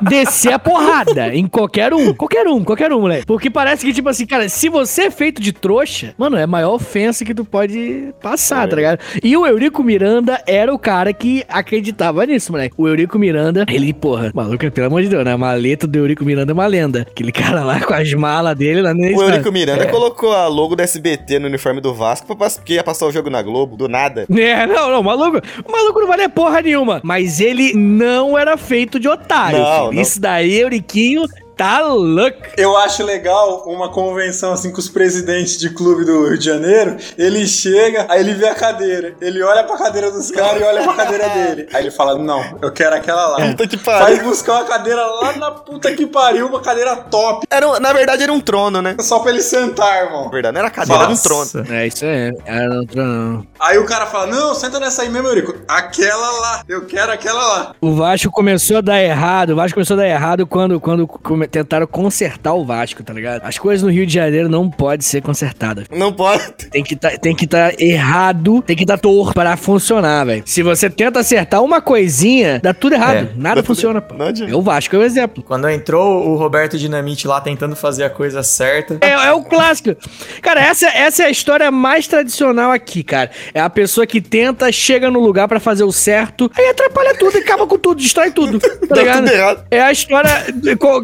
descer 0.00 0.52
a 0.52 0.58
porrada 0.58 1.34
em 1.34 1.46
qualquer 1.46 1.92
um. 1.94 2.12
Qualquer 2.14 2.46
um, 2.46 2.64
qualquer 2.64 2.92
um, 2.92 3.00
moleque. 3.00 3.26
Porque 3.26 3.50
parece 3.50 3.84
que, 3.86 3.92
tipo 3.92 4.08
assim, 4.08 4.26
cara, 4.26 4.48
se 4.48 4.68
você 4.68 5.02
é 5.02 5.10
feito 5.10 5.40
de 5.40 5.52
trouxa, 5.52 6.14
mano, 6.18 6.36
é 6.36 6.42
a 6.42 6.46
maior 6.46 6.74
ofensa 6.74 7.24
que 7.24 7.34
tu 7.34 7.44
pode 7.44 8.12
passar, 8.20 8.68
tá 8.68 8.76
ligado? 8.76 8.98
E 9.22 9.36
o 9.36 9.46
Eurico 9.46 9.82
Miranda 9.82 10.42
era 10.46 10.72
o 10.72 10.78
cara 10.78 11.12
que 11.12 11.44
acreditava 11.48 12.24
nisso, 12.26 12.52
moleque. 12.52 12.74
O 12.76 12.88
Eurico 12.88 13.18
Miranda, 13.18 13.64
ele, 13.68 13.92
porra, 13.92 14.30
maluco, 14.34 14.70
pelo 14.70 14.86
amor 14.86 15.02
de 15.02 15.08
Deus, 15.08 15.24
né? 15.24 15.32
A 15.32 15.38
maleta 15.38 15.86
do 15.86 15.98
Eurico 15.98 16.24
Miranda 16.24 16.52
é 16.52 16.54
uma 16.54 16.66
lenda. 16.66 17.06
Aquele 17.10 17.32
cara 17.32 17.62
lá 17.64 17.80
com 17.80 17.94
as 17.94 18.12
malas 18.12 18.56
dele 18.56 18.82
lá 18.82 18.92
no 18.92 19.00
O 19.00 19.22
Eurico 19.22 19.50
Miranda 19.52 19.84
É. 19.84 19.86
colocou 19.86 20.32
a 20.32 20.48
logo 20.48 20.76
do 20.76 20.82
SBT 20.82 21.38
no 21.38 21.46
uniforme 21.46 21.80
do 21.80 21.94
Vasco 21.94 22.26
pra 22.36 22.42
porque 22.50 22.74
ia 22.74 22.84
passar 22.84 23.06
o 23.06 23.12
jogo 23.12 23.30
na 23.30 23.40
Globo, 23.40 23.76
do 23.76 23.88
nada. 23.88 24.01
É, 24.38 24.66
não, 24.66 24.90
não, 24.90 25.00
o 25.00 25.04
maluco, 25.04 25.40
o 25.66 25.72
maluco 25.72 26.00
não 26.00 26.06
valia 26.08 26.28
porra 26.28 26.60
nenhuma. 26.62 27.00
Mas 27.02 27.40
ele 27.40 27.72
não 27.74 28.36
era 28.38 28.56
feito 28.56 28.98
de 28.98 29.08
otário. 29.08 29.58
Não, 29.58 29.92
não. 29.92 30.00
Isso 30.00 30.20
daí, 30.20 30.60
Euriquinho, 30.60 31.26
tá 31.62 31.80
louco. 31.80 32.38
Eu 32.56 32.76
acho 32.76 33.02
legal 33.04 33.64
uma 33.66 33.88
convenção 33.90 34.52
assim 34.52 34.72
com 34.72 34.78
os 34.78 34.88
presidentes 34.88 35.58
de 35.58 35.70
clube 35.70 36.04
do 36.04 36.28
Rio 36.28 36.38
de 36.38 36.44
Janeiro. 36.44 36.96
Ele 37.16 37.46
chega, 37.46 38.06
aí 38.08 38.20
ele 38.20 38.34
vê 38.34 38.48
a 38.48 38.54
cadeira. 38.54 39.14
Ele 39.20 39.42
olha 39.42 39.64
pra 39.64 39.76
cadeira 39.76 40.10
dos 40.10 40.30
caras 40.30 40.60
e 40.60 40.64
olha 40.64 40.82
pra 40.82 40.94
cadeira 40.94 41.28
dele. 41.30 41.68
Aí 41.72 41.82
ele 41.82 41.90
fala: 41.90 42.16
Não, 42.18 42.58
eu 42.60 42.72
quero 42.72 42.96
aquela 42.96 43.26
lá. 43.26 43.46
Puta 43.46 43.66
que 43.68 43.76
Vai 43.76 44.00
pariu. 44.16 44.24
buscar 44.24 44.52
uma 44.54 44.64
cadeira 44.64 45.04
lá 45.04 45.32
na 45.36 45.50
puta 45.50 45.92
que 45.94 46.06
pariu, 46.06 46.46
uma 46.48 46.60
cadeira 46.60 46.96
top. 46.96 47.46
Era, 47.50 47.68
um- 47.68 47.78
na 47.80 47.92
verdade, 47.92 48.22
era 48.22 48.32
um 48.32 48.40
trono, 48.40 48.80
né? 48.82 48.96
Só 49.00 49.18
pra 49.20 49.30
ele 49.30 49.42
sentar, 49.42 50.04
irmão. 50.04 50.24
Na 50.24 50.30
verdade, 50.30 50.54
não 50.54 50.60
era 50.60 50.70
cadeira, 50.70 51.02
era 51.04 51.12
um 51.12 51.16
trono. 51.16 51.40
Nossa. 51.42 51.64
É, 51.70 51.86
isso 51.86 52.04
é. 52.04 52.30
Era 52.46 52.74
outro 52.78 53.02
não. 53.02 53.46
Aí 53.60 53.78
o 53.78 53.84
cara 53.86 54.06
fala: 54.06 54.26
Não, 54.26 54.54
senta 54.54 54.78
nessa 54.80 55.02
aí 55.02 55.08
mesmo, 55.08 55.28
Eurico. 55.28 55.54
Aquela 55.68 56.30
lá. 56.40 56.62
Eu 56.68 56.86
quero 56.86 57.10
aquela 57.12 57.40
lá. 57.46 57.74
O 57.80 57.94
Vasco 57.94 58.30
começou 58.30 58.78
a 58.78 58.80
dar 58.80 59.00
errado. 59.02 59.50
O 59.50 59.56
Vasco 59.56 59.74
começou 59.74 59.94
a 59.94 60.00
dar 60.00 60.08
errado 60.08 60.46
quando, 60.46 60.80
quando 60.80 61.06
come- 61.06 61.46
tentaram 61.52 61.86
consertar 61.86 62.54
o 62.54 62.64
Vasco, 62.64 63.02
tá 63.02 63.12
ligado? 63.12 63.42
As 63.44 63.58
coisas 63.58 63.82
no 63.82 63.90
Rio 63.90 64.06
de 64.06 64.14
Janeiro 64.14 64.48
não 64.48 64.70
podem 64.70 65.02
ser 65.02 65.20
consertadas. 65.20 65.84
Não 65.90 66.12
pode. 66.12 66.42
Tem 66.70 66.82
que 66.82 66.96
tá, 66.96 67.10
tem 67.10 67.34
que 67.36 67.46
tá 67.46 67.72
errado, 67.78 68.62
tem 68.62 68.74
que 68.76 68.82
estar 68.84 68.96
tá 68.96 69.02
torto 69.02 69.34
para 69.34 69.56
funcionar, 69.56 70.24
velho. 70.24 70.42
Se 70.46 70.62
você 70.62 70.88
tenta 70.88 71.20
acertar 71.20 71.62
uma 71.62 71.80
coisinha, 71.80 72.58
dá 72.62 72.72
tudo 72.72 72.94
errado. 72.94 73.16
É, 73.16 73.28
Nada 73.36 73.56
dá 73.56 73.62
tudo- 73.62 73.66
funciona, 73.66 74.00
pô. 74.00 74.14
não 74.14 74.26
adianta. 74.26 74.52
É 74.52 74.56
o 74.56 74.62
Vasco 74.62 74.96
é 74.96 74.98
o 74.98 75.02
exemplo. 75.02 75.42
Quando 75.42 75.68
entrou 75.68 76.26
o 76.28 76.36
Roberto 76.36 76.78
Dinamite 76.78 77.26
lá 77.26 77.40
tentando 77.40 77.76
fazer 77.76 78.04
a 78.04 78.10
coisa 78.10 78.42
certa. 78.42 78.98
É, 79.00 79.10
é 79.10 79.32
o 79.32 79.42
clássico. 79.42 79.94
Cara, 80.40 80.60
essa, 80.60 80.88
essa 80.88 81.22
é 81.24 81.26
a 81.26 81.30
história 81.30 81.70
mais 81.70 82.06
tradicional 82.06 82.70
aqui, 82.70 83.02
cara. 83.02 83.30
É 83.52 83.60
a 83.60 83.68
pessoa 83.70 84.06
que 84.06 84.20
tenta, 84.20 84.70
chega 84.72 85.10
no 85.10 85.20
lugar 85.20 85.48
pra 85.48 85.60
fazer 85.60 85.84
o 85.84 85.92
certo, 85.92 86.50
aí 86.56 86.68
atrapalha 86.68 87.14
tudo 87.18 87.36
e 87.36 87.40
acaba 87.40 87.66
com 87.66 87.78
tudo, 87.78 88.00
destrói 88.00 88.30
tudo. 88.30 88.58
Tá 88.92 88.96
ligado? 88.96 89.24
tudo 89.24 89.32
errado. 89.32 89.64
É 89.70 89.80
a 89.80 89.92
história. 89.92 90.28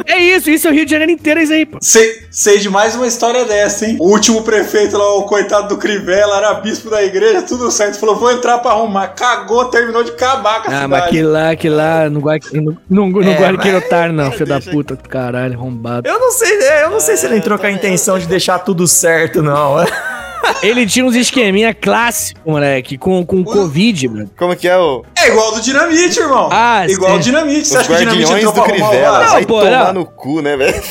É 0.06 0.18
isso, 0.18 0.27
isso 0.36 0.66
é 0.68 0.70
o 0.70 0.74
Rio 0.74 0.84
de 0.84 0.90
Janeiro 0.90 1.12
inteiro, 1.12 1.40
é 1.40 1.42
isso 1.42 1.52
aí, 1.52 1.66
pô. 1.66 1.78
Sei, 1.80 2.22
sei 2.30 2.58
de 2.58 2.68
mais 2.70 2.94
uma 2.94 3.06
história 3.06 3.44
dessa, 3.44 3.86
hein? 3.86 3.96
O 4.00 4.10
último 4.10 4.42
prefeito 4.42 4.96
lá, 4.96 5.14
o 5.16 5.24
coitado 5.24 5.68
do 5.68 5.76
Crivella, 5.78 6.36
era 6.38 6.54
bispo 6.54 6.90
da 6.90 7.02
igreja, 7.02 7.42
tudo 7.42 7.70
certo. 7.70 7.98
Falou, 7.98 8.16
vou 8.16 8.30
entrar 8.32 8.58
pra 8.58 8.72
arrumar. 8.72 9.08
Cagou, 9.08 9.64
terminou 9.66 10.02
de 10.04 10.10
acabar 10.10 10.62
com 10.62 10.70
a 10.70 10.72
Ah, 10.72 10.82
cidade. 10.82 10.88
mas 10.88 11.02
aquele 11.04 11.26
lá, 11.26 11.50
aquele 11.50 11.74
lá, 11.74 12.10
não 12.10 12.20
gosta 12.20 12.48
não, 12.60 12.76
não, 12.88 13.08
não 13.10 13.22
É, 13.22 14.12
não, 14.12 14.30
filho 14.32 14.46
da 14.46 14.60
puta, 14.60 14.96
caralho, 14.96 15.54
arrombado. 15.54 16.08
Eu 16.08 16.18
não 16.18 16.30
sei, 16.30 16.58
é, 16.62 16.84
eu 16.84 16.90
não 16.90 17.00
sei 17.00 17.16
se 17.16 17.26
ele 17.26 17.36
entrou 17.36 17.58
com 17.58 17.66
a 17.66 17.70
intenção 17.70 18.18
de 18.18 18.26
deixar 18.26 18.58
tudo 18.60 18.86
certo, 18.86 19.42
não. 19.42 19.76
Ele 20.62 20.87
tinha 20.87 21.04
uns 21.04 21.14
esqueminha 21.14 21.72
clássicos, 21.74 22.42
moleque, 22.44 22.96
com, 22.98 23.24
com 23.24 23.44
Covid, 23.44 24.08
mano. 24.08 24.30
Como 24.37 24.56
que 24.56 24.66
é 24.68 24.76
o... 24.76 25.04
É 25.16 25.28
igual 25.28 25.54
do 25.54 25.61
Dinamite, 25.61 26.18
irmão. 26.18 26.48
Ah, 26.52 26.87
igual 26.88 27.12
sim. 27.12 27.16
o 27.18 27.20
Dinamite. 27.20 27.68
Você 27.68 27.74
Os 27.76 27.80
acha 27.80 27.88
que 27.88 27.94
o 27.94 27.98
Dinamite 27.98 28.32
entrou 28.32 28.44
do 28.44 28.52
pra 28.52 28.62
o 28.62 28.66
Crivella. 28.66 29.26
Vai 29.26 29.46
pô, 29.46 29.61
tomar 29.61 29.84
não. 29.87 29.94
no 29.94 30.06
cu, 30.06 30.40
né, 30.40 30.56
velho? 30.56 30.82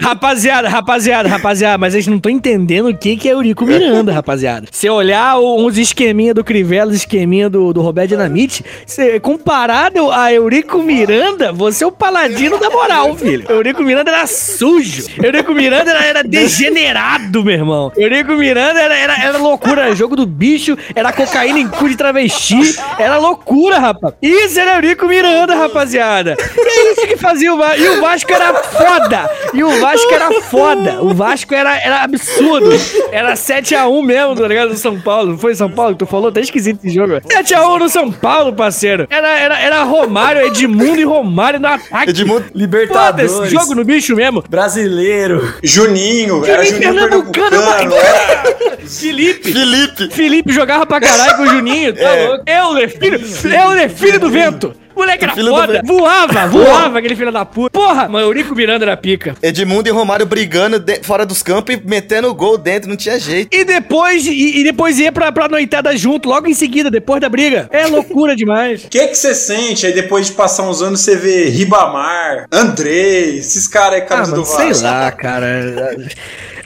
Rapaziada, 0.00 0.68
rapaziada, 0.68 1.28
rapaziada, 1.28 1.78
mas 1.78 1.92
vocês 1.92 2.06
não 2.06 2.16
estão 2.16 2.30
entendendo 2.30 2.88
o 2.88 2.96
que, 2.96 3.16
que 3.16 3.28
é 3.28 3.32
Eurico 3.32 3.64
Miranda, 3.64 4.12
rapaziada. 4.12 4.66
Se 4.70 4.88
olhar 4.88 5.38
o- 5.38 5.66
uns 5.66 5.76
esqueminha 5.76 6.32
do 6.32 6.44
Crivella, 6.44 6.90
os 6.90 6.96
esqueminha 6.96 7.48
do, 7.50 7.72
do 7.72 7.80
Roberto 7.82 8.10
Dinamite, 8.10 8.64
cê, 8.86 9.18
comparado 9.20 10.10
a 10.10 10.32
Eurico 10.32 10.78
Miranda, 10.82 11.52
você 11.52 11.84
é 11.84 11.86
o 11.86 11.92
paladino 11.92 12.58
da 12.58 12.70
moral, 12.70 13.16
filho. 13.16 13.44
Eurico 13.50 13.82
Miranda 13.82 14.10
era 14.10 14.26
sujo. 14.26 15.06
Eurico 15.22 15.52
Miranda 15.52 15.90
era, 15.90 16.04
era 16.04 16.22
degenerado, 16.22 17.42
meu 17.44 17.54
irmão. 17.54 17.92
Eurico 17.96 18.32
Miranda 18.34 18.80
era, 18.80 18.87
era, 18.94 19.22
era 19.22 19.38
loucura, 19.38 19.82
era 19.82 19.94
jogo 19.94 20.16
do 20.16 20.26
bicho, 20.26 20.76
era 20.94 21.12
cocaína 21.12 21.58
em 21.58 21.68
cu 21.68 21.88
de 21.88 21.96
travesti, 21.96 22.76
era 22.98 23.16
loucura, 23.16 23.78
rapaz. 23.78 24.14
Isso 24.20 24.58
era 24.58 24.74
Eurico 24.74 25.06
Miranda, 25.06 25.54
rapaziada. 25.54 26.36
E 26.38 26.87
é 26.87 26.87
isso 26.98 27.06
que 27.08 27.16
fazia 27.16 27.52
o 27.54 27.56
Vasco. 27.58 27.80
E 27.80 27.88
o 27.88 28.00
Vasco 28.00 28.32
era 28.32 28.54
foda. 28.54 29.30
E 29.54 29.64
o 29.64 29.80
Vasco 29.80 30.14
era 30.14 30.40
foda. 30.42 31.02
O 31.02 31.14
Vasco 31.14 31.54
era, 31.54 31.76
era 31.80 32.02
absurdo. 32.02 32.70
Era 33.12 33.34
7x1 33.34 34.02
mesmo, 34.04 34.36
tá 34.36 34.46
ligado? 34.48 34.70
Do 34.70 34.76
São 34.76 35.00
Paulo. 35.00 35.30
Não 35.30 35.38
foi 35.38 35.54
São 35.54 35.70
Paulo 35.70 35.92
que 35.92 35.98
tu 36.00 36.06
falou? 36.06 36.30
Tá 36.32 36.40
esquisito 36.40 36.80
esse 36.84 36.94
jogo. 36.94 37.14
7x1 37.14 37.78
no 37.78 37.88
São 37.88 38.10
Paulo, 38.12 38.52
parceiro. 38.52 39.06
Era, 39.10 39.38
era, 39.38 39.58
era 39.60 39.82
Romário, 39.84 40.42
Edmundo 40.46 41.00
e 41.00 41.04
Romário 41.04 41.60
no 41.60 41.68
ataque. 41.68 42.10
Edmundo... 42.10 42.44
Libertadores. 42.54 43.32
Foda-se, 43.32 43.52
jogo 43.52 43.74
no 43.74 43.84
bicho 43.84 44.14
mesmo. 44.16 44.42
Brasileiro. 44.48 45.54
Juninho, 45.62 46.44
era 46.44 46.64
Juninho 46.64 46.82
Juninho 46.92 47.08
Pernambucano, 47.08 47.50
Pernambucano. 47.50 47.94
era- 47.94 48.78
Felipe. 48.88 49.52
Felipe! 49.52 50.08
Felipe 50.14 50.52
jogava 50.52 50.86
pra 50.86 51.00
caralho 51.00 51.36
com 51.36 51.42
o 51.42 51.46
Juninho, 51.48 51.94
tá 51.94 52.00
É. 52.00 52.28
louco? 52.28 52.44
Euler, 52.46 52.88
filho, 52.88 53.20
Euler, 53.54 53.90
filho 53.90 54.18
do 54.18 54.30
vento. 54.30 54.72
Moleque 54.98 55.24
era 55.24 55.34
Filho 55.34 55.46
do 55.46 55.54
foda. 55.54 55.72
vento. 55.74 55.86
Voava, 55.86 56.46
voava 56.48 56.98
aquele 56.98 57.16
filho 57.16 57.32
da 57.32 57.44
puta. 57.44 57.70
Porra, 57.70 58.08
mano, 58.08 58.26
Eurico 58.26 58.54
Miranda 58.54 58.84
era 58.84 58.96
pica. 58.96 59.34
Edmundo 59.42 59.88
e 59.88 59.92
Romário 59.92 60.26
brigando 60.26 60.78
de- 60.78 61.00
fora 61.02 61.24
dos 61.24 61.42
campos 61.42 61.74
e 61.74 61.80
metendo 61.84 62.28
o 62.28 62.34
gol 62.34 62.58
dentro, 62.58 62.88
não 62.88 62.96
tinha 62.96 63.18
jeito. 63.18 63.48
E 63.54 63.64
depois, 63.64 64.26
e, 64.26 64.60
e 64.60 64.64
depois 64.64 64.98
ia 64.98 65.10
pra, 65.12 65.30
pra 65.32 65.48
noitada 65.48 65.96
junto, 65.96 66.28
logo 66.28 66.46
em 66.48 66.54
seguida, 66.54 66.90
depois 66.90 67.20
da 67.20 67.28
briga. 67.28 67.68
É 67.72 67.86
loucura 67.86 68.34
demais. 68.36 68.84
O 68.84 68.88
que 68.90 69.06
que 69.08 69.14
você 69.14 69.34
sente 69.34 69.86
aí 69.86 69.92
depois 69.92 70.26
de 70.26 70.32
passar 70.32 70.68
uns 70.68 70.82
anos 70.82 71.00
você 71.00 71.16
vê 71.16 71.44
Ribamar, 71.48 72.46
Andrei, 72.52 73.38
esses 73.38 73.66
caras 73.68 73.94
aí, 73.94 74.00
Ah, 74.02 74.06
caras 74.06 74.28
do 74.30 74.42
mano, 74.42 74.46
sei 74.46 74.68
Vasco? 74.68 74.84
lá, 74.84 75.10
cara. 75.12 75.96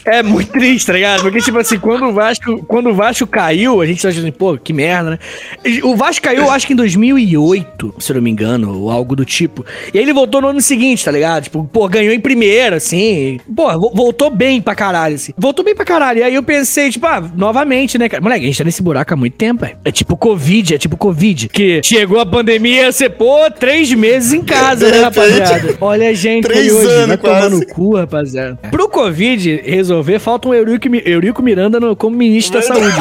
É 0.04 0.22
muito 0.22 0.50
triste, 0.52 0.86
tá 0.86 0.92
ligado? 0.92 1.22
Porque, 1.22 1.40
tipo 1.40 1.58
assim, 1.58 1.78
quando 1.78 2.06
o 2.06 2.12
Vasco, 2.12 2.64
quando 2.66 2.90
o 2.90 2.94
Vasco 2.94 3.26
caiu, 3.26 3.80
a 3.80 3.86
gente 3.86 4.02
tá 4.02 4.08
achando 4.08 4.22
assim, 4.24 4.32
pô, 4.32 4.56
que 4.58 4.72
merda, 4.72 5.10
né? 5.10 5.18
O 5.82 5.94
Vasco 5.96 6.22
caiu, 6.24 6.50
acho 6.50 6.66
que 6.66 6.72
em 6.72 6.76
2008, 6.76 7.94
se 7.98 8.12
eu 8.12 8.14
não 8.16 8.22
me 8.22 8.30
engano, 8.30 8.78
ou 8.82 8.90
algo 8.90 9.14
do 9.14 9.24
tipo. 9.24 9.64
E 9.92 9.98
aí 9.98 10.04
ele 10.04 10.12
voltou 10.12 10.40
no 10.40 10.48
ano 10.48 10.60
seguinte, 10.60 11.04
tá 11.04 11.10
ligado? 11.10 11.44
Tipo, 11.44 11.64
pô, 11.72 11.88
ganhou 11.88 12.12
em 12.12 12.20
primeira, 12.20 12.76
assim. 12.76 13.38
Pô, 13.54 13.70
vo- 13.78 13.92
voltou 13.94 14.30
bem 14.30 14.60
pra 14.60 14.74
caralho, 14.74 15.14
assim. 15.14 15.32
Voltou 15.38 15.64
bem 15.64 15.74
pra 15.74 15.84
caralho. 15.84 16.20
E 16.20 16.22
aí 16.22 16.34
eu 16.34 16.42
pensei, 16.42 16.90
tipo, 16.90 17.06
ah, 17.06 17.22
novamente, 17.36 17.96
né, 17.98 18.08
cara? 18.08 18.22
Moleque, 18.22 18.44
a 18.44 18.46
gente 18.46 18.58
tá 18.58 18.64
nesse 18.64 18.82
buraco 18.82 19.12
há 19.14 19.16
muito 19.16 19.34
tempo, 19.34 19.62
velho. 19.64 19.76
É 19.84 19.90
tipo 19.92 20.16
Covid, 20.16 20.74
é 20.74 20.78
tipo 20.78 20.96
Covid. 20.96 21.48
Que 21.48 21.80
chegou 21.84 22.18
a 22.20 22.26
pandemia, 22.26 22.90
você, 22.90 23.08
pô, 23.08 23.50
três 23.50 23.92
meses 23.92 24.32
em 24.32 24.42
casa, 24.42 24.90
né, 24.90 25.00
rapaziada? 25.00 25.76
Olha 25.80 26.14
gente 26.14 26.42
três 26.44 26.72
hoje, 26.72 26.86
anos 26.86 27.06
vai 27.08 27.16
tomar 27.18 27.40
quase. 27.40 27.54
no 27.60 27.66
cu, 27.66 27.96
rapaziada. 27.96 28.58
Pro 28.70 28.88
Covid 28.88 29.62
resolver, 29.64 29.91
falta 30.20 30.48
um 30.48 30.54
Eurico, 30.54 30.86
Eurico 31.04 31.42
Miranda 31.42 31.78
no- 31.80 31.96
como 31.96 32.16
ministro 32.16 32.60
da 32.60 32.66
saúde. 32.66 32.96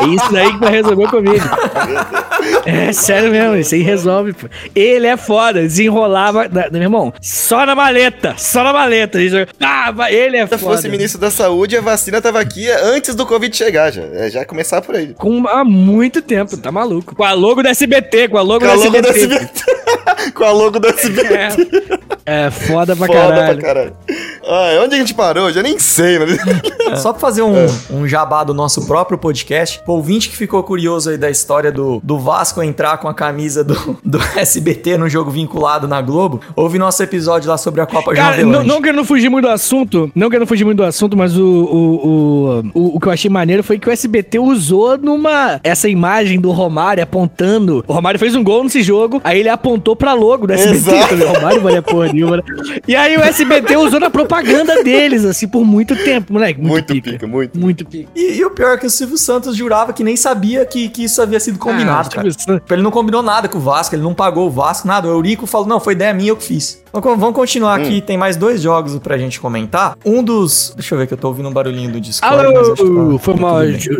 É 0.00 0.06
isso 0.06 0.32
daí 0.32 0.52
que 0.52 0.58
vai 0.58 0.70
resolver 0.72 1.04
o 1.04 1.10
Covid. 1.10 1.40
É 2.66 2.92
sério 2.92 3.30
mesmo, 3.30 3.56
isso 3.56 3.74
aí 3.74 3.82
resolve, 3.82 4.32
pô. 4.32 4.46
Ele 4.74 5.06
é 5.06 5.16
foda, 5.16 5.60
desenrolava. 5.62 6.48
na- 6.48 6.68
Meu 6.70 6.82
irmão, 6.82 7.12
só 7.20 7.64
na 7.66 7.74
maleta, 7.74 8.34
só 8.36 8.62
na 8.64 8.72
maleta. 8.72 9.18
Ah, 9.60 9.92
ele 10.10 10.36
é 10.36 10.46
Se 10.46 10.54
eu 10.54 10.58
foda. 10.58 10.76
fosse 10.76 10.88
ministro 10.88 11.20
da 11.20 11.30
saúde, 11.30 11.76
a 11.76 11.80
vacina 11.80 12.20
tava 12.20 12.40
aqui 12.40 12.68
antes 12.70 13.14
do 13.14 13.26
Covid 13.26 13.54
chegar 13.56 13.90
já. 13.92 14.02
É, 14.02 14.30
já 14.30 14.44
começar 14.44 14.80
por 14.82 14.94
aí. 14.96 15.14
Com, 15.14 15.46
há 15.48 15.64
muito 15.64 16.20
tempo, 16.22 16.56
tá 16.56 16.70
maluco. 16.72 17.14
Com 17.14 17.24
a 17.24 17.32
logo 17.32 17.62
da 17.62 17.70
SBT, 17.70 18.28
com 18.28 18.38
a 18.38 18.42
logo 18.42 18.60
Com 18.60 18.66
da 18.66 18.72
a 18.72 18.76
logo 18.76 18.90
do 18.90 19.08
SBT. 19.08 19.34
SBT. 19.34 19.72
Com 20.34 20.44
a 20.44 20.52
logo 20.52 20.78
do 20.78 20.88
SBT. 20.88 21.34
É, 22.26 22.44
é 22.46 22.50
foda 22.50 22.94
pra 22.94 23.06
Foda 23.06 23.18
caralho. 23.18 23.58
pra 23.58 23.66
caralho. 23.66 23.96
Ai, 24.46 24.78
onde 24.78 24.94
a 24.94 24.98
gente 24.98 25.14
parou? 25.14 25.48
Eu 25.48 25.54
já 25.54 25.62
nem 25.62 25.78
sei, 25.78 26.18
mano. 26.18 26.32
Só 26.96 27.12
pra 27.12 27.20
fazer 27.20 27.42
um, 27.42 27.54
um 27.90 28.06
jabá 28.08 28.44
do 28.44 28.52
nosso 28.52 28.86
próprio 28.86 29.16
podcast, 29.16 29.80
o 29.86 29.92
ouvinte 29.92 30.28
que 30.28 30.36
ficou 30.36 30.62
curioso 30.62 31.10
aí 31.10 31.16
da 31.16 31.30
história 31.30 31.70
do, 31.72 32.00
do 32.02 32.18
Vasco 32.18 32.62
entrar 32.62 32.98
com 32.98 33.08
a 33.08 33.14
camisa 33.14 33.62
do, 33.64 33.98
do 34.04 34.18
SBT 34.36 34.98
no 34.98 35.08
jogo 35.08 35.30
vinculado 35.30 35.86
na 35.88 36.02
Globo, 36.02 36.40
ouve 36.56 36.78
nosso 36.78 37.02
episódio 37.02 37.48
lá 37.48 37.56
sobre 37.56 37.80
a 37.80 37.86
Copa 37.86 38.12
Cara, 38.14 38.44
não, 38.44 38.62
não 38.62 38.82
querendo 38.82 39.04
fugir 39.04 39.28
muito 39.28 39.46
do 39.46 39.50
assunto, 39.52 40.10
não 40.14 40.28
querendo 40.28 40.46
fugir 40.46 40.64
muito 40.64 40.78
do 40.78 40.84
assunto, 40.84 41.16
mas 41.16 41.36
o, 41.38 41.44
o, 41.44 42.06
o, 42.06 42.62
o, 42.74 42.96
o 42.96 43.00
que 43.00 43.06
eu 43.08 43.12
achei 43.12 43.30
maneiro 43.30 43.62
foi 43.62 43.78
que 43.78 43.88
o 43.88 43.92
SBT 43.92 44.38
usou 44.38 44.98
numa. 44.98 45.60
Essa 45.64 45.88
imagem 45.88 46.40
do 46.40 46.50
Romário 46.50 47.02
apontando. 47.02 47.84
O 47.86 47.92
Romário 47.92 48.18
fez 48.20 48.34
um 48.34 48.42
gol 48.42 48.64
nesse 48.64 48.82
jogo, 48.82 49.20
aí 49.24 49.40
ele 49.40 49.48
apontou 49.48 49.94
pra 49.96 50.12
logo 50.12 50.46
do 50.46 50.52
SBT. 50.52 50.76
Exato. 50.76 51.14
Eu 51.14 51.18
falei, 51.18 51.26
Romário 51.26 51.60
valia 51.62 51.82
porra 51.82 52.12
nenhuma. 52.12 52.36
né? 52.38 52.42
E 52.86 52.94
aí 52.94 53.16
o 53.16 53.22
SBT 53.22 53.76
usou 53.76 54.00
na 54.00 54.10
propaganda 54.10 54.31
deles, 54.82 55.24
assim, 55.24 55.46
por 55.48 55.64
muito 55.64 55.94
tempo, 55.96 56.32
moleque. 56.32 56.60
Muito, 56.60 56.72
Muito 56.72 56.86
pica. 56.94 57.10
pica, 57.12 57.26
muito. 57.26 57.58
Muito 57.58 57.84
pica. 57.86 58.08
E, 58.14 58.38
e 58.38 58.44
o 58.44 58.50
pior 58.50 58.74
é 58.74 58.76
que 58.78 58.86
o 58.86 58.90
Silvio 58.90 59.18
Santos 59.18 59.56
jurava 59.56 59.92
que 59.92 60.02
nem 60.04 60.16
sabia 60.16 60.64
que, 60.64 60.88
que 60.88 61.04
isso 61.04 61.20
havia 61.20 61.38
sido 61.40 61.58
combinado, 61.58 62.08
Ah, 62.12 62.14
cara. 62.16 62.30
Santos. 62.30 62.62
Ele 62.70 62.82
não 62.82 62.90
combinou 62.90 63.22
nada 63.22 63.48
com 63.48 63.58
o 63.58 63.60
Vasco, 63.60 63.94
ele 63.94 64.02
não 64.02 64.14
pagou 64.14 64.46
o 64.46 64.50
Vasco, 64.50 64.86
nada. 64.86 65.08
O 65.08 65.10
Eurico 65.10 65.46
falou, 65.46 65.66
não, 65.66 65.80
foi 65.80 65.92
ideia 65.94 66.14
minha, 66.14 66.30
eu 66.30 66.36
que 66.36 66.44
fiz. 66.44 66.80
Então, 66.94 67.00
vamos 67.16 67.34
continuar 67.34 67.80
Hum. 67.80 67.82
aqui, 67.84 68.00
tem 68.02 68.18
mais 68.18 68.36
dois 68.36 68.60
jogos 68.60 68.98
pra 68.98 69.16
gente 69.16 69.40
comentar. 69.40 69.96
Um 70.04 70.22
dos... 70.22 70.72
Deixa 70.76 70.94
eu 70.94 70.98
ver 70.98 71.06
que 71.06 71.14
eu 71.14 71.18
tô 71.18 71.28
ouvindo 71.28 71.48
um 71.48 71.52
barulhinho 71.52 71.90
do 71.90 72.00
Discord. 72.00 72.36
mas 72.52 72.68
acho 72.68 72.74
que 72.74 72.82
Alô, 72.82 73.12
tá- 73.14 73.18
foi 73.18 73.34
tá 73.34 73.40
mal. 73.40 73.58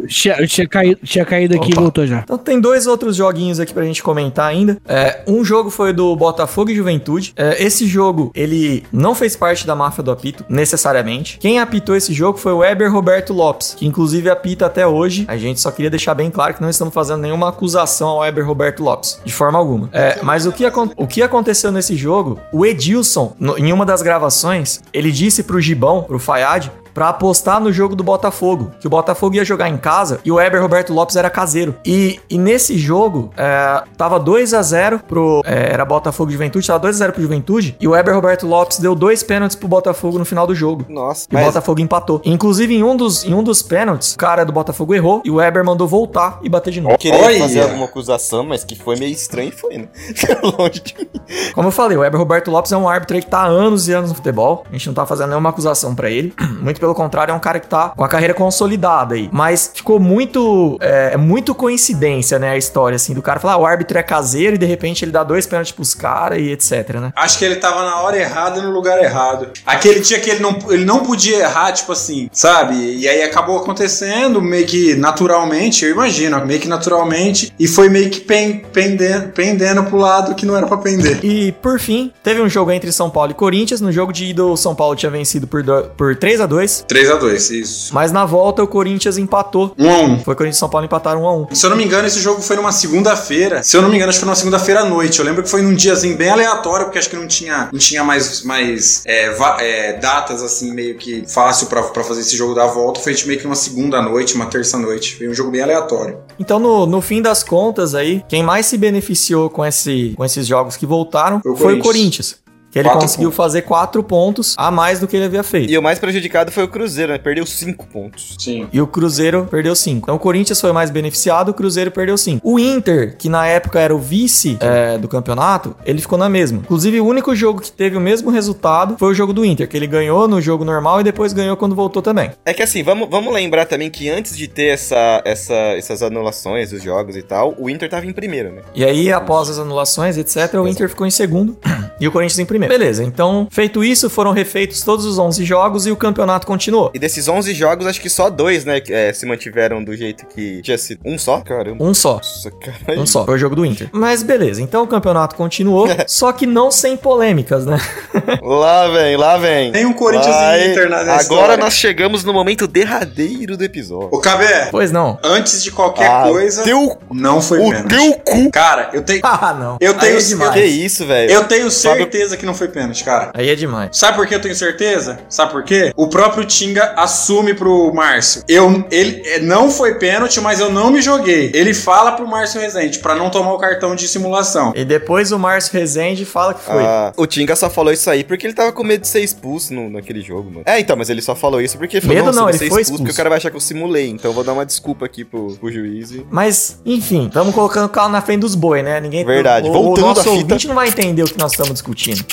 Tinha, 0.09 0.47
tinha 0.47 0.69
caído, 0.69 1.01
tinha 1.03 1.25
caído 1.25 1.55
aqui 1.57 1.71
e 1.73 1.75
voltou 1.75 2.07
já. 2.07 2.21
Então 2.21 2.37
tem 2.37 2.61
dois 2.61 2.87
outros 2.87 3.17
joguinhos 3.17 3.59
aqui 3.59 3.73
pra 3.73 3.85
gente 3.85 4.03
comentar 4.03 4.47
ainda. 4.51 4.77
É, 4.87 5.21
um 5.27 5.43
jogo 5.45 5.71
foi 5.71 5.93
do 5.93 6.15
Botafogo 6.15 6.71
e 6.71 6.75
Juventude. 6.75 7.33
É, 7.37 7.63
esse 7.65 7.87
jogo, 7.87 8.31
ele 8.35 8.85
não 8.93 9.15
fez 9.15 9.35
parte 9.37 9.67
da 9.67 9.75
máfia 9.75 10.03
do 10.03 10.11
apito, 10.23 10.45
necessariamente. 10.49 11.37
Quem 11.39 11.59
apitou 11.59 11.97
esse 11.97 12.13
jogo 12.15 12.39
foi 12.39 12.53
o 12.53 12.59
Weber 12.59 12.93
Roberto 12.93 13.33
Lopes, 13.33 13.75
que 13.77 13.85
inclusive 13.87 14.31
apita 14.31 14.67
até 14.67 14.87
hoje. 14.87 15.25
A 15.27 15.37
gente 15.37 15.61
só 15.61 15.71
queria 15.73 15.91
deixar 15.91 16.15
bem 16.15 16.31
claro 16.31 16.55
que 16.55 16.63
não 16.63 16.71
estamos 16.71 16.95
fazendo 16.95 17.21
nenhuma 17.23 17.49
acusação 17.49 18.09
ao 18.09 18.19
Weber 18.21 18.47
Roberto 18.47 18.85
Lopes, 18.85 19.21
de 19.25 19.33
forma 19.33 19.59
alguma. 19.59 19.89
É, 19.93 20.21
mas 20.23 20.47
o 20.47 20.53
que, 20.53 20.65
o 20.97 21.07
que 21.09 21.23
aconteceu 21.23 21.73
nesse 21.73 21.97
jogo, 21.97 22.39
o 22.53 22.65
Edilson, 22.65 23.35
no- 23.39 23.59
em 23.59 23.73
uma 23.73 23.85
das 23.85 24.01
gravações, 24.03 24.81
ele 24.93 25.11
disse 25.11 25.43
pro 25.43 25.61
Gibão, 25.61 26.05
pro 26.05 26.19
Fayad, 26.21 26.71
pra 26.95 27.09
apostar 27.09 27.61
no 27.61 27.73
jogo 27.73 27.95
do 27.95 28.03
Botafogo, 28.05 28.73
que 28.81 28.87
o 28.87 28.91
Botafogo 28.91 29.37
ia 29.37 29.45
jogar 29.45 29.69
em 29.69 29.77
casa 29.77 30.21
e 30.25 30.31
o 30.31 30.37
Weber 30.37 30.61
Roberto 30.61 30.93
Lopes 30.93 31.17
era 31.17 31.31
caseiro. 31.31 31.75
E, 31.85 32.21
e 32.29 32.39
nesse 32.39 32.77
jogo, 32.79 33.31
é, 33.37 33.83
tava 33.97 34.19
2 34.19 34.55
a 34.55 34.63
0 34.63 35.01
pro. 35.07 35.43
é, 35.45 35.73
era 35.73 35.85
Botafogo 35.85 36.31
e 36.31 36.33
Juventude, 36.33 36.67
tava 36.67 36.79
2 36.81 36.97
a 36.97 36.99
0 36.99 37.13
pro 37.13 37.23
Juventude, 37.23 37.77
e 37.81 37.89
o 37.89 37.93
Weber 37.93 38.15
Roberto 38.15 38.47
Lopes 38.47 38.79
deu 38.79 38.95
dois 38.95 39.23
pênaltis 39.23 39.57
pro 39.57 39.69
Botafogo 39.69 40.19
no 40.19 40.25
final 40.25 40.47
do 40.47 40.55
jogo. 40.55 40.85
Nossa, 40.89 41.27
E 41.31 41.35
o 41.35 41.39
mas 41.39 41.47
Botafogo 41.47 41.81
empatou. 41.81 42.21
Inclusive, 42.25 42.75
em 42.75 42.83
um 42.83 42.97
dos, 42.97 43.25
em 43.25 43.35
um 43.35 43.43
dos 43.43 43.63
pênaltis, 43.63 44.15
o 44.15 44.19
cara 44.19 44.45
do 44.45 44.53
Botafogo 44.53 44.95
errou 44.95 45.23
e 45.25 45.31
o 45.31 45.37
Weber 45.37 45.65
mandou 45.65 45.87
voltar 45.89 46.39
e 46.43 46.49
bater 46.49 46.73
de 46.73 46.81
novo. 46.81 46.99
queria 46.99 47.19
Olha! 47.21 47.39
fazer 47.39 47.63
alguma 47.63 47.85
acusação, 47.87 48.45
mas 48.45 48.65
que 48.65 48.75
foi 48.77 48.97
meio 48.97 49.13
estranho 49.13 49.49
e 49.49 49.53
foi, 49.53 49.79
né? 49.79 49.89
Longe 50.59 50.81
de 50.81 50.95
mim. 50.99 51.09
Como 51.55 51.69
eu 51.69 51.73
falei, 51.73 51.97
o 51.97 52.01
Weber 52.01 52.19
Roberto 52.19 52.51
Lopes 52.51 52.73
é 52.73 52.77
um 52.77 52.89
árbitro 52.89 53.17
aí 53.17 53.23
que 53.23 53.29
tá 53.31 53.41
há 53.41 53.47
anos 53.47 53.89
e 53.89 53.93
anos 53.93 54.11
no 54.11 54.17
futebol. 54.17 54.65
A 54.69 54.73
gente 54.73 54.87
não 54.87 54.95
tá 54.95 55.07
fazendo 55.07 55.29
nenhuma 55.31 55.51
acusação 55.51 55.95
pra 55.95 56.11
ele. 56.11 56.33
Muito 56.61 56.81
pelo 56.83 56.95
contrário, 56.95 57.31
é 57.33 57.35
um 57.35 57.39
cara 57.41 57.61
que 57.61 57.69
tá 57.69 57.91
com 57.97 58.05
a 58.05 58.09
carreira 58.09 58.35
consolidada 58.35 59.15
aí. 59.15 59.29
Mas 59.33 59.71
ficou 59.73 60.01
muito. 60.01 60.77
É, 60.81 61.11
é 61.15 61.17
muito 61.17 61.55
coincidência, 61.55 62.39
né? 62.39 62.51
A 62.51 62.57
história, 62.57 62.97
assim, 62.97 63.15
do 63.15 63.23
cara 63.23 63.39
falar, 63.41 63.55
ah, 63.55 63.59
o 63.59 63.65
árbitro 63.67 63.97
é 63.99 64.03
caseiro 64.03 64.57
e 64.57 64.59
de 64.59 64.67
repente 64.67 65.05
ele 65.05 65.13
dá 65.13 65.23
dois 65.23 65.47
pênaltis 65.47 65.73
pros 65.73 65.95
caras 65.95 66.39
e 66.41 66.51
etc, 66.51 66.91
né? 67.01 67.13
Acho 67.15 67.39
que 67.39 67.45
ele 67.45 67.57
tava 67.57 67.85
na 67.85 68.01
hora 68.01 68.17
errada 68.19 68.59
e 68.59 68.63
no 68.63 68.71
lugar 68.71 69.03
errado. 69.03 69.49
Aquele 69.65 70.01
dia 70.01 70.19
que 70.19 70.29
ele 70.31 70.41
não, 70.41 70.59
ele 70.69 70.85
não 70.85 71.01
podia 71.01 71.39
errar, 71.39 71.71
tipo 71.73 71.93
assim, 71.93 72.29
sabe? 72.33 72.75
E 72.99 73.09
aí 73.09 73.23
acabou 73.23 73.59
acontecendo 73.59 74.41
meio 74.43 74.67
que 74.67 74.95
naturalmente, 74.97 75.85
eu 75.85 75.91
imagino, 75.93 76.45
meio 76.45 76.59
que 76.61 76.69
naturalmente, 76.69 77.53
e 77.59 77.69
foi 77.69 77.89
meio 77.89 78.11
que 78.11 78.21
pen, 78.21 78.63
pendendo, 78.73 79.29
pendendo 79.29 79.85
pro 79.85 79.99
lado 79.99 80.35
que 80.35 80.45
não 80.45 80.57
era 80.57 80.67
pra 80.67 80.79
pender. 80.79 81.21
E 81.25 81.53
por 81.53 81.79
fim, 81.79 82.13
teve 82.23 82.41
um 82.41 82.49
jogo 82.49 82.71
entre 82.73 82.91
São 82.93 83.09
Paulo 83.11 83.31
e 83.31 83.35
Corinthians. 83.35 83.81
No 83.81 83.93
jogo 83.93 84.13
de 84.13 84.27
ida, 84.27 84.45
o 84.45 84.57
São 84.57 84.75
Paulo 84.75 84.97
tinha 84.97 85.11
vencido 85.11 85.47
por, 85.47 85.63
do- 85.63 85.85
por 85.97 86.17
3 86.17 86.41
a 86.41 86.47
2 86.47 86.72
2 86.81 87.03
3x2, 87.03 87.51
isso. 87.51 87.95
Mas 87.95 88.13
na 88.13 88.25
volta 88.25 88.63
o 88.63 88.69
Corinthians 88.69 89.19
empatou. 89.19 89.75
1x1. 89.79 90.25
Foi 90.25 90.35
Corinthians 90.35 90.57
e 90.57 90.59
São 90.59 90.69
Paulo 90.69 90.85
empataram 90.85 91.23
1 91.23 91.27
a 91.27 91.37
1 91.37 91.55
Se 91.55 91.67
eu 91.67 91.71
não 91.71 91.77
me 91.77 91.85
engano, 91.85 92.07
esse 92.07 92.21
jogo 92.21 92.41
foi 92.41 92.57
numa 92.57 92.73
segunda-feira. 92.73 93.63
Se 93.63 93.77
eu 93.77 93.83
não 93.83 93.89
me 93.89 93.97
engano, 93.97 94.11
acho 94.11 94.19
que 94.19 94.25
foi 94.25 94.29
numa 94.29 94.37
segunda-feira 94.37 94.81
à 94.81 94.85
noite. 94.85 95.19
Eu 95.19 95.25
lembro 95.25 95.43
que 95.43 95.51
foi 95.51 95.63
num 95.63 95.75
diazinho 95.75 96.17
bem 96.17 96.31
aleatório, 96.31 96.87
porque 96.87 96.99
acho 96.99 97.11
que 97.11 97.17
não 97.17 97.27
tinha, 97.27 97.69
não 97.73 97.79
tinha 97.79 98.05
mais, 98.05 98.43
mais 98.43 99.03
é, 99.07 99.35
é, 99.61 99.93
datas 99.99 100.43
assim, 100.43 100.73
meio 100.73 100.97
que 100.97 101.25
fácil 101.29 101.67
pra, 101.67 101.83
pra 101.83 102.05
fazer 102.05 102.21
esse 102.21 102.37
jogo 102.37 102.55
da 102.55 102.67
volta. 102.67 103.01
Foi 103.01 103.15
meio 103.27 103.39
que 103.39 103.47
uma 103.47 103.55
segunda 103.57 104.01
noite, 104.01 104.35
uma 104.35 104.47
terça 104.47 104.79
noite. 104.79 105.17
Foi 105.17 105.29
um 105.29 105.35
jogo 105.35 105.51
bem 105.51 105.63
aleatório. 105.63 106.19
Então, 106.39 106.59
no, 106.59 106.87
no 106.87 107.01
fim 107.01 107.21
das 107.21 107.43
contas 107.43 107.95
aí, 107.95 108.25
quem 108.29 108.43
mais 108.43 108.67
se 108.67 108.77
beneficiou 108.79 109.51
com, 109.51 109.65
esse, 109.65 110.15
com 110.17 110.25
esses 110.25 110.47
jogos 110.47 110.77
que 110.77 110.87
voltaram 110.87 111.41
Foi 111.41 111.53
o 111.53 111.57
foi 111.57 111.79
o 111.79 111.83
Corinthians. 111.83 112.42
Que 112.73 112.79
ele 112.79 112.89
Quatro 112.89 113.03
conseguiu 113.03 113.29
pontos. 113.29 113.37
fazer 113.37 113.63
quatro 113.63 114.03
pontos 114.03 114.55
a 114.57 114.71
mais 114.71 114.99
do 114.99 115.07
que 115.07 115.15
ele 115.15 115.27
havia 115.27 115.43
feito. 115.43 115.71
E 115.71 115.77
o 115.77 115.83
mais 115.83 115.99
prejudicado 115.99 116.51
foi 116.51 116.65
o 116.65 116.69
Cruzeiro, 116.69 117.13
né? 117.13 117.19
Perdeu 117.19 117.45
5 117.45 117.87
pontos. 117.87 118.35
Sim. 118.39 118.67
E 118.73 118.81
o 118.81 118.87
Cruzeiro 118.87 119.47
perdeu 119.51 119.77
5. 119.77 119.99
Então 119.99 120.15
o 120.15 120.19
Corinthians 120.19 120.59
foi 120.59 120.73
mais 120.73 120.91
beneficiado, 120.91 121.51
o 121.51 121.55
Cruzeiro 121.55 121.91
perdeu 121.91 122.17
5. 122.17 122.41
O 122.43 122.59
Inter, 122.59 123.15
que 123.19 123.29
na 123.29 123.47
época 123.47 123.79
era 123.79 123.95
o 123.95 123.99
vice 123.99 124.57
é, 124.59 124.97
do 124.97 125.07
campeonato, 125.07 125.77
ele 125.85 126.01
ficou 126.01 126.17
na 126.19 126.31
mesma. 126.31 126.59
Inclusive, 126.61 126.99
o 126.99 127.07
único 127.07 127.37
jogo 127.37 127.61
que 127.61 127.71
teve 127.71 127.95
o 127.95 128.01
mesmo 128.01 128.31
resultado 128.31 128.97
foi 128.99 129.11
o 129.11 129.15
jogo 129.15 129.35
do 129.35 129.45
Inter, 129.45 129.69
que 129.69 129.77
ele 129.77 129.87
ganhou 129.87 130.27
no 130.27 130.41
jogo 130.41 130.65
normal 130.65 131.01
e 131.03 131.05
depois 131.05 131.35
ganhou 131.35 131.59
quando 131.59 131.75
voltou 131.75 132.01
também. 132.01 132.31
É 132.43 132.55
que 132.55 132.63
assim, 132.63 132.83
vamos, 132.83 133.07
vamos 133.11 133.35
lembrar 133.35 133.67
também 133.67 133.91
que 133.91 134.09
antes 134.09 134.35
de 134.35 134.49
ter 134.49 134.69
essa, 134.69 135.21
essa, 135.27 135.55
essas 135.55 136.03
anulações 136.03 136.71
dos 136.71 136.83
jogos 136.83 137.17
e 137.17 137.23
tal, 137.23 137.55
o 137.59 137.69
Inter 137.69 137.91
tava 137.91 138.07
em 138.07 138.13
primeiro, 138.15 138.51
né? 138.51 138.63
E 138.75 138.83
aí, 138.83 139.13
após 139.13 139.51
as 139.51 139.59
anulações, 139.59 140.17
etc., 140.17 140.55
o 140.55 140.67
Inter 140.67 140.89
ficou 140.89 141.07
em 141.07 141.11
segundo 141.11 141.59
e 142.01 142.09
o 142.09 142.13
Corinthians 142.13 142.39
em 142.39 142.47
primeiro. 142.47 142.62
Beleza, 142.69 143.03
então, 143.05 143.47
feito 143.51 143.83
isso, 143.85 144.09
foram 144.11 144.33
refeitos 144.33 144.83
todos 144.83 145.05
os 145.05 145.19
11 145.19 145.45
jogos 145.45 145.87
e 145.87 145.91
o 145.91 145.97
campeonato 145.97 146.47
continuou. 146.47 146.91
E 146.95 146.99
desses 146.99 147.29
11 147.29 147.53
jogos, 147.55 147.87
acho 147.87 148.01
que 148.01 148.09
só 148.11 148.29
dois, 148.31 148.65
né, 148.65 148.81
é, 148.89 149.13
se 149.13 149.25
mantiveram 149.27 149.83
do 149.83 149.95
jeito 149.97 150.27
que 150.27 150.61
tinha 150.63 150.79
sido. 150.79 151.01
Um 151.05 151.19
só? 151.19 151.41
Caramba. 151.41 151.83
Um 151.85 151.95
só. 151.95 152.15
Nossa, 152.15 152.51
caralho. 152.51 153.01
Um 153.03 153.07
só, 153.07 153.25
foi 153.25 153.35
o 153.35 153.39
jogo 153.39 153.57
do 153.57 153.65
Inter. 153.67 153.89
Mas 153.93 154.23
beleza, 154.23 154.61
então 154.63 154.83
o 154.83 154.87
campeonato 154.87 155.35
continuou, 155.37 155.87
só 156.07 156.33
que 156.33 156.47
não 156.47 156.71
sem 156.71 156.97
polêmicas, 156.97 157.67
né? 157.67 157.79
Lá 158.43 158.89
vem, 158.89 159.17
lá 159.17 159.37
vem. 159.39 159.73
Tem 159.73 159.87
um 159.87 159.93
Corinthians 159.93 160.35
Vai. 160.35 160.67
e 160.69 160.71
Inter 160.73 160.89
na 160.89 160.99
Agora 161.01 161.21
história. 161.23 161.57
nós 161.57 161.75
chegamos 161.75 162.25
no 162.25 162.33
momento 162.33 162.67
derradeiro 162.67 163.57
do 163.57 163.65
episódio. 163.65 164.09
Ô, 164.13 164.19
Cabé, 164.19 164.69
Pois 164.71 164.91
não. 164.93 165.19
antes 165.23 165.63
de 165.63 165.71
qualquer 165.71 166.11
Ah, 166.11 166.25
coisa, 166.29 166.63
teu- 166.63 166.99
não 167.11 167.41
foi 167.41 167.59
o 167.61 167.71
pênalti. 167.71 167.89
teu 167.89 168.13
cu. 168.15 168.51
Cara, 168.51 168.91
eu 168.93 169.03
tenho, 169.03 169.21
Ah, 169.25 169.55
não. 169.59 169.77
Eu 169.81 169.95
tenho- 169.95 170.19
é 170.19 170.21
demais. 170.23 170.53
Que 170.53 170.65
isso, 170.65 171.07
velho? 171.07 171.31
eu 171.31 171.45
tenho 171.45 171.71
Fábio- 171.71 172.03
certeza 172.03 172.37
que 172.37 172.45
não 172.47 172.52
foi 172.55 172.69
pênalti, 172.69 173.05
cara. 173.05 173.31
Aí 173.35 173.49
é 173.49 173.55
demais. 173.55 173.97
Sabe 173.97 174.17
por 174.17 174.27
que 174.27 174.35
eu 174.35 174.41
tenho 174.41 174.55
certeza? 174.55 175.19
Sabe 175.29 175.53
por 175.53 175.63
quê? 175.65 175.93
O 175.97 176.09
próprio 176.09 176.45
Tinga 176.45 176.95
assume 176.97 177.55
pro 177.55 177.93
Márcio. 177.95 178.43
Eu, 178.49 178.85
ele 178.91 179.23
é, 179.27 179.39
não 179.41 179.71
foi 179.71 179.95
pênalti, 179.97 180.41
mas 180.41 180.61
eu 180.61 180.71
não 180.71 180.91
me 180.91 181.01
joguei. 181.01 181.51
Ele 181.55 181.75
fala 181.75 182.13
pro 182.13 182.27
Márcio 182.27 182.61
Rezende 182.61 182.99
pra 182.99 183.15
não 183.15 183.31
tomar 183.31 183.53
o 183.55 183.59
cartão 183.59 183.95
de 183.95 184.07
simulação. 184.09 184.73
E 184.75 184.85
depois 184.85 185.33
o 185.33 185.39
Márcio 185.39 185.73
Rezende 185.73 186.25
fala 186.25 186.55
que 186.55 186.61
foi. 186.63 186.83
Ah, 186.83 187.13
o 187.17 187.27
Tinga 187.27 187.55
só 187.57 187.69
falou 187.71 187.93
isso 187.93 188.09
aí 188.11 188.25
porque 188.25 188.47
ele 188.47 188.55
tava 188.55 188.73
com 188.73 188.83
medo 188.85 189.03
de 189.03 189.09
ser 189.09 189.21
expulso 189.21 189.73
no, 189.75 189.89
naquele 189.91 190.21
jogo, 190.21 190.51
mano. 190.51 190.63
É, 190.67 190.79
então, 190.81 190.97
mas 190.97 191.11
ele 191.11 191.21
só 191.23 191.35
falou 191.35 191.61
isso 191.61 191.77
porque 191.79 192.01
falou, 192.01 192.17
Medo 192.17 192.27
"Nossa, 192.27 192.41
não, 192.41 192.49
ele 192.49 192.59
ser 192.59 192.69
foi 192.69 192.83
expulso 192.83 192.83
expulso. 192.83 193.03
porque 193.03 193.13
o 193.13 193.17
cara 193.17 193.29
vai 193.29 193.39
achar 193.39 193.51
que 193.51 193.57
eu 193.57 193.61
simulei. 193.61 194.09
Então 194.11 194.31
eu 194.31 194.35
vou 194.35 194.45
dar 194.45 194.53
uma 194.53 194.67
desculpa 194.67 195.07
aqui 195.07 195.25
pro, 195.25 195.55
pro 195.57 195.71
juiz 195.71 196.11
e... 196.13 196.27
Mas, 196.31 196.81
enfim, 196.85 197.27
estamos 197.27 197.55
colocando 197.55 197.87
o 197.87 197.89
carro 197.89 198.09
na 198.09 198.21
frente 198.21 198.41
dos 198.41 198.55
boi, 198.55 198.83
né? 198.83 199.01
Ninguém. 199.01 199.25
Verdade. 199.25 199.69
O, 199.69 199.73
Voltando 199.73 200.05
o 200.05 200.09
nosso 200.09 200.21
à 200.21 200.23
fita. 200.25 200.37
ouvinte 200.37 200.69
não 200.69 200.75
vai 200.75 200.89
entender 200.89 201.23
o 201.23 201.27
que 201.27 201.39
nós 201.39 201.53
estamos 201.53 201.73
discutindo. 201.73 202.25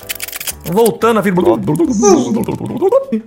Voltando 0.72 1.20
a 1.20 1.22
vida. 1.22 1.42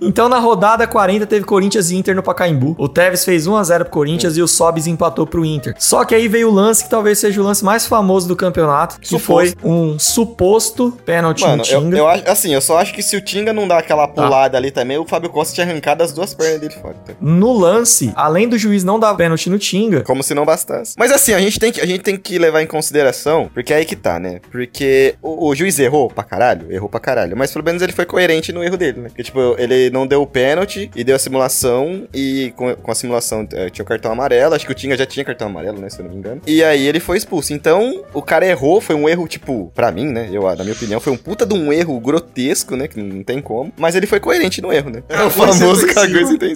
Então, 0.01 0.29
na 0.29 0.39
rodada 0.39 0.85
40, 0.87 1.25
teve 1.25 1.45
Corinthians 1.45 1.91
e 1.91 1.95
Inter 1.95 2.15
no 2.15 2.23
Pacaembu. 2.23 2.75
O 2.77 2.87
Tevez 2.87 3.23
fez 3.25 3.47
1x0 3.47 3.79
pro 3.83 3.89
Corinthians 3.89 4.37
e 4.37 4.41
o 4.41 4.47
Sobis 4.47 4.87
empatou 4.87 5.25
pro 5.27 5.45
Inter. 5.45 5.75
Só 5.77 6.05
que 6.05 6.15
aí 6.15 6.27
veio 6.27 6.49
o 6.49 6.53
lance 6.53 6.83
que 6.83 6.89
talvez 6.89 7.19
seja 7.19 7.41
o 7.41 7.43
lance 7.43 7.63
mais 7.63 7.85
famoso 7.85 8.27
do 8.27 8.35
campeonato, 8.35 8.99
que 8.99 9.07
Suposto. 9.07 9.57
foi 9.59 9.69
um 9.69 9.97
suposto 9.99 10.97
pênalti 11.05 11.41
Mano, 11.41 11.57
no 11.57 11.63
eu, 11.63 11.81
Tinga. 11.81 11.97
eu 11.97 12.07
acho, 12.07 12.23
assim, 12.29 12.53
eu 12.53 12.61
só 12.61 12.77
acho 12.77 12.93
que 12.93 13.03
se 13.03 13.15
o 13.17 13.21
Tinga 13.23 13.51
não 13.53 13.67
dá 13.67 13.73
Tá. 13.73 13.79
aquela 13.79 14.07
pulada 14.07 14.55
ali 14.57 14.69
também, 14.69 14.97
o 14.97 15.05
Fábio 15.05 15.29
Costa 15.31 15.53
tinha 15.55 15.65
arrancado 15.65 16.03
as 16.03 16.13
duas 16.13 16.33
pernas 16.33 16.59
dele 16.61 16.73
fora. 16.75 16.93
tá? 17.05 17.13
No 17.19 17.51
lance, 17.51 18.11
além 18.15 18.47
do 18.47 18.57
juiz 18.57 18.83
não 18.83 18.99
dar 18.99 19.13
pênalti 19.15 19.49
no 19.49 19.57
Tinga, 19.57 20.01
Como 20.01 20.21
se 20.21 20.33
não 20.35 20.45
bastasse. 20.45 20.93
Mas 20.97 21.11
assim, 21.11 21.33
a 21.33 21.39
gente 21.39 21.59
tem 21.59 21.71
que, 21.71 21.81
a 21.81 21.85
gente 21.85 22.01
tem 22.01 22.15
que 22.15 22.37
levar 22.37 22.61
em 22.61 22.67
consideração, 22.67 23.49
porque 23.53 23.73
é 23.73 23.77
aí 23.77 23.85
que 23.85 23.95
tá, 23.95 24.19
né? 24.19 24.39
Porque 24.51 25.15
o, 25.21 25.47
o 25.49 25.55
juiz 25.55 25.79
errou 25.79 26.07
pra 26.07 26.23
caralho, 26.23 26.71
errou 26.71 26.87
pra 26.87 26.99
caralho. 26.99 27.35
Mas 27.35 27.51
pelo 27.51 27.65
menos 27.65 27.81
ele 27.81 27.91
foi 27.91 28.05
coerente 28.05 28.53
no 28.53 28.63
erro 28.63 28.77
dele, 28.77 29.01
né? 29.01 29.09
Porque, 29.09 29.23
tipo, 29.23 29.55
ele 29.57 29.72
não 29.91 30.07
deu 30.07 30.21
o 30.21 30.27
pênalti 30.27 30.89
e 30.95 31.03
deu 31.03 31.15
a 31.15 31.19
simulação. 31.19 32.07
E 32.13 32.53
com, 32.55 32.75
com 32.75 32.91
a 32.91 32.95
simulação 32.95 33.47
eh, 33.51 33.69
tinha 33.69 33.83
o 33.83 33.87
cartão 33.87 34.11
amarelo. 34.11 34.55
Acho 34.55 34.65
que 34.65 34.71
o 34.71 34.75
Tinga 34.75 34.97
já 34.97 35.05
tinha 35.05 35.25
cartão 35.25 35.47
amarelo, 35.47 35.79
né? 35.79 35.89
Se 35.89 35.99
eu 35.99 36.05
não 36.05 36.11
me 36.11 36.17
engano. 36.17 36.41
E 36.45 36.63
aí 36.63 36.85
ele 36.85 36.99
foi 36.99 37.17
expulso. 37.17 37.53
Então, 37.53 38.03
o 38.13 38.21
cara 38.21 38.45
errou, 38.45 38.81
foi 38.81 38.95
um 38.95 39.07
erro, 39.07 39.27
tipo, 39.27 39.71
pra 39.73 39.91
mim, 39.91 40.07
né? 40.07 40.29
Eu, 40.31 40.43
na 40.43 40.63
minha 40.63 40.73
opinião, 40.73 40.99
foi 40.99 41.13
um 41.13 41.17
puta 41.17 41.45
de 41.45 41.53
um 41.53 41.71
erro 41.71 41.99
grotesco, 41.99 42.75
né? 42.75 42.87
Que 42.87 43.01
não 43.01 43.23
tem 43.23 43.41
como. 43.41 43.71
Mas 43.77 43.95
ele 43.95 44.07
foi 44.07 44.19
coerente 44.19 44.61
no 44.61 44.71
erro, 44.71 44.89
né? 44.89 45.03
É 45.09 45.21
o 45.23 45.29
famoso 45.29 45.87
sentou 45.87 46.05
em 46.47 46.55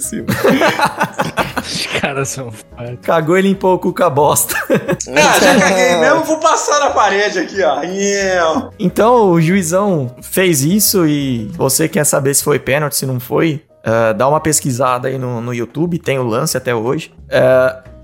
Os 1.68 1.86
caras 1.86 2.28
são 2.30 2.50
foda. 2.50 2.98
cagou 3.02 3.38
e 3.38 3.42
limpou 3.42 3.74
o 3.74 3.78
cu 3.78 3.92
com 3.92 4.02
a 4.04 4.10
bosta. 4.10 4.54
Ah, 5.08 5.40
já 5.40 5.58
caguei 5.58 5.96
mesmo, 5.96 6.24
vou 6.24 6.38
passar 6.38 6.78
na 6.80 6.90
parede 6.90 7.38
aqui, 7.38 7.62
ó. 7.62 7.82
Yeah. 7.82 8.70
Então 8.78 9.30
o 9.30 9.40
juizão 9.40 10.14
fez 10.22 10.62
isso 10.62 11.06
e 11.06 11.50
você 11.56 11.88
quer 11.88 12.04
saber 12.04 12.34
se 12.34 12.44
foi 12.44 12.58
pênalti, 12.58 12.94
se 12.96 13.06
não 13.06 13.18
foi, 13.18 13.64
ah, 13.84 14.12
dá 14.12 14.28
uma 14.28 14.40
pesquisada 14.40 15.08
aí 15.08 15.18
no, 15.18 15.40
no 15.40 15.52
YouTube, 15.54 15.98
tem 15.98 16.18
o 16.18 16.22
lance 16.22 16.56
até 16.56 16.74
hoje. 16.74 17.12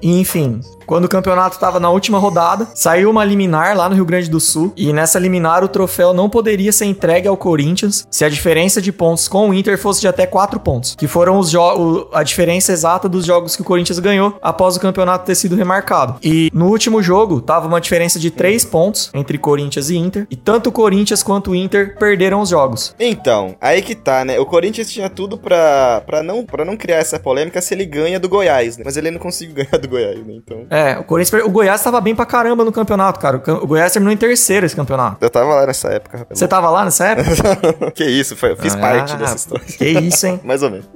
E, 0.03 0.21
enfim, 0.21 0.61
quando 0.87 1.05
o 1.05 1.09
campeonato 1.09 1.55
estava 1.57 1.79
na 1.81 1.91
última 1.91 2.19
rodada, 2.19 2.69
saiu 2.75 3.11
uma 3.11 3.25
liminar 3.25 3.77
lá 3.77 3.89
no 3.89 3.95
Rio 3.95 4.05
Grande 4.05 4.29
do 4.31 4.41
Sul 4.41 4.73
e 4.77 4.93
nessa 4.93 5.19
liminar 5.19 5.63
o 5.65 5.69
troféu 5.69 6.13
não 6.13 6.29
poderia 6.29 6.73
ser 6.73 6.87
entregue 6.87 7.29
ao 7.29 7.37
Corinthians 7.37 8.07
se 8.11 8.25
a 8.25 8.29
diferença 8.29 8.81
de 8.81 8.93
pontos 8.93 9.29
com 9.29 9.49
o 9.51 9.55
Inter 9.55 9.79
fosse 9.79 10.01
de 10.01 10.09
até 10.09 10.27
4 10.27 10.59
pontos, 10.61 10.95
que 10.97 11.07
foram 11.07 11.39
os 11.39 11.55
o- 11.55 12.09
a 12.13 12.23
diferença 12.23 12.73
exata 12.73 13.09
dos 13.09 13.25
jogos 13.25 13.55
que 13.57 13.63
o 13.63 13.65
Corinthians 13.65 13.99
ganhou 13.99 14.37
após 14.43 14.77
o 14.77 14.81
campeonato 14.81 15.25
ter 15.25 15.35
sido 15.35 15.55
remarcado. 15.57 16.17
E 16.23 16.51
no 16.53 16.67
último 16.69 17.03
jogo 17.03 17.41
tava 17.41 17.67
uma 17.69 17.81
diferença 17.81 18.19
de 18.19 18.31
3 18.31 18.65
pontos 18.65 19.11
entre 19.15 19.39
Corinthians 19.39 19.89
e 19.91 19.97
Inter, 19.97 20.27
e 20.31 20.37
tanto 20.37 20.69
o 20.69 20.73
Corinthians 20.73 21.23
quanto 21.23 21.53
o 21.53 21.55
Inter 21.55 21.97
perderam 21.99 22.41
os 22.41 22.49
jogos. 22.49 22.95
Então, 22.99 23.55
aí 23.61 23.81
que 23.83 23.95
tá, 23.95 24.25
né? 24.25 24.39
O 24.41 24.47
Corinthians 24.47 24.91
tinha 24.91 25.09
tudo 25.09 25.39
pra, 25.39 26.03
não, 26.23 26.45
pra 26.45 26.65
não 26.65 26.77
criar 26.77 26.97
essa 26.97 27.19
polêmica 27.19 27.61
se 27.61 27.73
ele 27.75 27.85
ganha 27.87 28.19
do 28.19 28.29
Goiás, 28.29 28.77
né? 28.77 28.83
Mas 28.85 28.97
ele 28.97 29.11
não 29.11 29.19
conseguiu 29.19 29.55
ganhar 29.65 29.79
do 29.79 29.89
Goiás, 29.89 30.19
né? 30.27 30.35
Então. 30.35 30.67
É, 30.75 30.99
o 30.99 31.05
Corinthians, 31.05 31.45
o 31.45 31.51
Goiás 31.51 31.81
tava 31.83 32.01
bem 32.01 32.17
pra 32.17 32.27
caramba 32.27 32.65
no 32.65 32.73
campeonato, 32.73 33.21
cara. 33.21 33.37
O 33.63 33.67
Goiás 33.67 33.93
terminou 33.93 34.13
em 34.13 34.17
terceiro 34.17 34.67
esse 34.67 34.75
campeonato. 34.75 35.19
Eu 35.21 35.31
tava 35.31 35.55
lá 35.55 35.67
nessa 35.67 35.89
época, 35.89 36.19
rapaz. 36.19 36.37
Você 36.37 36.49
tava 36.49 36.69
lá 36.69 36.85
nessa 36.85 37.05
época? 37.07 37.91
que 37.95 38.05
isso, 38.05 38.35
foi, 38.35 38.51
eu 38.53 38.57
fiz 38.57 38.75
Ah, 38.75 38.79
parte 38.79 39.15
dessa 39.17 39.37
história. 39.37 39.65
Que 39.65 39.85
isso, 39.89 40.27
hein? 40.27 40.41
Mais 40.45 40.65
ou 40.65 40.71
menos. 40.71 40.87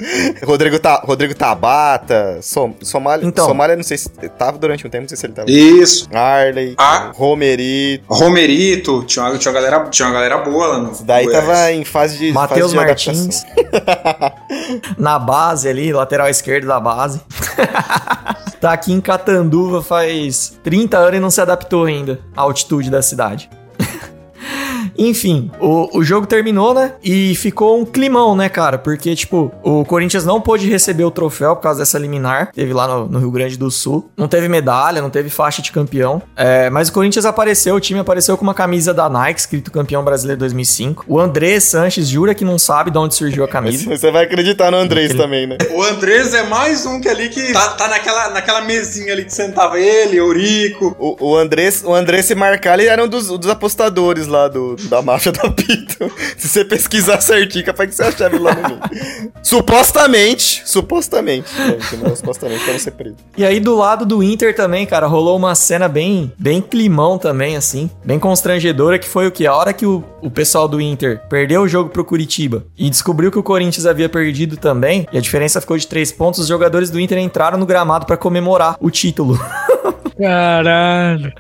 Rodrigo, 0.45 0.81
Ta, 0.81 0.97
Rodrigo 1.05 1.33
Tabata, 1.33 2.41
Som, 2.43 2.75
Somália. 2.83 3.25
Então. 3.25 3.47
Somália, 3.47 3.77
não 3.77 3.85
sei 3.85 3.99
se. 3.99 4.09
Tava 4.09 4.59
durante 4.59 4.85
um 4.85 4.91
tempo, 4.91 5.03
não 5.03 5.09
sei 5.09 5.17
se 5.17 5.27
ele 5.27 5.33
tava. 5.35 5.49
Isso. 5.49 6.09
Arley, 6.13 6.75
Ah. 6.77 7.13
Romerito. 7.15 8.05
Romerito, 8.13 9.05
tinha 9.05 9.25
uma, 9.27 9.39
tinha 9.39 9.53
uma 9.53 9.61
galera, 9.61 9.85
tinha 9.91 10.09
uma 10.09 10.15
galera 10.15 10.39
boa 10.39 10.67
lá 10.67 10.79
no. 10.79 10.93
Daí 11.05 11.25
Goiás. 11.27 11.45
tava 11.47 11.73
em 11.73 11.85
fase 11.85 12.19
de. 12.19 12.33
Matheus 12.33 12.75
Martins. 12.75 13.45
Na 14.99 15.19
base 15.21 15.69
ali, 15.69 15.93
lateral 15.93 16.29
esquerdo 16.29 16.67
da 16.67 16.81
base. 16.81 17.21
Tá 18.61 18.73
aqui 18.73 18.93
em 18.93 19.01
Catanduva 19.01 19.83
faz 19.83 20.59
30 20.63 20.99
anos 20.99 21.17
e 21.17 21.21
não 21.21 21.31
se 21.31 21.41
adaptou 21.41 21.85
ainda 21.85 22.21
à 22.37 22.43
altitude 22.43 22.91
da 22.91 23.03
cidade. 23.03 23.49
Enfim, 24.99 25.51
o, 25.61 25.99
o 25.99 26.03
jogo 26.05 26.27
terminou, 26.27 26.75
né? 26.75 26.95
E 27.03 27.35
ficou 27.37 27.81
um 27.81 27.85
climão, 27.85 28.35
né, 28.37 28.49
cara? 28.49 28.77
Porque, 28.77 29.15
tipo, 29.15 29.53
o 29.63 29.85
Corinthians 29.85 30.25
não 30.25 30.41
pôde 30.41 30.69
receber 30.69 31.05
o 31.05 31.11
troféu 31.11 31.55
por 31.55 31.63
causa 31.63 31.81
dessa 31.81 31.99
liminar. 31.99 32.51
Teve 32.53 32.73
lá 32.73 32.89
no, 32.89 33.07
no 33.07 33.19
Rio 33.19 33.31
Grande 33.31 33.57
do 33.57 33.71
Sul. 33.71 34.11
Não 34.17 34.27
teve 34.27 34.49
medalha, 34.49 35.01
não 35.01 35.11
teve 35.11 35.31
faixa 35.31 35.63
de 35.63 35.71
campeão. 35.71 36.21
É, 36.37 36.69
mas 36.71 36.89
o 36.89 36.93
Corinthians 36.93 37.25
apareceu, 37.25 37.75
o 37.77 37.81
time 37.81 38.01
apareceu 38.01 38.37
com 38.37 38.43
uma 38.43 38.55
camisa 38.55 38.93
da 38.93 39.09
Nike, 39.09 39.41
escrito 39.41 39.71
campeão 39.71 40.03
brasileiro 40.05 40.39
2005. 40.41 41.05
O 41.07 41.21
André 41.21 41.61
Sanches 41.61 42.09
jura 42.09 42.35
que 42.35 42.45
não 42.45 42.59
sabe 42.59 42.91
de 42.91 42.99
onde 42.99 43.15
surgiu 43.15 43.45
a 43.45 43.49
camisa. 43.49 43.85
Você 43.97 44.11
vai 44.11 44.25
acreditar 44.25 44.71
no 44.71 44.79
Andrés 44.79 45.11
Aquele- 45.11 45.23
também, 45.23 45.47
né? 45.47 45.57
O 45.71 45.83
Andrés 45.83 46.35
é 46.35 46.43
mais 46.43 46.85
um 46.87 47.01
que 47.01 47.09
ali 47.09 47.29
que 47.29 47.53
tá, 47.53 47.69
tá 47.71 47.89
naquela, 47.89 48.31
naquela 48.31 48.61
mesinha 48.63 49.13
ali 49.13 49.25
que 49.25 49.33
sentava 49.33 49.79
ele, 49.79 50.17
Eurico. 50.17 50.97
O, 50.99 51.31
o 51.33 51.37
Andrés, 51.37 51.83
o 51.85 51.95
Andrés 51.95 52.27
se 52.27 52.35
marcar, 52.35 52.79
ele 52.79 52.89
era 52.89 53.05
um 53.05 53.09
dos, 53.09 53.29
dos 53.29 53.49
apostadores 53.49 54.27
lá 54.27 54.49
do, 54.49 54.77
Da 54.89 55.03
máfia 55.03 55.33
do 55.33 55.41
apito. 55.47 56.11
Se 56.37 56.49
você 56.49 56.65
pesquisar 56.65 57.21
certinho, 57.21 57.65
capaz 57.65 57.91
que 57.91 57.97
você 57.97 58.03
achar 58.03 58.33
ele 58.33 58.43
lá 58.43 58.55
no 58.55 58.63
meio. 58.63 58.81
supostamente, 59.43 60.63
supostamente. 60.65 61.49
Gente, 61.55 61.97
não, 61.97 62.17
supostamente 62.17 62.65
pra 62.65 62.73
não 62.73 62.81
ser 62.81 62.93
preso. 62.93 63.17
E 63.37 63.45
aí 63.45 63.61
do 63.61 63.77
lado 63.77 64.07
do 64.07 64.23
Inter 64.23 64.55
também, 64.55 64.87
cara, 64.87 65.07
rolou 65.07 65.37
uma 65.37 65.55
cena 65.55 65.89
bem, 65.89 66.33
bem 66.39 66.61
climão 66.61 67.19
também, 67.19 67.57
assim, 67.57 67.91
bem 68.05 68.19
constrangedora, 68.19 68.99
que 68.99 69.09
foi 69.09 69.27
o 69.27 69.31
que? 69.31 69.47
A 69.47 69.55
hora 69.55 69.73
que 69.73 69.87
o, 69.87 70.03
o 70.23 70.31
pessoal 70.31 70.69
do 70.69 70.81
Inter 70.81 71.21
perdeu 71.29 71.63
o 71.63 71.69
jogo 71.69 71.91
pro 71.91 72.05
Curitiba 72.05 72.65
e 72.77 72.89
descobriu 72.89 73.31
que 73.31 73.39
o 73.39 73.43
Corinthians 73.43 73.87
havia 73.87 74.09
perdido 74.09 74.57
também, 74.57 75.07
e 75.13 75.19
a 75.19 75.21
diferença 75.21 75.61
ficou 75.61 75.77
de 75.77 75.87
três 75.87 76.11
pontos, 76.13 76.41
os 76.41 76.47
jogadores 76.47 76.91
do 76.91 76.99
Inter 76.99 77.19
entraram 77.19 77.59
no 77.59 77.67
gramado 77.67 78.07
pra 78.07 78.17
comemorar 78.17 78.77
o 78.81 78.91
título. 78.91 79.39
Caralho. 80.19 81.33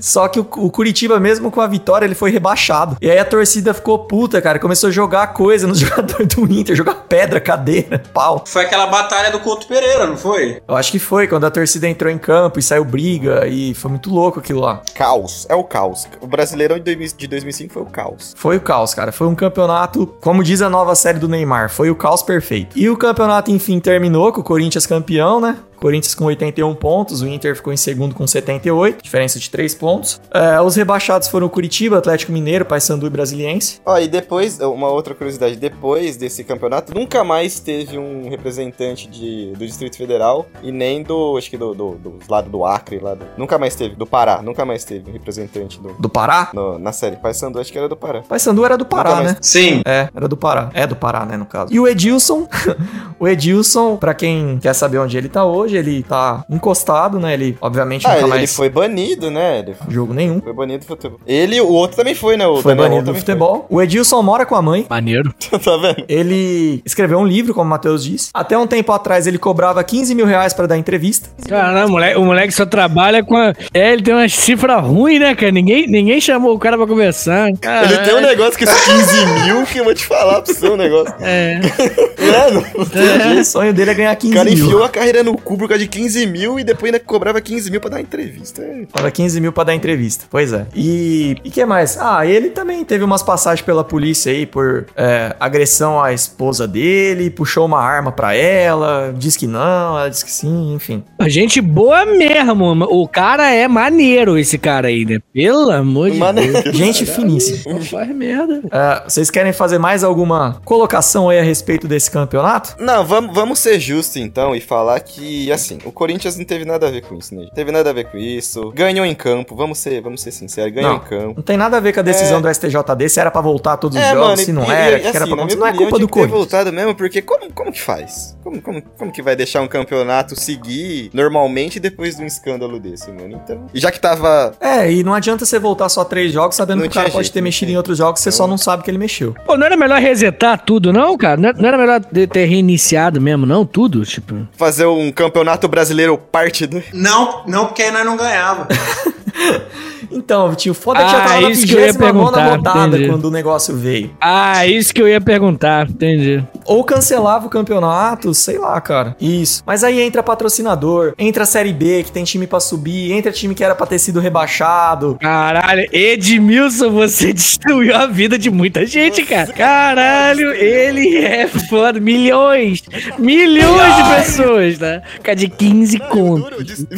Só 0.00 0.28
que 0.28 0.40
o, 0.40 0.46
o 0.56 0.70
Curitiba, 0.70 1.20
mesmo 1.20 1.50
com 1.50 1.60
a 1.60 1.66
vitória, 1.66 2.06
ele 2.06 2.14
foi 2.14 2.30
rebaixado. 2.30 2.96
E 3.00 3.10
aí 3.10 3.18
a 3.18 3.24
torcida 3.24 3.72
ficou 3.74 4.00
puta, 4.00 4.40
cara. 4.42 4.58
Começou 4.58 4.88
a 4.88 4.92
jogar 4.92 5.28
coisa 5.28 5.66
nos 5.66 5.78
jogadores 5.80 6.26
do 6.28 6.44
Inter, 6.52 6.74
jogar 6.74 6.94
pedra, 7.08 7.40
cadeira, 7.40 8.02
pau. 8.12 8.44
Foi 8.46 8.64
aquela 8.64 8.86
batalha 8.86 9.30
do 9.30 9.40
Couto 9.40 9.66
Pereira, 9.66 10.06
não 10.06 10.16
foi? 10.16 10.62
Eu 10.66 10.76
acho 10.76 10.90
que 10.90 10.98
foi 10.98 11.26
quando 11.26 11.44
a 11.44 11.50
torcida 11.50 11.88
entrou 11.88 12.10
em 12.10 12.18
campo 12.18 12.58
e 12.58 12.62
saiu 12.62 12.84
briga 12.84 13.46
e 13.46 13.74
foi 13.74 13.90
muito 13.90 14.10
louco 14.10 14.40
aquilo 14.40 14.60
lá. 14.60 14.82
Caos, 14.94 15.46
é 15.48 15.54
o 15.54 15.64
caos. 15.64 16.06
O 16.20 16.26
Brasileirão 16.26 16.76
de 16.76 16.84
2000 16.84 17.06
de 17.16 17.26
2005 17.26 17.72
foi 17.72 17.82
o 17.82 17.86
caos. 17.86 18.34
Foi 18.36 18.56
o 18.56 18.60
caos, 18.60 18.94
cara. 18.94 19.12
Foi 19.12 19.26
um 19.26 19.34
campeonato, 19.34 20.06
como 20.20 20.42
diz 20.42 20.62
a 20.62 20.68
nova 20.68 20.94
série 20.94 21.18
do 21.18 21.28
Neymar, 21.28 21.70
foi 21.70 21.90
o 21.90 21.94
caos 21.94 22.22
perfeito. 22.22 22.76
E 22.78 22.88
o 22.88 22.96
campeonato, 22.96 23.50
enfim, 23.50 23.78
terminou 23.78 24.32
com 24.32 24.40
o 24.40 24.44
Corinthians 24.44 24.86
campeão, 24.86 25.40
né? 25.40 25.56
Corinthians 25.76 26.14
com 26.14 26.24
81 26.24 26.74
pontos, 26.74 27.22
o 27.22 27.26
Inter 27.28 27.54
ficou 27.56 27.72
em 27.72 27.76
segundo 27.76 28.14
com 28.14 28.26
78, 28.26 29.02
diferença 29.02 29.38
de 29.38 29.48
3 29.50 29.74
pontos. 29.74 30.20
É, 30.32 30.60
os 30.60 30.76
rebaixados 30.76 31.28
foram 31.28 31.46
o 31.46 31.50
Curitiba, 31.50 31.98
Atlético 31.98 32.32
Mineiro, 32.32 32.64
Paysandu 32.64 33.06
e 33.06 33.10
Brasiliense. 33.10 33.80
Ó, 33.84 33.98
e 33.98 34.08
depois, 34.08 34.58
uma 34.60 34.88
outra 34.88 35.14
curiosidade, 35.14 35.56
depois 35.56 36.16
desse 36.16 36.44
campeonato, 36.44 36.94
nunca 36.94 37.22
mais 37.24 37.60
teve 37.60 37.98
um 37.98 38.28
representante 38.28 39.08
de, 39.08 39.52
do 39.52 39.66
Distrito 39.66 39.96
Federal 39.96 40.46
e 40.62 40.70
nem 40.72 41.02
do, 41.02 41.36
acho 41.36 41.50
que 41.50 41.56
do, 41.56 41.74
do, 41.74 41.90
do 41.96 42.18
lado 42.28 42.48
do 42.50 42.64
Acre, 42.64 42.98
lá 42.98 43.14
do, 43.14 43.24
nunca 43.36 43.58
mais 43.58 43.74
teve, 43.74 43.94
do 43.94 44.06
Pará, 44.06 44.40
nunca 44.42 44.64
mais 44.64 44.84
teve 44.84 45.08
um 45.10 45.12
representante 45.12 45.80
do, 45.80 45.94
Do 45.98 46.08
Pará? 46.08 46.50
no- 46.52 46.78
na 46.78 46.92
série 46.92 47.16
Paysandu, 47.16 47.58
acho 47.58 47.72
que 47.72 47.78
era 47.78 47.88
do 47.88 47.96
Pará. 47.96 48.22
Paysandu 48.28 48.64
era 48.64 48.76
do 48.78 48.84
Pará, 48.86 49.16
mais- 49.16 49.32
né? 49.32 49.36
Sim. 49.40 49.82
É, 49.84 50.08
era 50.14 50.28
do 50.28 50.36
Pará. 50.36 50.70
É 50.74 50.86
do 50.86 50.94
Pará, 50.96 51.24
né, 51.26 51.36
no 51.36 51.46
caso. 51.46 51.72
E 51.72 51.80
o 51.80 51.86
Edilson, 51.88 52.46
o 53.18 53.26
Edilson, 53.26 53.96
pra 53.96 54.14
quem 54.14 54.58
quer 54.58 54.74
saber 54.74 54.98
onde 54.98 55.16
ele 55.16 55.28
tá 55.28 55.44
hoje, 55.44 55.65
ele 55.74 56.02
tá 56.02 56.44
encostado, 56.50 57.18
né? 57.18 57.34
Ele, 57.34 57.56
obviamente, 57.60 58.06
Ah, 58.06 58.10
nunca 58.10 58.20
ele, 58.20 58.28
mais 58.28 58.40
ele 58.42 58.46
foi 58.48 58.68
banido, 58.68 59.30
né? 59.30 59.58
Ele 59.60 59.74
jogo 59.88 60.12
nenhum. 60.12 60.40
foi 60.40 60.52
banido 60.52 60.80
do 60.84 60.86
futebol. 60.86 61.20
Ele, 61.26 61.60
o 61.60 61.68
outro 61.68 61.96
também 61.96 62.14
foi, 62.14 62.36
né? 62.36 62.46
O 62.46 62.56
Foi 62.62 62.74
Daniel 62.74 62.90
banido 62.90 63.12
do 63.12 63.18
futebol. 63.18 63.66
O 63.70 63.80
Edilson 63.82 64.22
mora 64.22 64.44
com 64.46 64.54
a 64.54 64.62
mãe. 64.62 64.86
Maneiro. 64.88 65.34
foi. 65.40 65.58
tá 65.66 65.76
vendo? 65.76 66.04
Ele 66.08 66.82
escreveu 66.84 67.18
um 67.18 67.26
livro, 67.26 67.54
como 67.54 67.66
o 67.66 67.70
Matheus 67.70 68.04
disse. 68.04 68.30
Até 68.34 68.56
um 68.56 68.66
tempo 68.66 68.92
atrás 68.92 69.26
ele 69.26 69.38
cobrava 69.38 69.82
15 69.82 70.14
mil 70.14 70.26
reais 70.26 70.52
pra 70.52 70.66
dar 70.66 70.76
entrevista. 70.76 71.28
Caramba, 71.48 71.86
o 71.86 71.90
moleque, 71.90 72.18
o 72.18 72.24
moleque 72.24 72.52
só 72.52 72.66
trabalha 72.66 73.24
com 73.24 73.36
a... 73.36 73.52
É, 73.72 73.92
ele 73.92 74.02
tem 74.02 74.14
uma 74.14 74.28
cifra 74.28 74.76
ruim, 74.78 75.18
né, 75.18 75.34
cara? 75.34 75.52
Ninguém, 75.52 75.86
ninguém 75.86 76.20
chamou 76.20 76.54
o 76.54 76.58
cara 76.58 76.76
pra 76.76 76.86
conversar. 76.86 77.48
Ele 77.48 77.98
tem 78.04 78.14
um 78.14 78.20
negócio 78.20 78.56
que 78.56 78.64
esses 78.64 78.80
15 78.84 79.26
mil 79.44 79.64
que 79.66 79.78
eu 79.78 79.84
vou 79.84 79.94
te 79.94 80.04
falar 80.06 80.40
você 80.40 80.68
um 80.68 80.76
negócio. 80.76 81.14
É. 81.20 81.60
É, 82.26 82.50
não, 82.50 82.60
não 82.60 82.84
jeito. 82.84 83.40
O 83.40 83.44
sonho 83.44 83.72
dele 83.72 83.92
é 83.92 83.94
ganhar 83.94 84.16
15 84.16 84.32
O 84.32 84.36
cara 84.36 84.50
mil. 84.50 84.64
enfiou 84.64 84.82
a 84.84 84.88
carreira 84.88 85.22
no 85.22 85.36
cu 85.38 85.55
por 85.56 85.68
causa 85.68 85.82
de 85.82 85.88
15 85.88 86.26
mil 86.26 86.58
e 86.58 86.64
depois 86.64 86.92
ainda 86.92 87.04
cobrava 87.04 87.40
15 87.40 87.70
mil 87.70 87.80
pra 87.80 87.90
dar 87.90 88.00
entrevista. 88.00 88.62
É. 88.62 88.86
Paga 88.92 89.10
15 89.10 89.40
mil 89.40 89.52
pra 89.52 89.64
dar 89.64 89.74
entrevista. 89.74 90.26
Pois 90.30 90.52
é. 90.52 90.66
E 90.74 91.36
o 91.44 91.50
que 91.50 91.64
mais? 91.64 91.98
Ah, 91.98 92.26
ele 92.26 92.50
também 92.50 92.84
teve 92.84 93.04
umas 93.04 93.22
passagens 93.22 93.64
pela 93.64 93.84
polícia 93.84 94.32
aí 94.32 94.46
por 94.46 94.86
é, 94.96 95.34
agressão 95.38 96.00
à 96.00 96.12
esposa 96.12 96.66
dele, 96.66 97.30
puxou 97.30 97.66
uma 97.66 97.80
arma 97.80 98.12
pra 98.12 98.34
ela, 98.34 99.14
disse 99.16 99.38
que 99.38 99.46
não, 99.46 99.98
ela 99.98 100.08
disse 100.08 100.24
que 100.24 100.30
sim, 100.30 100.74
enfim. 100.74 101.02
Gente 101.26 101.60
boa 101.60 102.04
mesmo. 102.04 102.84
O 102.90 103.08
cara 103.08 103.50
é 103.50 103.68
maneiro, 103.68 104.38
esse 104.38 104.58
cara 104.58 104.88
aí, 104.88 105.04
né? 105.04 105.18
Pelo 105.32 105.70
amor 105.70 106.10
de 106.10 106.18
Maneiro. 106.18 106.62
Deus. 106.62 106.76
Gente 106.76 107.06
finíssima. 107.06 107.74
Não 107.74 107.82
faz 107.82 108.08
merda. 108.14 108.62
É, 108.70 109.02
vocês 109.08 109.30
querem 109.30 109.52
fazer 109.52 109.78
mais 109.78 110.02
alguma 110.02 110.60
colocação 110.64 111.28
aí 111.28 111.38
a 111.38 111.42
respeito 111.42 111.86
desse 111.86 112.10
campeonato? 112.10 112.74
Não, 112.78 113.04
vamos, 113.04 113.34
vamos 113.34 113.58
ser 113.58 113.78
justos 113.78 114.16
então 114.16 114.54
e 114.54 114.60
falar 114.60 115.00
que, 115.00 115.45
assim, 115.52 115.78
o 115.84 115.92
Corinthians 115.92 116.36
não 116.36 116.44
teve 116.44 116.64
nada 116.64 116.88
a 116.88 116.90
ver 116.90 117.02
com 117.02 117.14
isso, 117.16 117.34
né? 117.34 117.46
Teve 117.54 117.70
nada 117.72 117.90
a 117.90 117.92
ver 117.92 118.04
com 118.10 118.16
isso. 118.18 118.70
Ganhou 118.74 119.04
em 119.06 119.14
campo, 119.14 119.54
vamos 119.56 119.78
ser, 119.78 120.00
vamos 120.00 120.20
ser 120.22 120.30
sinceros, 120.32 120.72
ganhou 120.72 120.90
Não. 120.90 120.96
em 120.96 121.00
campo. 121.00 121.34
Não 121.36 121.42
tem 121.42 121.56
nada 121.56 121.76
a 121.76 121.80
ver 121.80 121.92
com 121.92 122.00
a 122.00 122.02
decisão 122.02 122.40
do 122.40 122.48
STJD, 122.52 123.08
se 123.08 123.20
era 123.20 123.30
pra 123.30 123.40
voltar 123.40 123.76
todos 123.76 123.96
os 123.96 124.02
É, 124.02 124.10
jogos, 124.12 124.24
mano, 124.26 124.36
se 124.38 124.52
não 124.52 124.64
e- 124.64 124.70
era, 124.74 124.96
e, 124.98 125.00
que 125.00 125.06
era 125.08 125.24
assim, 125.24 125.34
pra 125.36 125.44
Não 125.56 125.66
é 125.66 125.72
culpa 125.72 125.72
do 125.72 125.76
tinha 125.76 125.90
que 125.90 125.98
ter 125.98 126.08
Corinthians. 126.08 126.30
voltado 126.38 126.72
mesmo, 126.72 126.94
porque 126.94 127.22
como, 127.22 127.52
como 127.52 127.72
que 127.72 127.80
faz? 127.80 128.36
Como, 128.42 128.60
como, 128.62 128.82
como 128.96 129.12
que 129.12 129.22
vai 129.22 129.34
deixar 129.36 129.60
um 129.62 129.66
campeonato 129.68 130.38
seguir 130.38 131.10
normalmente 131.12 131.78
depois 131.80 132.16
de 132.16 132.22
um 132.22 132.26
escândalo 132.26 132.78
desse, 132.78 133.10
mano? 133.10 133.40
Então. 133.42 133.66
E 133.74 133.80
já 133.80 133.90
que 133.90 134.00
tava. 134.00 134.52
É, 134.60 134.90
e 134.92 135.02
não 135.02 135.12
adianta 135.14 135.44
você 135.44 135.58
voltar 135.58 135.88
só 135.88 136.04
três 136.04 136.32
jogos 136.32 136.56
sabendo 136.56 136.78
Não 136.78 136.82
que 136.84 136.88
o 136.90 136.94
cara 136.94 137.06
tinha 137.06 137.12
pode 137.14 137.24
jeito, 137.26 137.34
ter 137.34 137.40
não 137.40 137.44
mexido 137.44 137.72
em 137.72 137.76
outros 137.76 137.98
jogos, 137.98 138.20
você 138.20 138.28
Então- 138.28 138.36
só 138.38 138.46
não 138.46 138.58
sabe 138.58 138.82
que 138.82 138.90
ele 138.90 138.98
mexeu. 138.98 139.34
Pô, 139.46 139.56
não 139.56 139.66
era 139.66 139.76
melhor 139.76 140.00
resetar 140.00 140.64
tudo, 140.64 140.92
não, 140.92 141.16
cara? 141.16 141.36
Não 141.40 141.48
era, 141.48 141.76
não 141.76 141.78
melhor 141.78 142.00
ter 142.04 142.44
reiniciado 142.46 143.20
mesmo, 143.20 143.46
não? 143.46 143.64
Tudo? 143.66 144.04
Tipo. 144.04 144.46
Fazer 144.56 144.86
um 144.86 145.10
campeonato 145.12 145.35
brasileiro 145.68 146.16
parte 146.18 146.66
2. 146.66 146.86
Não, 146.92 147.44
não, 147.46 147.66
porque 147.66 147.82
aí 147.82 147.90
nós 147.90 148.04
não 148.04 148.16
ganhava. 148.16 148.68
Então, 150.08 150.54
tio, 150.54 150.72
foda 150.72 151.02
que 151.04 151.10
já 151.10 151.18
Ah, 151.24 151.26
tava 151.26 151.40
na 151.40 151.50
isso 151.50 151.66
que 151.66 151.72
eu 151.72 151.80
ia 151.80 151.86
29 151.86 152.12
perguntar, 152.12 152.48
rodada 152.56 152.86
entendi. 152.96 153.08
quando 153.10 153.24
o 153.24 153.30
negócio 153.30 153.74
veio. 153.76 154.10
Ah, 154.20 154.64
isso 154.66 154.94
que 154.94 155.02
eu 155.02 155.08
ia 155.08 155.20
perguntar. 155.20 155.88
Entendi. 155.90 156.44
Ou 156.64 156.84
cancelava 156.84 157.46
o 157.46 157.50
campeonato, 157.50 158.32
sei 158.32 158.56
lá, 158.58 158.80
cara. 158.80 159.16
Isso. 159.20 159.62
Mas 159.66 159.82
aí 159.82 160.00
entra 160.00 160.22
patrocinador, 160.22 161.12
entra 161.18 161.42
a 161.42 161.46
Série 161.46 161.72
B, 161.72 162.04
que 162.04 162.12
tem 162.12 162.22
time 162.22 162.46
pra 162.46 162.60
subir, 162.60 163.10
entra 163.12 163.32
time 163.32 163.54
que 163.54 163.64
era 163.64 163.74
pra 163.74 163.86
ter 163.86 163.98
sido 163.98 164.20
rebaixado. 164.20 165.16
Caralho, 165.20 165.86
Edmilson, 165.92 166.90
você 166.90 167.32
destruiu 167.34 167.96
a 167.96 168.06
vida 168.06 168.38
de 168.38 168.50
muita 168.50 168.86
gente, 168.86 169.22
cara. 169.24 169.52
Caralho, 169.52 170.52
ele 170.52 171.16
é 171.16 171.48
foda. 171.48 171.98
Milhões, 171.98 172.82
milhões 173.18 173.96
de 173.96 174.14
pessoas, 174.16 174.78
tá? 174.78 175.02
Ficar 175.14 175.34
de 175.34 175.48
15 175.48 175.98
conto. 175.98 176.48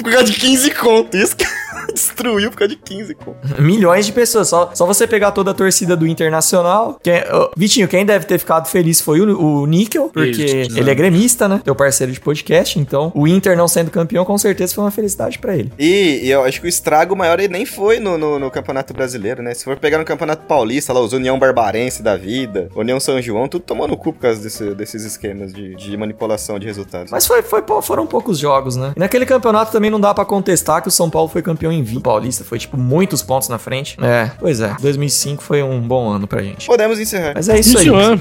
Causa 0.03 0.25
de 0.25 0.33
15 0.35 0.71
conto. 0.73 1.17
Isso 1.17 1.37
que 1.37 1.47
destruiu 1.93 2.51
por 2.51 2.59
causa 2.59 2.75
de 2.75 2.77
15 2.81 3.15
conto. 3.15 3.39
Milhões 3.63 4.07
de 4.07 4.13
pessoas. 4.13 4.49
Só, 4.49 4.71
só 4.75 4.87
você 4.87 5.07
pegar 5.07 5.33
toda 5.33 5.51
a 5.51 5.55
torcida 5.55 5.97
do 5.97 6.07
Internacional. 6.07 6.99
Quem, 7.03 7.21
ô, 7.33 7.51
Vitinho, 7.57 7.89
quem 7.89 8.05
deve 8.05 8.25
ter 8.27 8.39
ficado 8.39 8.67
feliz 8.69 9.01
foi 9.01 9.21
o, 9.21 9.41
o 9.63 9.67
Níquel, 9.67 10.11
porque 10.13 10.31
Isso, 10.31 10.79
ele 10.79 10.91
é 10.91 10.95
gremista, 10.95 11.49
né? 11.49 11.61
Teu 11.65 11.75
parceiro 11.75 12.13
de 12.13 12.21
podcast. 12.21 12.79
Então, 12.79 13.11
o 13.15 13.27
Inter 13.27 13.57
não 13.57 13.67
sendo 13.69 13.91
campeão, 13.91 14.25
com 14.25 14.37
certeza 14.39 14.75
foi 14.75 14.85
uma 14.85 14.91
felicidade 14.91 15.39
pra 15.39 15.57
ele. 15.57 15.73
E, 15.79 16.21
e 16.25 16.31
eu 16.31 16.45
acho 16.45 16.61
que 16.61 16.67
o 16.67 16.69
estrago 16.69 17.17
maior 17.17 17.39
ele 17.41 17.49
nem 17.53 17.65
foi 17.67 17.99
no, 17.99 18.17
no, 18.19 18.39
no 18.39 18.51
Campeonato 18.51 18.93
Brasileiro, 18.95 19.43
né? 19.43 19.55
Se 19.55 19.65
for 19.65 19.77
pegar 19.79 19.99
no 19.99 20.05
Campeonato 20.05 20.47
Paulista, 20.47 20.93
lá, 20.93 21.01
os 21.01 21.13
União 21.13 21.39
Barbarense 21.39 22.03
da 22.03 22.17
vida, 22.17 22.69
União 22.75 23.01
São 23.01 23.21
João, 23.21 23.49
tudo 23.49 23.63
tomando 23.63 23.97
cu 23.97 24.13
por 24.13 24.21
causa 24.21 24.41
desse- 24.43 24.75
desses 24.75 25.05
esquemas 25.05 25.53
de, 25.53 25.75
de 25.75 25.97
manipulação 25.97 26.59
de 26.59 26.67
resultados. 26.67 27.11
Mas 27.11 27.27
foi, 27.27 27.43
foi, 27.43 27.63
foram 27.83 28.07
poucos 28.07 28.39
jogos, 28.39 28.77
né? 28.77 28.93
E 28.97 29.01
naquele 29.01 29.27
campeonato 29.27 29.73
também 29.73 29.91
não 29.91 30.01
dá 30.01 30.13
pra 30.15 30.25
contestar 30.25 30.83
que 30.83 30.89
o 30.89 30.91
São 30.91 31.09
Paulo 31.11 31.29
foi 31.29 31.43
campeão 31.43 31.73
em 31.73 31.78
20. 31.83 31.97
O 31.99 32.01
Paulista 32.01 32.45
foi, 32.45 32.59
tipo, 32.59 32.77
muitos 32.77 33.23
pontos 33.23 33.49
na 33.49 33.59
frente. 33.59 33.97
É, 34.03 34.31
pois 34.39 34.61
é. 34.61 34.77
2005 34.81 35.43
foi 35.43 35.63
um 35.63 35.81
bom 35.81 36.09
ano 36.09 36.27
pra 36.27 36.43
gente. 36.43 36.67
Podemos 36.67 36.99
encerrar. 36.99 37.33
Mas 37.35 37.49
é 37.49 37.59
isso 37.59 37.77
aí. 37.79 37.85
Senhor. 37.85 38.21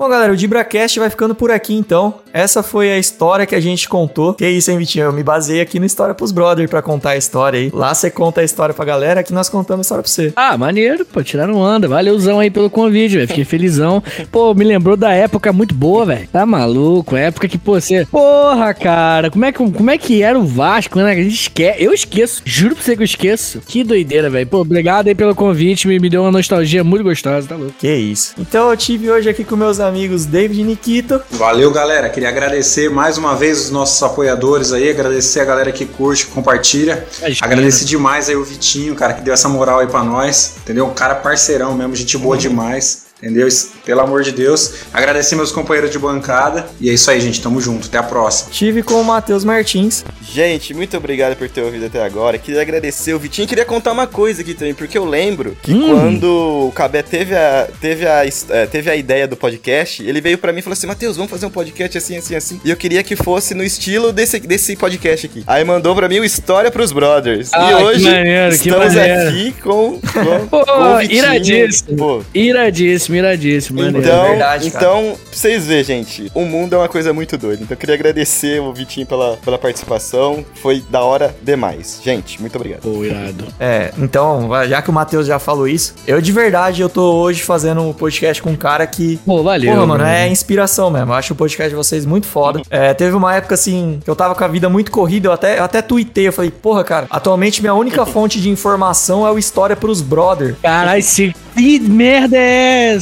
Bom, 0.00 0.08
galera, 0.08 0.32
o 0.32 0.36
DibraCast 0.36 0.98
vai 0.98 1.10
ficando 1.10 1.34
por 1.34 1.50
aqui 1.50 1.74
então. 1.74 2.14
Essa 2.32 2.62
foi 2.62 2.90
a 2.90 2.98
história 2.98 3.44
que 3.44 3.54
a 3.54 3.60
gente 3.60 3.86
contou. 3.86 4.32
Que 4.32 4.48
isso, 4.48 4.70
hein, 4.70 4.78
Vitinho? 4.78 5.04
Eu 5.04 5.12
me 5.12 5.22
baseei 5.22 5.60
aqui 5.60 5.78
no 5.78 5.84
História 5.84 6.14
pros 6.14 6.32
Brother 6.32 6.66
pra 6.70 6.80
contar 6.80 7.10
a 7.10 7.16
história 7.18 7.60
aí. 7.60 7.70
Lá 7.70 7.92
você 7.92 8.10
conta 8.10 8.40
a 8.40 8.44
história 8.44 8.74
pra 8.74 8.82
galera, 8.82 9.20
aqui 9.20 9.30
nós 9.30 9.50
contamos 9.50 9.80
a 9.80 9.82
história 9.82 10.02
pra 10.02 10.10
você. 10.10 10.32
Ah, 10.34 10.56
maneiro, 10.56 11.04
pô, 11.04 11.22
tiraram 11.22 11.56
onda. 11.56 11.86
Valeuzão 11.86 12.40
aí 12.40 12.50
pelo 12.50 12.70
convite, 12.70 13.16
velho. 13.16 13.28
Fiquei 13.28 13.44
felizão. 13.44 14.02
Pô, 14.32 14.54
me 14.54 14.64
lembrou 14.64 14.96
da 14.96 15.12
época 15.12 15.52
muito 15.52 15.74
boa, 15.74 16.06
velho. 16.06 16.26
Tá 16.32 16.46
maluco? 16.46 17.14
Época 17.14 17.46
que, 17.46 17.58
pô, 17.58 17.78
você. 17.78 18.06
Porra, 18.06 18.72
cara, 18.72 19.30
como 19.30 19.44
é 19.44 19.52
que, 19.52 19.58
como 19.58 19.90
é 19.90 19.98
que 19.98 20.22
era 20.22 20.38
o 20.38 20.46
Vasco, 20.46 20.98
né? 20.98 21.12
A 21.12 21.14
gente 21.14 21.34
esquece. 21.34 21.84
Eu 21.84 21.92
esqueço. 21.92 22.40
Juro 22.46 22.74
pra 22.74 22.82
você 22.82 22.96
que 22.96 23.02
eu 23.02 23.04
esqueço. 23.04 23.60
Que 23.66 23.84
doideira, 23.84 24.30
velho. 24.30 24.46
Pô, 24.46 24.60
obrigado 24.60 25.08
aí 25.08 25.14
pelo 25.14 25.34
convite. 25.34 25.86
Me, 25.86 25.98
me 25.98 26.08
deu 26.08 26.22
uma 26.22 26.32
nostalgia 26.32 26.82
muito 26.82 27.04
gostosa, 27.04 27.46
tá 27.48 27.54
louco. 27.54 27.74
Que 27.78 27.92
isso. 27.92 28.32
Então 28.38 28.70
eu 28.70 28.76
tive 28.78 29.10
hoje 29.10 29.28
aqui 29.28 29.44
com 29.44 29.56
meus 29.56 29.78
amigos 29.78 29.89
David 30.26 30.60
e 30.60 30.64
Nikito. 30.64 31.20
Valeu, 31.32 31.70
galera. 31.70 32.08
Queria 32.08 32.28
agradecer 32.28 32.90
mais 32.90 33.18
uma 33.18 33.34
vez 33.34 33.60
os 33.60 33.70
nossos 33.70 34.02
apoiadores 34.02 34.72
aí, 34.72 34.90
agradecer 34.90 35.40
a 35.40 35.44
galera 35.44 35.72
que 35.72 35.84
curte, 35.84 36.26
que 36.26 36.32
compartilha. 36.32 37.06
Imagina. 37.18 37.46
Agradecer 37.46 37.84
demais 37.84 38.28
aí 38.28 38.36
o 38.36 38.44
Vitinho, 38.44 38.94
cara, 38.94 39.14
que 39.14 39.22
deu 39.22 39.34
essa 39.34 39.48
moral 39.48 39.80
aí 39.80 39.86
pra 39.86 40.02
nós, 40.02 40.54
entendeu? 40.62 40.86
Um 40.86 40.94
cara 40.94 41.14
parceirão 41.14 41.74
mesmo, 41.74 41.94
gente 41.94 42.16
boa 42.16 42.36
demais. 42.36 43.09
Entendeu? 43.22 43.48
Pelo 43.84 44.00
amor 44.00 44.22
de 44.22 44.32
Deus. 44.32 44.72
Agradecer 44.92 45.36
meus 45.36 45.52
companheiros 45.52 45.90
de 45.90 45.98
bancada. 45.98 46.66
E 46.80 46.88
é 46.90 46.92
isso 46.92 47.10
aí, 47.10 47.20
gente. 47.20 47.40
Tamo 47.40 47.60
junto. 47.60 47.86
Até 47.88 47.98
a 47.98 48.02
próxima. 48.02 48.50
Tive 48.50 48.82
com 48.82 48.94
o 49.00 49.04
Matheus 49.04 49.44
Martins. 49.44 50.04
Gente, 50.22 50.72
muito 50.74 50.96
obrigado 50.96 51.36
por 51.36 51.48
ter 51.48 51.62
ouvido 51.62 51.86
até 51.86 52.02
agora. 52.04 52.38
Queria 52.38 52.60
agradecer 52.62 53.12
o 53.14 53.18
Vitinho. 53.18 53.48
Queria 53.48 53.64
contar 53.64 53.92
uma 53.92 54.06
coisa 54.06 54.42
aqui 54.42 54.54
também, 54.54 54.74
porque 54.74 54.96
eu 54.96 55.04
lembro 55.04 55.56
que 55.62 55.72
Hum. 55.72 55.94
quando 55.94 56.66
o 56.68 56.72
Cabé 56.72 57.02
teve 57.02 57.34
a, 57.34 57.68
teve, 57.80 58.06
a, 58.06 58.24
eh, 58.26 58.66
teve 58.66 58.90
a 58.90 58.96
ideia 58.96 59.26
do 59.26 59.36
podcast, 59.36 60.02
ele 60.06 60.20
veio 60.20 60.38
pra 60.38 60.52
mim 60.52 60.60
e 60.60 60.62
falou 60.62 60.74
assim: 60.74 60.86
Matheus, 60.86 61.16
vamos 61.16 61.30
fazer 61.30 61.46
um 61.46 61.50
podcast 61.50 61.96
assim, 61.98 62.16
assim, 62.16 62.34
assim. 62.34 62.60
E 62.64 62.70
eu 62.70 62.76
queria 62.76 63.02
que 63.02 63.16
fosse 63.16 63.54
no 63.54 63.64
estilo 63.64 64.12
desse, 64.12 64.38
desse 64.40 64.76
podcast 64.76 65.26
aqui. 65.26 65.42
Aí 65.46 65.64
mandou 65.64 65.94
pra 65.94 66.08
mim 66.08 66.20
o 66.20 66.24
História 66.24 66.70
pros 66.70 66.92
Brothers. 66.92 67.50
Ah, 67.52 67.72
e 67.72 67.76
que 67.76 67.82
hoje 67.82 68.04
maneiro, 68.04 68.54
estamos 68.54 68.96
aqui 68.96 69.52
com, 69.62 69.98
com, 70.00 70.46
Pô, 70.50 70.64
com 70.64 70.72
o 70.72 70.98
Vitinho. 70.98 71.18
iradíssimo. 71.18 71.96
Pô, 71.96 72.22
Iradíssimo, 72.34 73.09
iradíssimo, 73.14 73.82
maneiro. 73.82 74.06
então, 74.06 74.24
verdade, 74.24 74.70
cara. 74.70 74.84
então, 74.84 75.16
pra 75.16 75.32
vocês 75.32 75.66
verem, 75.66 75.84
gente, 75.84 76.30
o 76.34 76.44
mundo 76.44 76.74
é 76.74 76.78
uma 76.78 76.88
coisa 76.88 77.12
muito 77.12 77.36
doida. 77.36 77.62
Então, 77.62 77.74
eu 77.74 77.78
queria 77.78 77.94
agradecer 77.94 78.60
o 78.60 78.72
Vitinho 78.72 79.06
pela, 79.06 79.36
pela 79.38 79.58
participação. 79.58 80.44
Foi 80.54 80.82
da 80.90 81.02
hora 81.02 81.34
demais. 81.42 82.00
Gente, 82.02 82.40
muito 82.40 82.56
obrigado. 82.56 82.82
Pô, 82.82 83.04
irado. 83.04 83.46
É, 83.58 83.92
então, 83.98 84.48
já 84.68 84.82
que 84.82 84.90
o 84.90 84.92
Matheus 84.92 85.26
já 85.26 85.38
falou 85.38 85.66
isso, 85.66 85.94
eu 86.06 86.20
de 86.20 86.32
verdade, 86.32 86.82
eu 86.82 86.88
tô 86.88 87.14
hoje 87.14 87.42
fazendo 87.42 87.82
um 87.82 87.92
podcast 87.92 88.42
com 88.42 88.50
um 88.50 88.56
cara 88.56 88.86
que 88.86 89.18
Pô, 89.24 89.42
valeu. 89.42 89.72
Porra, 89.72 89.86
mano, 89.86 90.04
é 90.04 90.28
inspiração 90.28 90.90
mesmo. 90.90 91.10
Eu 91.10 91.14
acho 91.14 91.32
o 91.32 91.36
podcast 91.36 91.70
de 91.70 91.76
vocês 91.76 92.04
muito 92.04 92.26
foda. 92.26 92.62
É, 92.70 92.94
teve 92.94 93.14
uma 93.14 93.34
época, 93.34 93.54
assim, 93.54 94.00
que 94.04 94.10
eu 94.10 94.16
tava 94.16 94.34
com 94.34 94.44
a 94.44 94.48
vida 94.48 94.68
muito 94.68 94.90
corrida, 94.90 95.28
eu 95.28 95.32
até, 95.32 95.58
eu 95.58 95.64
até 95.64 95.82
tuitei, 95.82 96.28
eu 96.28 96.32
falei, 96.32 96.50
porra, 96.50 96.84
cara, 96.84 97.06
atualmente 97.10 97.60
minha 97.60 97.74
única 97.74 98.04
fonte 98.06 98.40
de 98.40 98.48
informação 98.48 99.26
é 99.26 99.30
o 99.30 99.38
História 99.38 99.76
pros 99.76 100.00
Brother. 100.00 100.56
Caralho, 100.62 101.02
se... 101.02 101.34
que 101.54 101.80
merda 101.80 102.36
é 102.36 102.94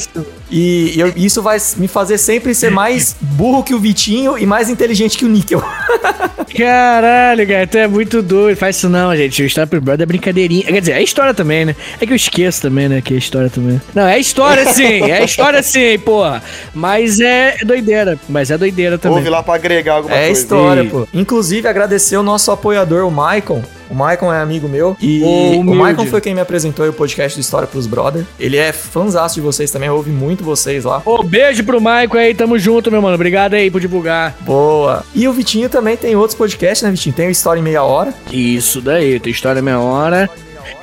E 0.51 0.93
eu- 0.99 1.13
isso 1.15 1.41
vai 1.41 1.57
me 1.77 1.87
fazer 1.87 2.17
sempre 2.17 2.53
ser 2.55 2.69
mais 2.71 3.15
burro 3.19 3.63
que 3.63 3.73
o 3.73 3.79
Vitinho 3.79 4.37
e 4.37 4.45
mais 4.45 4.69
inteligente 4.69 5.17
que 5.17 5.25
o 5.25 5.27
Níquel. 5.27 5.61
Caralho, 6.57 7.47
cara, 7.47 7.67
tu 7.67 7.77
é 7.77 7.87
muito 7.87 8.21
doido. 8.21 8.57
Faz 8.57 8.77
isso 8.77 8.89
não, 8.89 9.15
gente. 9.15 9.41
O 9.41 9.45
História 9.45 9.67
pro 9.67 9.79
Brother 9.81 10.03
é 10.03 10.05
brincadeirinha. 10.05 10.63
Quer 10.65 10.79
dizer, 10.79 10.91
é 10.93 11.03
história 11.03 11.33
também, 11.33 11.65
né? 11.65 11.75
É 11.99 12.05
que 12.05 12.11
eu 12.11 12.15
esqueço 12.15 12.61
também, 12.61 12.89
né? 12.89 13.01
Que 13.01 13.13
é 13.13 13.17
história 13.17 13.49
também. 13.49 13.79
Não, 13.93 14.07
é 14.07 14.19
história 14.19 14.65
sim. 14.73 15.03
É 15.09 15.23
história 15.23 15.61
sim, 15.61 15.97
porra. 15.99 16.41
Mas 16.73 17.19
é 17.19 17.57
doideira. 17.63 18.17
Mas 18.27 18.49
é 18.51 18.57
doideira 18.57 18.97
também. 18.97 19.17
Ouve 19.19 19.29
lá 19.29 19.43
pra 19.43 19.55
agregar 19.55 19.95
alguma 19.95 20.15
É 20.15 20.25
coisa. 20.27 20.41
história, 20.41 20.81
E- 20.81 20.89
pô. 20.89 21.07
Inclusive, 21.13 21.67
agradecer 21.67 22.17
o 22.17 22.23
nosso 22.23 22.51
apoiador, 22.51 23.05
o 23.07 23.11
Maicon. 23.11 23.61
O 23.89 23.95
Maicon 23.95 24.31
é 24.31 24.39
amigo 24.39 24.67
meu. 24.67 24.95
E 25.01 25.21
o. 25.23 25.63
Maicon 25.63 26.05
foi 26.05 26.21
quem 26.21 26.35
me 26.35 26.41
apresentou 26.41 26.83
aí 26.83 26.89
o 26.89 26.93
podcast 26.93 27.37
do 27.37 27.41
História 27.41 27.67
pros 27.67 27.87
Brother. 27.87 28.25
Ele 28.39 28.57
é 28.57 28.71
fãzaço 28.71 29.35
de 29.35 29.41
vocês 29.41 29.71
também, 29.71 29.89
ouve 29.89 30.11
muito 30.11 30.43
vocês 30.43 30.83
lá. 30.83 31.01
Ô, 31.05 31.23
beijo 31.23 31.63
pro 31.63 31.81
Maico 31.81 32.17
aí. 32.17 32.35
Tamo 32.35 32.59
junto, 32.59 32.91
meu 32.91 33.01
mano. 33.01 33.15
Obrigado 33.15 33.53
aí 33.53 33.71
por 33.71 33.81
divulgar. 33.81 34.35
Boa. 34.41 35.03
E 35.15 35.27
o 35.27 35.33
Vitinho 35.33 35.69
também 35.69 35.97
tem 35.97 36.15
outros 36.15 36.37
podcasts, 36.37 36.83
né, 36.83 36.91
Vitinho? 36.91 37.15
Tem 37.15 37.27
o 37.27 37.31
História 37.31 37.59
em 37.59 37.63
Meia 37.63 37.83
Hora. 37.83 38.13
Isso 38.31 38.81
daí, 38.81 39.19
tem 39.19 39.31
história 39.31 39.61
meia 39.61 39.79
hora. 39.79 40.29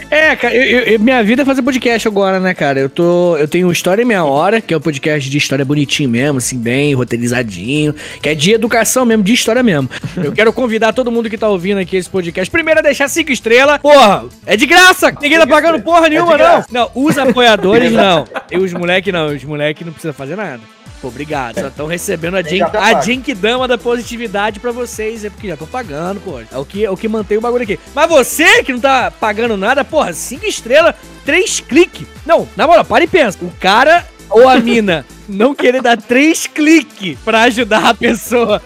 É, 0.08 0.36
cara, 0.36 0.54
eu- 0.54 0.80
eu- 0.82 1.00
minha 1.00 1.22
vida 1.24 1.42
é 1.42 1.44
fazer 1.44 1.62
podcast 1.62 2.06
agora, 2.06 2.38
né, 2.38 2.54
cara? 2.54 2.78
Eu 2.78 2.88
tô. 2.88 3.36
Eu 3.36 3.48
tenho 3.48 3.70
História 3.72 4.02
em 4.02 4.04
Meia 4.04 4.24
Hora, 4.24 4.60
que 4.60 4.72
é 4.72 4.76
um 4.76 4.80
podcast 4.80 5.28
de 5.28 5.36
história 5.36 5.64
bonitinho 5.64 6.08
mesmo, 6.08 6.38
assim, 6.38 6.56
bem 6.58 6.94
roteirizadinho, 6.94 7.92
que 8.22 8.28
é 8.28 8.34
de 8.34 8.52
educação 8.52 9.04
mesmo, 9.04 9.24
de 9.24 9.32
história 9.32 9.64
mesmo. 9.64 9.90
Eu 10.16 10.30
quero 10.32 10.52
convidar 10.52 10.92
todo 10.92 11.10
mundo 11.10 11.28
que 11.28 11.36
tá 11.36 11.48
ouvindo 11.48 11.78
aqui 11.78 11.96
esse 11.96 12.08
podcast, 12.08 12.48
primeiro 12.50 12.78
a 12.78 12.82
deixar 12.84 13.08
cinco 13.08 13.32
estrelas. 13.32 13.78
Porra, 13.78 14.24
é 14.46 14.56
de 14.56 14.64
graça! 14.64 15.12
Ninguém 15.20 15.38
tá 15.38 15.46
pagando 15.46 15.80
porra 15.82 16.08
nenhuma, 16.08 16.38
não. 16.38 16.64
Não, 16.70 16.90
os 16.94 17.18
apoiadores 17.18 17.90
não. 17.92 18.24
E 18.50 18.56
os 18.58 18.72
moleque 18.72 19.10
não, 19.10 19.26
os 19.34 19.42
moleque 19.42 19.84
não 19.84 19.92
precisa 19.92 20.12
fazer 20.12 20.36
nada. 20.36 20.60
Pô, 21.06 21.08
obrigado. 21.08 21.60
Já 21.60 21.68
estão 21.68 21.86
recebendo 21.86 22.36
a, 22.36 22.42
já 22.42 22.68
tá 22.68 22.80
a 22.88 23.66
da 23.68 23.78
positividade 23.78 24.58
pra 24.58 24.72
vocês. 24.72 25.24
É 25.24 25.30
porque 25.30 25.46
já 25.46 25.56
tô 25.56 25.66
pagando, 25.66 26.20
pô. 26.20 26.40
É 26.40 26.58
o 26.58 26.64
que, 26.64 26.84
é 26.84 26.90
o 26.90 26.96
que 26.96 27.06
mantém 27.06 27.38
o 27.38 27.40
bagulho 27.40 27.62
aqui. 27.62 27.78
Mas 27.94 28.08
você 28.08 28.62
que 28.64 28.72
não 28.72 28.80
tá 28.80 29.10
pagando 29.10 29.56
nada, 29.56 29.84
porra, 29.84 30.12
cinco 30.12 30.46
estrelas, 30.46 30.94
três 31.24 31.60
cliques. 31.60 32.06
Não, 32.24 32.48
na 32.56 32.66
moral, 32.66 32.84
para 32.84 33.04
e 33.04 33.06
pensa. 33.06 33.38
O 33.40 33.52
cara 33.60 34.04
ou 34.28 34.48
a 34.48 34.58
mina 34.58 35.06
não 35.28 35.54
querer 35.54 35.80
dar 35.80 35.96
três 35.96 36.46
cliques 36.46 37.16
pra 37.24 37.42
ajudar 37.42 37.86
a 37.86 37.94
pessoa 37.94 38.60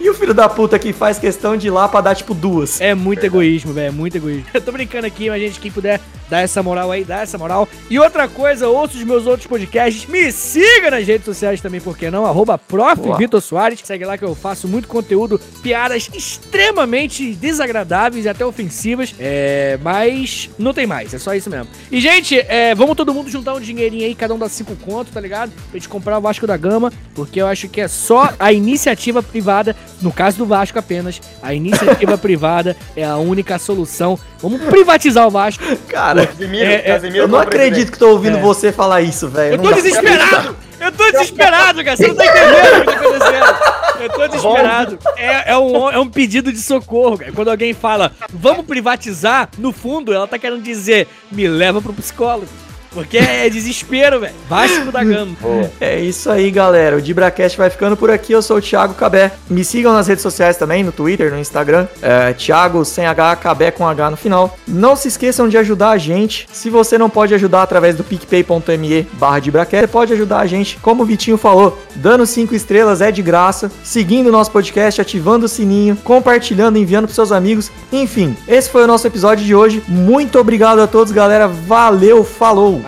E 0.00 0.08
o 0.08 0.14
filho 0.14 0.34
da 0.34 0.48
puta 0.48 0.78
que 0.78 0.92
faz 0.92 1.18
questão 1.18 1.56
de 1.56 1.68
ir 1.68 1.70
lá 1.70 1.88
pra 1.88 2.00
dar, 2.00 2.14
tipo, 2.14 2.34
duas. 2.34 2.80
é 2.80 2.94
muito 2.94 3.24
egoísmo, 3.24 3.72
velho. 3.72 3.88
É 3.88 3.90
muito 3.90 4.16
egoísmo. 4.16 4.46
Eu 4.52 4.60
tô 4.60 4.72
brincando 4.72 5.06
aqui, 5.06 5.28
mas 5.28 5.40
gente, 5.40 5.60
quem 5.60 5.70
puder 5.70 6.00
dar 6.28 6.40
essa 6.40 6.62
moral 6.62 6.90
aí, 6.90 7.04
dá 7.04 7.20
essa 7.20 7.38
moral. 7.38 7.68
E 7.88 7.98
outra 7.98 8.28
coisa, 8.28 8.68
ouça 8.68 8.96
os 8.96 9.04
meus 9.04 9.26
outros 9.26 9.46
podcasts. 9.46 10.06
Me 10.06 10.32
siga 10.32 10.90
nas 10.90 11.06
redes 11.06 11.24
sociais 11.24 11.60
também, 11.60 11.80
por 11.80 11.96
que 11.96 12.10
não? 12.10 12.26
Arroba 12.26 12.58
Prof. 12.58 13.00
Vitor 13.18 13.40
Soares. 13.40 13.80
Segue 13.84 14.04
lá 14.04 14.16
que 14.16 14.24
eu 14.24 14.34
faço 14.34 14.66
muito 14.66 14.88
conteúdo, 14.88 15.40
piadas 15.62 16.08
extremamente 16.14 17.34
desagradáveis 17.34 18.24
e 18.24 18.28
até 18.28 18.44
ofensivas. 18.44 19.14
É, 19.18 19.78
mas 19.82 20.50
não 20.58 20.72
tem 20.72 20.86
mais, 20.86 21.12
é 21.12 21.18
só 21.18 21.34
isso 21.34 21.50
mesmo. 21.50 21.68
E, 21.90 22.00
gente, 22.00 22.38
é, 22.38 22.74
vamos 22.74 22.96
todo 22.96 23.12
mundo 23.12 23.30
juntar 23.30 23.54
um 23.54 23.60
dinheirinho 23.60 24.04
aí, 24.04 24.14
cada 24.14 24.34
um 24.34 24.38
dá 24.38 24.48
cinco 24.48 24.74
conto, 24.76 25.10
tá 25.12 25.20
ligado? 25.20 25.52
Pra 25.70 25.78
gente 25.78 25.88
comprar 25.88 26.18
o 26.18 26.20
Vasco 26.20 26.46
da 26.46 26.56
Gama, 26.56 26.92
porque 27.14 27.40
eu 27.40 27.46
acho 27.46 27.68
que 27.68 27.80
é 27.80 27.88
só 27.88 28.32
a 28.38 28.52
iniciativa 28.52 29.22
privada, 29.22 29.73
no 30.02 30.12
caso 30.12 30.38
do 30.38 30.46
Vasco 30.46 30.78
apenas, 30.78 31.20
a 31.42 31.54
iniciativa 31.54 32.16
privada 32.18 32.76
é 32.96 33.04
a 33.04 33.16
única 33.16 33.58
solução. 33.58 34.18
Vamos 34.40 34.60
privatizar 34.62 35.26
o 35.26 35.30
Vasco. 35.30 35.64
Cara, 35.88 36.26
Casimiro, 36.26 36.64
É, 36.64 36.74
é, 36.74 36.82
Casimiro 36.82 37.24
eu 37.24 37.28
não 37.28 37.38
acredito 37.38 37.92
que 37.92 37.98
tô 37.98 38.10
ouvindo 38.10 38.38
É. 38.38 38.40
você 38.40 38.70
falar 38.72 39.00
isso, 39.02 39.28
velho. 39.28 39.54
Eu 39.54 39.58
Não 39.58 39.64
tô 39.64 39.72
desesperado! 39.72 40.56
Eu 40.80 40.92
tô 40.92 41.10
desesperado, 41.10 41.82
cara! 41.84 41.96
Você 41.96 42.08
não 42.08 42.14
tá 42.14 42.26
entendendo 42.26 42.76
o 42.76 42.80
que 42.80 42.84
tá 42.84 42.92
acontecendo! 42.92 43.74
Eu 44.00 44.10
tô 44.10 44.26
desesperado. 44.26 44.98
É, 45.16 45.52
é, 45.52 45.56
um, 45.56 45.90
é 45.90 45.98
um 45.98 46.08
pedido 46.08 46.52
de 46.52 46.60
socorro, 46.60 47.16
cara. 47.16 47.32
Quando 47.32 47.48
alguém 47.50 47.72
fala, 47.72 48.12
vamos 48.32 48.66
privatizar, 48.66 49.48
no 49.56 49.72
fundo 49.72 50.12
ela 50.12 50.26
tá 50.26 50.38
querendo 50.38 50.62
dizer, 50.62 51.08
me 51.30 51.46
leva 51.48 51.80
pro 51.80 51.92
psicólogo. 51.94 52.46
Porque 52.94 53.18
é 53.18 53.50
desespero, 53.50 54.20
velho. 54.20 54.34
Vasco 54.48 54.90
da 54.90 55.02
Gama. 55.02 55.34
É 55.80 56.00
isso 56.00 56.30
aí, 56.30 56.50
galera. 56.50 56.96
O 56.96 57.02
DibraCast 57.02 57.58
vai 57.58 57.68
ficando 57.68 57.96
por 57.96 58.10
aqui. 58.10 58.32
Eu 58.32 58.42
sou 58.42 58.58
o 58.58 58.60
Thiago 58.60 58.94
Cabé. 58.94 59.32
Me 59.50 59.64
sigam 59.64 59.92
nas 59.92 60.06
redes 60.06 60.22
sociais 60.22 60.56
também, 60.56 60.82
no 60.82 60.92
Twitter, 60.92 61.30
no 61.30 61.38
Instagram. 61.38 61.86
É, 62.00 62.32
Thiago 62.32 62.84
sem 62.84 63.06
H, 63.06 63.36
Cabé 63.36 63.70
com 63.70 63.86
H 63.86 64.10
no 64.10 64.16
final. 64.16 64.56
Não 64.66 64.96
se 64.96 65.08
esqueçam 65.08 65.48
de 65.48 65.58
ajudar 65.58 65.90
a 65.90 65.98
gente. 65.98 66.46
Se 66.52 66.70
você 66.70 66.96
não 66.96 67.10
pode 67.10 67.34
ajudar 67.34 67.62
através 67.62 67.96
do 67.96 68.04
picpay.me 68.04 69.02
barra 69.14 69.40
DibraCast, 69.40 69.84
você 69.84 69.88
pode 69.88 70.12
ajudar 70.12 70.38
a 70.38 70.46
gente, 70.46 70.78
como 70.80 71.02
o 71.02 71.06
Vitinho 71.06 71.36
falou, 71.36 71.78
dando 71.96 72.24
cinco 72.26 72.54
estrelas 72.54 73.00
é 73.00 73.10
de 73.10 73.22
graça, 73.22 73.70
seguindo 73.82 74.28
o 74.28 74.32
nosso 74.32 74.50
podcast, 74.50 75.00
ativando 75.00 75.46
o 75.46 75.48
sininho, 75.48 75.96
compartilhando, 75.96 76.78
enviando 76.78 77.04
pros 77.04 77.16
seus 77.16 77.32
amigos. 77.32 77.70
Enfim, 77.92 78.36
esse 78.46 78.70
foi 78.70 78.84
o 78.84 78.86
nosso 78.86 79.06
episódio 79.06 79.44
de 79.44 79.54
hoje. 79.54 79.82
Muito 79.88 80.38
obrigado 80.38 80.80
a 80.80 80.86
todos, 80.86 81.12
galera. 81.12 81.48
Valeu, 81.48 82.24
falou! 82.24 82.83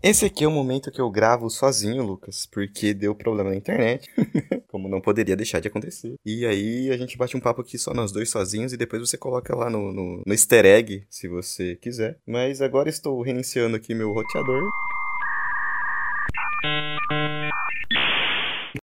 Esse 0.00 0.26
aqui 0.26 0.44
é 0.44 0.48
o 0.48 0.50
momento 0.50 0.92
que 0.92 1.00
eu 1.00 1.10
gravo 1.10 1.50
sozinho, 1.50 2.04
Lucas, 2.04 2.46
porque 2.46 2.94
deu 2.94 3.16
problema 3.16 3.50
na 3.50 3.56
internet, 3.56 4.08
como 4.68 4.88
não 4.88 5.00
poderia 5.00 5.34
deixar 5.34 5.58
de 5.58 5.66
acontecer. 5.66 6.14
E 6.24 6.46
aí 6.46 6.88
a 6.90 6.96
gente 6.96 7.18
bate 7.18 7.36
um 7.36 7.40
papo 7.40 7.62
aqui 7.62 7.76
só 7.76 7.92
nós 7.92 8.12
dois 8.12 8.30
sozinhos 8.30 8.72
e 8.72 8.76
depois 8.76 9.02
você 9.02 9.18
coloca 9.18 9.56
lá 9.56 9.68
no, 9.68 9.92
no, 9.92 10.22
no 10.24 10.32
easter 10.32 10.64
egg, 10.64 11.04
se 11.10 11.26
você 11.26 11.74
quiser. 11.74 12.16
Mas 12.24 12.62
agora 12.62 12.88
estou 12.88 13.20
reiniciando 13.22 13.76
aqui 13.76 13.92
meu 13.92 14.12
roteador. 14.12 14.62